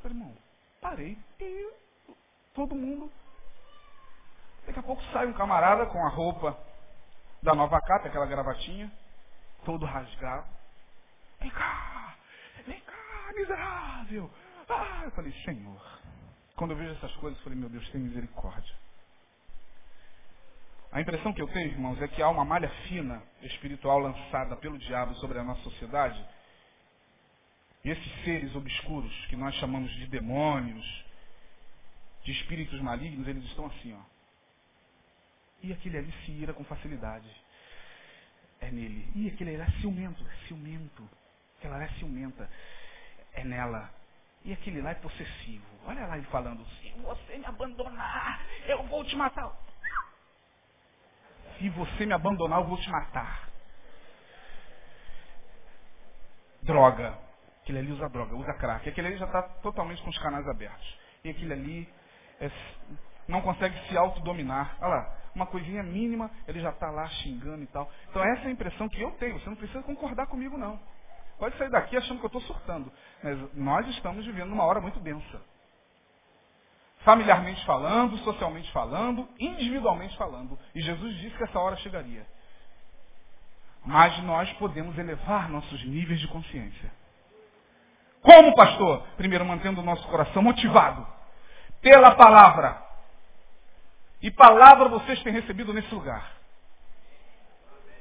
Falei, 0.00 0.16
irmão, 0.16 0.36
parei. 0.80 1.18
E 1.40 1.72
todo 2.54 2.76
mundo. 2.76 3.10
Daqui 4.64 4.78
a 4.78 4.82
pouco 4.84 5.02
sai 5.12 5.26
um 5.26 5.32
camarada 5.32 5.86
com 5.86 5.98
a 6.06 6.08
roupa 6.08 6.56
da 7.42 7.52
nova 7.52 7.80
capa, 7.80 8.06
aquela 8.06 8.26
gravatinha, 8.26 8.92
todo 9.64 9.84
rasgado. 9.84 10.46
Vem 11.40 11.50
cá, 11.50 12.14
vem 12.64 12.80
cá, 12.80 13.32
miserável. 13.34 14.30
Ah, 14.68 15.02
eu 15.04 15.10
falei, 15.10 15.32
Senhor. 15.44 15.99
Quando 16.60 16.72
eu 16.72 16.76
vejo 16.76 16.92
essas 16.92 17.16
coisas, 17.16 17.38
eu 17.38 17.44
falei, 17.44 17.58
meu 17.58 17.70
Deus, 17.70 17.88
tem 17.88 18.02
misericórdia. 18.02 18.74
A 20.92 21.00
impressão 21.00 21.32
que 21.32 21.40
eu 21.40 21.48
tenho, 21.48 21.70
irmãos, 21.70 21.98
é 22.02 22.06
que 22.06 22.20
há 22.20 22.28
uma 22.28 22.44
malha 22.44 22.68
fina 22.86 23.22
espiritual 23.40 23.98
lançada 23.98 24.54
pelo 24.56 24.76
diabo 24.76 25.14
sobre 25.14 25.38
a 25.38 25.42
nossa 25.42 25.62
sociedade. 25.62 26.22
E 27.82 27.88
esses 27.88 28.24
seres 28.24 28.54
obscuros, 28.54 29.10
que 29.30 29.36
nós 29.36 29.54
chamamos 29.54 29.90
de 29.92 30.06
demônios, 30.08 30.84
de 32.24 32.32
espíritos 32.32 32.78
malignos, 32.82 33.26
eles 33.26 33.44
estão 33.44 33.64
assim, 33.64 33.94
ó. 33.94 34.02
E 35.62 35.72
aquele 35.72 35.96
ali 35.96 36.12
se 36.26 36.32
ira 36.32 36.52
com 36.52 36.62
facilidade. 36.64 37.34
É 38.60 38.70
nele. 38.70 39.10
E 39.14 39.28
aquele 39.28 39.56
ali 39.56 39.62
é 39.62 39.80
ciumento, 39.80 40.22
é 40.28 40.46
ciumento. 40.46 41.08
Aquela 41.56 41.82
é 41.82 41.88
ciumenta. 41.92 42.50
É 43.32 43.44
nela. 43.44 43.98
E 44.44 44.52
aquele 44.52 44.80
lá 44.80 44.90
é 44.90 44.94
possessivo. 44.94 45.64
Olha 45.86 46.06
lá 46.06 46.16
ele 46.16 46.26
falando, 46.26 46.64
se 46.80 46.90
você 47.00 47.38
me 47.38 47.46
abandonar, 47.46 48.40
eu 48.66 48.82
vou 48.84 49.04
te 49.04 49.16
matar. 49.16 49.52
Se 51.58 51.68
você 51.70 52.06
me 52.06 52.12
abandonar, 52.12 52.60
eu 52.60 52.66
vou 52.66 52.78
te 52.78 52.90
matar. 52.90 53.48
Droga. 56.62 57.18
Aquele 57.62 57.78
ali 57.78 57.92
usa 57.92 58.08
droga, 58.08 58.34
usa 58.34 58.54
crack. 58.54 58.88
Aquele 58.88 59.08
ali 59.08 59.16
já 59.18 59.26
está 59.26 59.42
totalmente 59.42 60.02
com 60.02 60.10
os 60.10 60.18
canais 60.18 60.46
abertos. 60.48 60.98
E 61.22 61.30
aquele 61.30 61.52
ali 61.52 61.94
é, 62.40 62.50
não 63.28 63.42
consegue 63.42 63.78
se 63.88 63.96
autodominar. 63.96 64.76
Olha 64.80 64.88
lá, 64.88 65.18
uma 65.34 65.46
coisinha 65.46 65.82
mínima, 65.82 66.30
ele 66.48 66.60
já 66.60 66.70
está 66.70 66.90
lá 66.90 67.06
xingando 67.08 67.62
e 67.62 67.66
tal. 67.66 67.90
Então 68.08 68.24
essa 68.24 68.44
é 68.44 68.46
a 68.48 68.50
impressão 68.50 68.88
que 68.88 69.00
eu 69.00 69.10
tenho. 69.12 69.38
Você 69.38 69.48
não 69.48 69.56
precisa 69.56 69.82
concordar 69.82 70.26
comigo, 70.26 70.56
não. 70.56 70.80
Pode 71.40 71.56
sair 71.56 71.70
daqui 71.70 71.96
achando 71.96 72.18
que 72.18 72.26
eu 72.26 72.38
estou 72.38 72.42
surtando. 72.42 72.92
Mas 73.22 73.54
nós 73.54 73.88
estamos 73.88 74.26
vivendo 74.26 74.52
uma 74.52 74.64
hora 74.64 74.78
muito 74.78 75.00
densa. 75.00 75.40
Familiarmente 76.98 77.64
falando, 77.64 78.18
socialmente 78.18 78.70
falando, 78.72 79.26
individualmente 79.38 80.14
falando. 80.18 80.58
E 80.74 80.82
Jesus 80.82 81.16
disse 81.16 81.34
que 81.34 81.44
essa 81.44 81.58
hora 81.58 81.76
chegaria. 81.76 82.26
Mas 83.82 84.22
nós 84.22 84.52
podemos 84.54 84.98
elevar 84.98 85.48
nossos 85.48 85.82
níveis 85.86 86.20
de 86.20 86.28
consciência. 86.28 86.92
Como, 88.20 88.54
pastor? 88.54 89.02
Primeiro, 89.16 89.46
mantendo 89.46 89.80
o 89.80 89.84
nosso 89.84 90.06
coração 90.08 90.42
motivado 90.42 91.06
pela 91.80 92.16
palavra. 92.16 92.82
E 94.20 94.30
palavra 94.30 94.90
vocês 94.90 95.22
têm 95.22 95.32
recebido 95.32 95.72
nesse 95.72 95.94
lugar. 95.94 96.32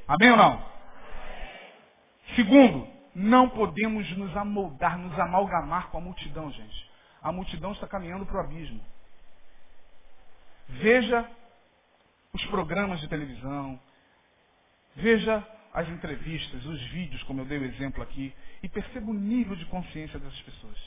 Amém 0.05 0.31
ou 0.31 0.35
não? 0.37 0.61
Segundo, 2.35 2.98
não 3.19 3.49
podemos 3.49 4.09
nos 4.17 4.35
amoldar, 4.37 4.97
nos 4.97 5.19
amalgamar 5.19 5.89
com 5.89 5.97
a 5.97 6.01
multidão, 6.01 6.49
gente. 6.51 6.89
a 7.21 7.33
multidão 7.33 7.73
está 7.73 7.85
caminhando 7.85 8.25
para 8.25 8.37
o 8.37 8.39
abismo. 8.39 8.81
Veja 10.69 11.29
os 12.31 12.45
programas 12.45 13.01
de 13.01 13.09
televisão, 13.09 13.77
veja 14.95 15.45
as 15.73 15.89
entrevistas, 15.89 16.65
os 16.65 16.81
vídeos, 16.91 17.21
como 17.23 17.41
eu 17.41 17.45
dei 17.45 17.57
o 17.57 17.65
exemplo 17.65 18.01
aqui, 18.01 18.33
e 18.63 18.69
perceba 18.69 19.11
o 19.11 19.13
nível 19.13 19.57
de 19.57 19.65
consciência 19.65 20.17
dessas 20.17 20.41
pessoas. 20.43 20.77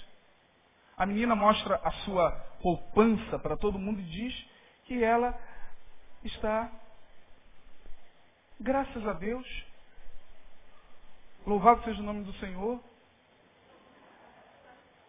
A 0.97 1.05
menina 1.05 1.37
mostra 1.37 1.83
a 1.85 1.91
sua 2.05 2.31
poupança 2.63 3.39
para 3.41 3.59
todo 3.59 3.79
mundo 3.79 4.01
e 4.01 4.05
diz 4.05 4.49
que 4.87 5.05
ela 5.05 5.39
está, 6.25 6.73
graças 8.59 9.07
a 9.07 9.13
Deus, 9.13 9.47
louvado 11.47 11.83
seja 11.85 12.01
o 12.01 12.05
nome 12.05 12.25
do 12.25 12.33
Senhor, 12.35 12.81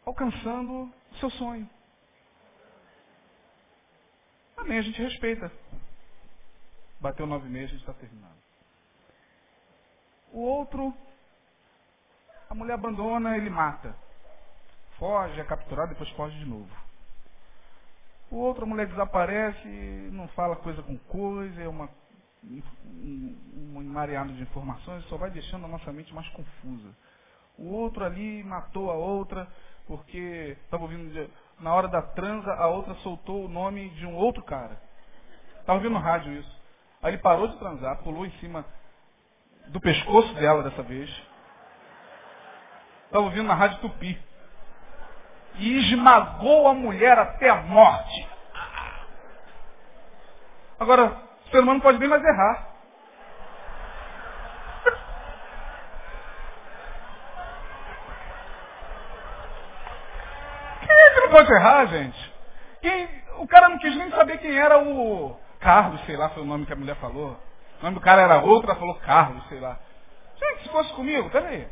alcançando 0.06 0.92
o 1.12 1.16
seu 1.20 1.30
sonho. 1.32 1.70
Amém, 4.58 4.78
a 4.78 4.82
gente 4.82 5.02
respeita. 5.02 5.52
Bateu 7.00 7.28
nove 7.28 7.50
meses, 7.50 7.70
a 7.70 7.74
gente 7.74 7.82
está 7.82 7.94
terminando. 7.94 8.38
O 10.32 10.40
outro, 10.40 10.94
a 12.50 12.56
mulher 12.56 12.74
abandona, 12.74 13.38
ele 13.38 13.50
mata. 13.50 13.96
Foge, 14.98 15.40
é 15.40 15.44
capturado, 15.44 15.90
depois 15.90 16.10
foge 16.12 16.38
de 16.40 16.46
novo. 16.46 16.70
O 18.32 18.38
outro, 18.38 18.64
a 18.64 18.66
mulher 18.66 18.88
desaparece, 18.88 19.68
não 20.12 20.28
fala 20.30 20.56
coisa 20.56 20.82
com 20.82 20.98
coisa, 20.98 21.62
é 21.62 21.68
uma, 21.68 21.90
um, 22.44 23.36
um 23.76 23.82
emareado 23.82 24.34
de 24.34 24.42
informações, 24.42 25.04
só 25.06 25.18
vai 25.18 25.32
deixando 25.32 25.66
a 25.66 25.70
nossa 25.70 25.92
mente 25.92 26.14
mais 26.14 26.28
confusa. 26.30 26.90
O 27.58 27.72
outro 27.72 28.04
ali 28.04 28.44
matou 28.44 28.90
a 28.90 28.96
outra, 28.96 29.48
porque 29.88 30.58
estava 30.64 30.84
ouvindo, 30.84 31.30
na 31.60 31.74
hora 31.74 31.88
da 31.88 32.02
transa, 32.02 32.52
a 32.54 32.68
outra 32.68 32.94
soltou 32.96 33.46
o 33.46 33.50
nome 33.50 33.90
de 33.92 34.06
um 34.06 34.16
outro 34.16 34.44
cara. 34.44 34.82
Estava 35.60 35.78
ouvindo 35.78 35.94
no 35.94 36.00
rádio 36.00 36.34
isso. 36.34 36.62
Aí 37.02 37.14
ele 37.14 37.22
parou 37.22 37.48
de 37.48 37.58
transar, 37.58 37.98
pulou 37.98 38.26
em 38.26 38.32
cima 38.40 38.66
do 39.68 39.80
pescoço 39.80 40.34
dela 40.36 40.64
dessa 40.64 40.84
vez. 40.84 41.10
Estava 43.06 43.26
ouvindo 43.26 43.48
na 43.48 43.54
rádio 43.54 43.80
Tupi. 43.80 44.20
E 45.56 45.78
esmagou 45.80 46.68
a 46.68 46.74
mulher 46.74 47.18
até 47.20 47.50
a 47.50 47.62
morte. 47.62 48.28
Agora, 50.80 51.22
ser 51.54 51.60
humano 51.60 51.82
pode 51.82 52.00
bem 52.00 52.10
mais 52.10 52.24
errar. 52.24 52.68
Quem 60.82 61.00
é 61.00 61.14
que 61.14 61.20
não 61.22 61.30
pode 61.30 61.54
errar, 61.54 61.86
gente? 61.86 62.34
Quem, 62.82 63.08
o 63.38 63.48
cara 63.48 63.70
não 63.70 63.78
quis 63.78 63.96
nem 63.96 64.10
saber 64.10 64.40
quem 64.40 64.58
era 64.58 64.80
o 64.80 65.40
Carlos, 65.60 66.04
sei 66.06 66.18
lá, 66.18 66.30
foi 66.30 66.42
o 66.42 66.46
nome 66.46 66.66
que 66.66 66.74
a 66.74 66.76
mulher 66.76 66.96
falou. 66.96 67.40
O 67.80 67.84
nome 67.84 67.96
do 67.96 68.02
cara 68.02 68.24
era 68.24 68.42
outro, 68.42 68.70
ela 68.70 68.80
falou 68.80 68.96
Carlos, 68.96 69.48
sei 69.48 69.60
lá. 69.60 69.78
Gente, 70.36 70.64
se 70.64 70.70
fosse 70.70 70.92
comigo, 70.94 71.30
peraí. 71.30 71.68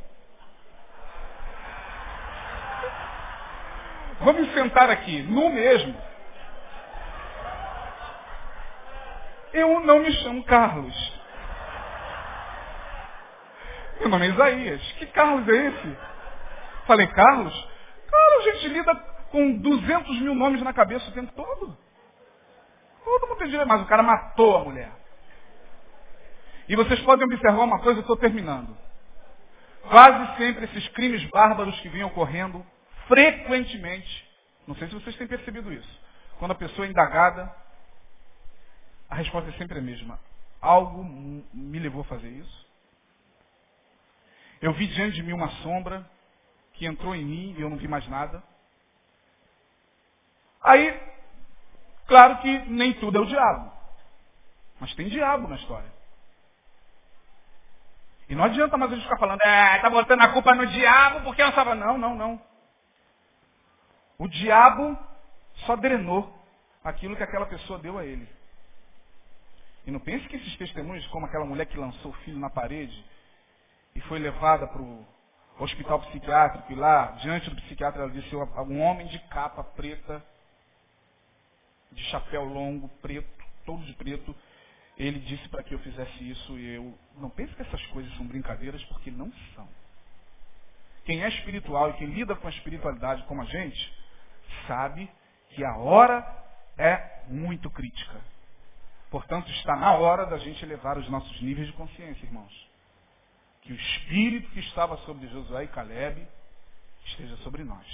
Vamos 4.20 4.54
sentar 4.54 4.92
aqui, 4.92 5.24
no 5.24 5.50
mesmo. 5.50 6.11
Eu 9.54 9.82
não 9.82 10.00
me 10.00 10.12
chamo 10.14 10.44
Carlos. 10.44 11.22
Meu 14.00 14.10
nome 14.10 14.28
é 14.28 14.30
Isaías. 14.30 14.82
Que 14.94 15.06
Carlos 15.08 15.48
é 15.48 15.68
esse? 15.68 15.98
Falei, 16.88 17.08
Carlos? 17.08 17.70
Carlos, 18.10 18.48
a 18.48 18.52
gente 18.52 18.68
lida 18.70 18.96
com 19.30 19.58
200 19.58 20.22
mil 20.22 20.36
nomes 20.36 20.62
na 20.62 20.74
cabeça 20.74 21.10
o 21.10 21.14
tempo 21.14 21.32
todo. 21.34 21.78
Todo 23.04 23.28
mundo 23.28 23.38
tem 23.38 23.50
direito, 23.50 23.68
mas 23.68 23.82
o 23.82 23.86
cara 23.86 24.04
matou 24.04 24.58
a 24.58 24.64
mulher. 24.64 24.92
E 26.68 26.76
vocês 26.76 27.00
podem 27.02 27.26
observar 27.26 27.64
uma 27.64 27.80
coisa, 27.80 28.00
eu 28.00 28.02
estou 28.02 28.16
terminando. 28.16 28.78
Quase 29.90 30.38
sempre 30.38 30.66
esses 30.66 30.88
crimes 30.90 31.24
bárbaros 31.26 31.80
que 31.82 31.90
vinham 31.90 32.08
ocorrendo, 32.08 32.66
frequentemente, 33.08 34.30
não 34.68 34.76
sei 34.76 34.88
se 34.88 34.94
vocês 34.94 35.16
têm 35.18 35.28
percebido 35.28 35.74
isso, 35.74 36.02
quando 36.40 36.52
a 36.52 36.56
pessoa 36.56 36.86
é 36.86 36.90
indagada, 36.90 37.54
a 39.12 39.16
resposta 39.16 39.50
é 39.50 39.54
sempre 39.54 39.78
a 39.78 39.82
mesma. 39.82 40.18
Algo 40.62 41.04
me 41.54 41.80
levou 41.80 42.02
a 42.02 42.06
fazer 42.06 42.30
isso. 42.30 42.68
Eu 44.62 44.72
vi 44.74 44.88
diante 44.88 45.16
de 45.16 45.24
mim 45.24 45.34
uma 45.34 45.50
sombra 45.64 46.10
que 46.74 46.86
entrou 46.86 47.14
em 47.14 47.26
mim 47.26 47.56
e 47.58 47.62
eu 47.62 47.70
não 47.70 47.76
vi 47.78 47.90
mais 47.90 48.08
nada. 48.08 48.42
Aí, 50.64 50.98
claro 52.08 52.38
que 52.38 52.60
nem 52.70 52.94
tudo 52.94 53.18
é 53.18 53.22
o 53.22 53.26
diabo. 53.26 53.74
Mas 54.80 54.94
tem 54.96 55.10
diabo 55.10 55.48
na 55.48 55.58
história. 55.58 55.92
E 58.30 58.36
não 58.36 58.46
adianta 58.46 58.78
mais 58.78 58.92
a 58.92 58.96
gente 58.96 59.04
ficar 59.04 59.18
falando, 59.18 59.42
é, 59.42 59.80
tá 59.80 59.90
botando 59.90 60.22
a 60.22 60.30
culpa 60.30 60.56
no 60.56 60.66
diabo 60.68 61.22
porque 61.26 61.44
não 61.44 61.52
sabe. 61.52 61.74
Não, 61.74 61.98
não, 61.98 62.16
não. 62.16 62.42
O 64.18 64.28
diabo 64.30 64.98
só 65.66 65.76
drenou 65.76 66.34
aquilo 66.82 67.18
que 67.18 67.24
aquela 67.24 67.46
pessoa 67.46 67.78
deu 67.78 67.98
a 67.98 68.06
ele. 68.06 68.41
E 69.86 69.92
não 69.92 70.00
pense 70.00 70.28
que 70.28 70.36
esses 70.36 70.56
testemunhos, 70.58 71.06
como 71.08 71.26
aquela 71.26 71.46
mulher 71.46 71.66
que 71.66 71.78
lançou 71.78 72.12
o 72.12 72.16
filho 72.18 72.38
na 72.38 72.50
parede 72.50 73.04
e 73.96 74.02
foi 74.02 74.20
levada 74.20 74.68
para 74.68 74.82
o 74.82 75.06
hospital 75.60 76.00
psiquiátrico, 76.02 76.72
e 76.72 76.76
lá, 76.76 77.12
diante 77.22 77.50
do 77.50 77.56
psiquiatra, 77.58 78.04
ela 78.04 78.12
disse, 78.12 78.36
um 78.36 78.82
homem 78.82 79.08
de 79.08 79.20
capa 79.28 79.64
preta, 79.64 80.24
de 81.92 82.04
chapéu 82.06 82.46
longo, 82.46 82.88
preto, 83.02 83.28
todo 83.66 83.84
de 83.84 83.94
preto, 83.94 84.36
ele 84.98 85.20
disse 85.20 85.48
para 85.50 85.64
que 85.64 85.74
eu 85.74 85.80
fizesse 85.80 86.30
isso 86.30 86.58
e 86.58 86.76
eu 86.76 86.98
não 87.18 87.30
pense 87.30 87.54
que 87.56 87.62
essas 87.62 87.84
coisas 87.88 88.16
são 88.16 88.26
brincadeiras, 88.26 88.84
porque 88.86 89.10
não 89.10 89.32
são. 89.56 89.68
Quem 91.06 91.24
é 91.24 91.28
espiritual 91.30 91.90
e 91.90 91.94
quem 91.94 92.08
lida 92.08 92.36
com 92.36 92.48
a 92.48 92.52
espiritualidade 92.52 93.24
como 93.24 93.42
a 93.42 93.46
gente, 93.46 93.94
sabe 94.68 95.10
que 95.50 95.64
a 95.66 95.76
hora 95.76 96.26
é 96.78 97.24
muito 97.28 97.70
crítica. 97.70 98.22
Portanto, 99.12 99.52
está 99.52 99.76
na 99.76 99.94
hora 99.94 100.26
da 100.26 100.38
gente 100.38 100.64
elevar 100.64 100.98
os 100.98 101.08
nossos 101.10 101.42
níveis 101.42 101.68
de 101.68 101.74
consciência, 101.74 102.26
irmãos. 102.26 102.72
Que 103.62 103.74
o 103.74 103.76
espírito 103.76 104.50
que 104.52 104.62
estava 104.62 104.98
sobre 105.00 105.28
Josué 105.28 105.66
e 105.66 105.68
Caleb 105.68 106.28
esteja 107.06 107.36
sobre 107.38 107.64
nós. 107.64 107.86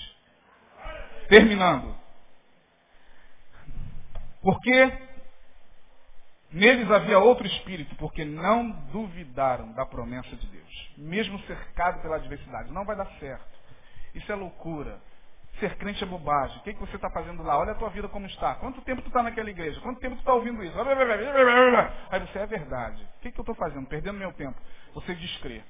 Terminando. 1.28 1.98
Porque 4.42 5.08
Neles 6.52 6.90
havia 6.90 7.20
outro 7.20 7.46
espírito, 7.46 7.96
porque 7.96 8.24
não 8.24 8.70
duvidaram 8.92 9.74
da 9.74 9.86
promessa 9.86 10.34
de 10.36 10.48
Deus, 10.48 10.92
mesmo 10.96 11.40
cercado 11.42 12.02
pela 12.02 12.16
adversidade. 12.16 12.72
Não 12.72 12.86
vai 12.86 12.96
dar 12.96 13.10
certo. 13.20 13.58
Isso 14.16 14.32
é 14.32 14.36
loucura. 14.36 15.02
Ser 15.60 15.76
crente 15.78 16.04
é 16.04 16.08
bobagem. 16.08 16.58
O 16.58 16.62
que, 16.62 16.70
é 16.70 16.74
que 16.74 16.80
você 16.80 16.96
está 16.96 17.10
fazendo 17.10 17.42
lá? 17.42 17.58
Olha 17.58 17.72
a 17.72 17.76
tua 17.76 17.90
vida 17.90 18.08
como 18.08 18.26
está. 18.28 18.56
Quanto 18.56 18.82
tempo 18.82 19.02
tu 19.02 19.08
está 19.08 19.24
naquela 19.24 19.50
igreja? 19.50 19.80
Quanto 19.82 20.00
tempo 20.00 20.16
tu 20.16 20.20
está 20.20 20.34
ouvindo 20.34 20.64
isso? 20.64 20.76
Aí 20.80 22.20
você 22.20 22.40
é 22.40 22.46
verdade. 22.46 23.04
O 23.18 23.22
que, 23.22 23.28
é 23.30 23.32
que 23.32 23.40
eu 23.40 23.44
estou 23.44 23.56
fazendo? 23.56 23.88
Perdendo 23.88 24.20
meu 24.20 24.32
tempo. 24.34 24.60
Você 24.94 25.16
descrê. 25.16 25.64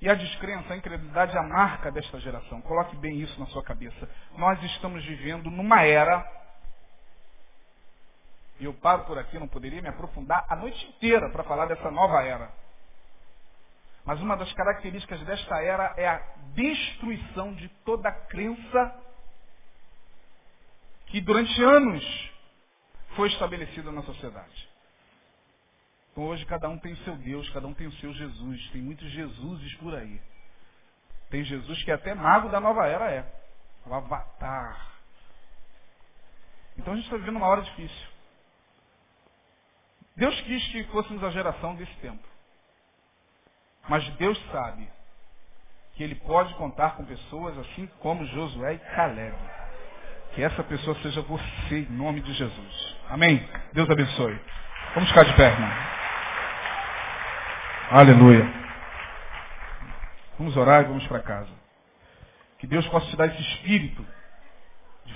E 0.00 0.08
a 0.08 0.14
descrença, 0.14 0.72
a 0.72 0.76
incredulidade 0.76 1.36
é 1.36 1.38
a 1.38 1.42
marca 1.42 1.92
desta 1.92 2.18
geração. 2.18 2.60
Coloque 2.62 2.96
bem 2.96 3.20
isso 3.20 3.38
na 3.38 3.46
sua 3.46 3.62
cabeça. 3.62 4.08
Nós 4.36 4.60
estamos 4.62 5.04
vivendo 5.04 5.50
numa 5.50 5.82
era 5.82 6.26
e 8.60 8.66
eu 8.66 8.74
paro 8.74 9.04
por 9.04 9.18
aqui, 9.18 9.38
não 9.38 9.48
poderia 9.48 9.80
me 9.80 9.88
aprofundar 9.88 10.44
a 10.46 10.54
noite 10.54 10.86
inteira 10.86 11.30
para 11.30 11.42
falar 11.42 11.64
dessa 11.64 11.90
nova 11.90 12.22
era. 12.22 12.50
Mas 14.04 14.20
uma 14.20 14.36
das 14.36 14.52
características 14.54 15.20
desta 15.24 15.62
era 15.62 15.94
é 15.96 16.08
a 16.08 16.18
destruição 16.54 17.54
de 17.54 17.68
toda 17.84 18.08
a 18.08 18.12
crença 18.12 19.04
que 21.06 21.20
durante 21.20 21.62
anos 21.62 22.30
foi 23.16 23.28
estabelecida 23.28 23.90
na 23.92 24.02
sociedade. 24.02 24.68
Então 26.12 26.24
hoje 26.24 26.44
cada 26.46 26.68
um 26.68 26.78
tem 26.78 26.92
o 26.92 26.96
seu 26.98 27.16
Deus, 27.16 27.48
cada 27.50 27.66
um 27.66 27.74
tem 27.74 27.86
o 27.86 27.92
seu 27.92 28.12
Jesus. 28.12 28.70
Tem 28.70 28.80
muitos 28.80 29.10
Jesuses 29.10 29.74
por 29.76 29.94
aí. 29.94 30.20
Tem 31.28 31.44
Jesus 31.44 31.82
que 31.84 31.92
até 31.92 32.14
mago 32.14 32.48
da 32.48 32.60
nova 32.60 32.86
era 32.86 33.10
é. 33.10 33.40
O 33.86 33.94
avatar. 33.94 34.98
Então 36.76 36.92
a 36.92 36.96
gente 36.96 37.04
está 37.04 37.16
vivendo 37.16 37.36
uma 37.36 37.46
hora 37.46 37.62
difícil. 37.62 38.08
Deus 40.16 40.38
quis 40.42 40.66
que 40.68 40.84
fôssemos 40.84 41.22
a 41.22 41.30
geração 41.30 41.74
desse 41.76 41.94
tempo. 41.96 42.29
Mas 43.88 44.08
Deus 44.16 44.40
sabe 44.50 44.88
que 45.94 46.02
Ele 46.02 46.14
pode 46.14 46.54
contar 46.54 46.90
com 46.90 47.04
pessoas 47.04 47.58
assim 47.58 47.86
como 48.00 48.24
Josué 48.26 48.74
e 48.74 48.78
Caleb. 48.94 49.36
Que 50.34 50.42
essa 50.42 50.62
pessoa 50.62 50.96
seja 51.02 51.20
você, 51.22 51.80
em 51.80 51.92
nome 51.92 52.20
de 52.20 52.32
Jesus. 52.32 52.96
Amém? 53.08 53.48
Deus 53.72 53.90
abençoe. 53.90 54.40
Vamos 54.94 55.08
ficar 55.08 55.24
de 55.24 55.34
pé, 55.34 55.50
irmão. 55.50 55.70
Aleluia. 57.90 58.48
Vamos 60.38 60.56
orar 60.56 60.82
e 60.82 60.84
vamos 60.84 61.06
para 61.08 61.20
casa. 61.20 61.50
Que 62.58 62.66
Deus 62.66 62.86
possa 62.88 63.06
te 63.08 63.16
dar 63.16 63.26
esse 63.26 63.40
espírito 63.40 64.06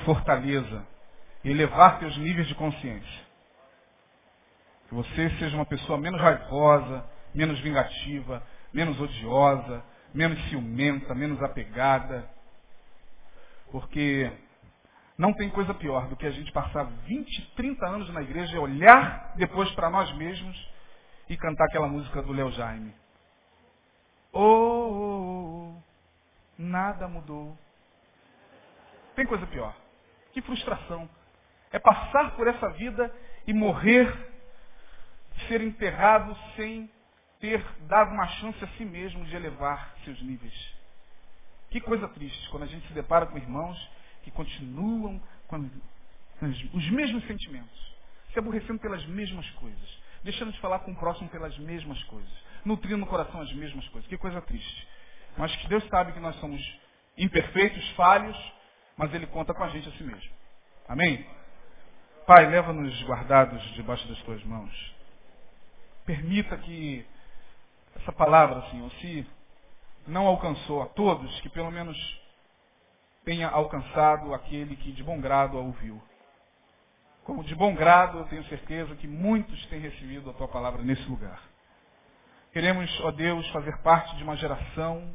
fortaleza 0.04 0.86
e 1.42 1.50
elevar 1.50 1.98
teus 1.98 2.16
níveis 2.18 2.46
de 2.46 2.54
consciência. 2.54 3.24
Que 4.88 4.94
você 4.94 5.30
seja 5.38 5.56
uma 5.56 5.66
pessoa 5.66 5.98
menos 5.98 6.20
raivosa, 6.20 7.04
menos 7.34 7.58
vingativa, 7.60 8.42
menos 8.74 9.00
odiosa, 9.00 9.84
menos 10.12 10.38
ciumenta, 10.48 11.14
menos 11.14 11.40
apegada. 11.42 12.28
Porque 13.70 14.30
não 15.16 15.32
tem 15.32 15.48
coisa 15.48 15.72
pior 15.72 16.08
do 16.08 16.16
que 16.16 16.26
a 16.26 16.30
gente 16.30 16.50
passar 16.52 16.84
20, 17.06 17.54
30 17.54 17.86
anos 17.86 18.12
na 18.12 18.20
igreja 18.20 18.56
e 18.56 18.58
olhar 18.58 19.32
depois 19.36 19.70
para 19.72 19.88
nós 19.88 20.12
mesmos 20.16 20.70
e 21.28 21.36
cantar 21.36 21.66
aquela 21.66 21.86
música 21.86 22.20
do 22.20 22.32
Léo 22.32 22.50
Jaime. 22.50 22.92
Oh, 24.32 24.40
oh, 24.40 25.70
oh, 25.70 25.82
nada 26.58 27.06
mudou. 27.06 27.56
Tem 29.14 29.24
coisa 29.24 29.46
pior. 29.46 29.74
Que 30.32 30.42
frustração. 30.42 31.08
É 31.70 31.78
passar 31.78 32.34
por 32.34 32.48
essa 32.48 32.68
vida 32.70 33.14
e 33.46 33.54
morrer, 33.54 34.12
ser 35.46 35.60
enterrado 35.60 36.36
sem 36.56 36.90
ter 37.44 37.62
dado 37.86 38.10
uma 38.10 38.26
chance 38.26 38.64
a 38.64 38.68
si 38.68 38.86
mesmo 38.86 39.22
de 39.26 39.36
elevar 39.36 39.94
seus 40.02 40.18
níveis. 40.22 40.74
Que 41.68 41.78
coisa 41.78 42.08
triste 42.08 42.48
quando 42.48 42.62
a 42.62 42.66
gente 42.66 42.86
se 42.86 42.94
depara 42.94 43.26
com 43.26 43.36
irmãos 43.36 43.76
que 44.22 44.30
continuam 44.30 45.20
com 45.46 45.70
os 46.72 46.90
mesmos 46.90 47.22
sentimentos, 47.26 47.94
se 48.32 48.38
aborrecendo 48.38 48.78
pelas 48.78 49.04
mesmas 49.04 49.48
coisas, 49.50 50.02
deixando 50.22 50.52
de 50.52 50.60
falar 50.60 50.78
com 50.78 50.92
o 50.92 50.96
próximo 50.96 51.28
pelas 51.28 51.56
mesmas 51.58 52.02
coisas, 52.04 52.32
nutrindo 52.64 52.96
no 52.96 53.06
coração 53.06 53.42
as 53.42 53.52
mesmas 53.52 53.86
coisas. 53.88 54.08
Que 54.08 54.16
coisa 54.16 54.40
triste. 54.40 54.88
Mas 55.36 55.54
que 55.56 55.68
Deus 55.68 55.86
sabe 55.88 56.12
que 56.12 56.20
nós 56.20 56.34
somos 56.36 56.62
imperfeitos, 57.18 57.90
falhos, 57.90 58.36
mas 58.96 59.12
Ele 59.12 59.26
conta 59.26 59.52
com 59.52 59.64
a 59.64 59.68
gente 59.68 59.86
a 59.86 59.92
si 59.92 60.02
mesmo. 60.02 60.32
Amém? 60.88 61.26
Pai, 62.26 62.48
leva-nos 62.48 63.02
guardados 63.02 63.62
debaixo 63.74 64.08
das 64.08 64.18
tuas 64.22 64.42
mãos. 64.44 64.94
Permita 66.06 66.56
que 66.56 67.06
essa 67.96 68.12
palavra, 68.12 68.62
Senhor, 68.70 68.90
se 69.00 69.26
não 70.06 70.26
alcançou 70.26 70.82
a 70.82 70.86
todos, 70.86 71.40
que 71.40 71.48
pelo 71.48 71.70
menos 71.70 71.96
tenha 73.24 73.48
alcançado 73.48 74.34
aquele 74.34 74.76
que 74.76 74.92
de 74.92 75.02
bom 75.02 75.20
grado 75.20 75.56
a 75.56 75.60
ouviu. 75.60 76.00
Como 77.24 77.42
de 77.42 77.54
bom 77.54 77.74
grado, 77.74 78.18
eu 78.18 78.24
tenho 78.26 78.44
certeza 78.44 78.94
que 78.96 79.08
muitos 79.08 79.64
têm 79.66 79.80
recebido 79.80 80.28
a 80.28 80.34
tua 80.34 80.46
palavra 80.46 80.82
nesse 80.82 81.02
lugar. 81.08 81.40
Queremos, 82.52 83.00
ó 83.00 83.10
Deus, 83.10 83.48
fazer 83.50 83.78
parte 83.78 84.14
de 84.16 84.22
uma 84.22 84.36
geração 84.36 85.10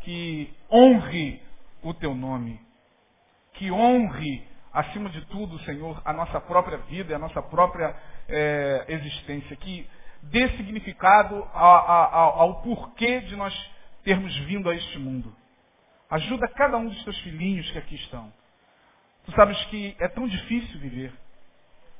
que 0.00 0.54
honre 0.70 1.42
o 1.82 1.92
teu 1.92 2.14
nome, 2.14 2.60
que 3.54 3.70
honre, 3.70 4.46
acima 4.72 5.10
de 5.10 5.24
tudo, 5.26 5.58
Senhor, 5.60 6.00
a 6.04 6.12
nossa 6.12 6.40
própria 6.40 6.78
vida, 6.78 7.16
a 7.16 7.18
nossa 7.18 7.42
própria 7.42 7.94
é, 8.28 8.84
existência, 8.88 9.56
que 9.56 9.88
dê 10.22 10.48
significado 10.50 11.36
ao, 11.52 12.40
ao 12.40 12.62
porquê 12.62 13.20
de 13.20 13.36
nós 13.36 13.54
termos 14.04 14.36
vindo 14.40 14.68
a 14.68 14.74
este 14.74 14.98
mundo. 14.98 15.34
Ajuda 16.10 16.48
cada 16.48 16.76
um 16.76 16.88
dos 16.88 17.04
teus 17.04 17.18
filhinhos 17.20 17.70
que 17.70 17.78
aqui 17.78 17.94
estão. 17.96 18.32
Tu 19.24 19.32
sabes 19.32 19.62
que 19.66 19.96
é 19.98 20.08
tão 20.08 20.26
difícil 20.26 20.78
viver. 20.80 21.12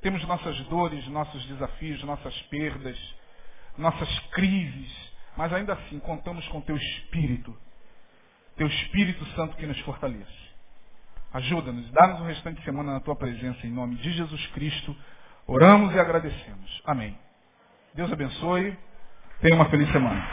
Temos 0.01 0.25
nossas 0.27 0.59
dores, 0.67 1.07
nossos 1.09 1.45
desafios, 1.47 2.03
nossas 2.03 2.37
perdas, 2.43 2.99
nossas 3.79 4.19
crises, 4.31 5.13
mas 5.37 5.53
ainda 5.53 5.75
assim 5.75 5.99
contamos 6.01 6.47
com 6.49 6.61
teu 6.61 6.77
Espírito, 6.77 7.57
teu 8.57 8.67
Espírito 8.67 9.25
Santo 9.37 9.57
que 9.57 9.67
nos 9.67 9.79
fortalece. 9.81 10.53
Ajuda-nos, 11.33 11.91
dá-nos 11.93 12.21
o 12.21 12.25
restante 12.25 12.59
de 12.59 12.65
semana 12.65 12.93
na 12.93 13.01
tua 13.01 13.17
presença, 13.17 13.67
em 13.67 13.71
nome 13.71 13.97
de 13.97 14.13
Jesus 14.13 14.47
Cristo. 14.49 14.95
Oramos 15.47 15.95
e 15.95 15.99
agradecemos. 15.99 16.83
Amém. 16.85 17.17
Deus 17.95 18.11
abençoe. 18.11 18.75
Tenha 19.43 19.55
uma 19.55 19.67
feliz 19.67 19.91
semana. 19.93 20.27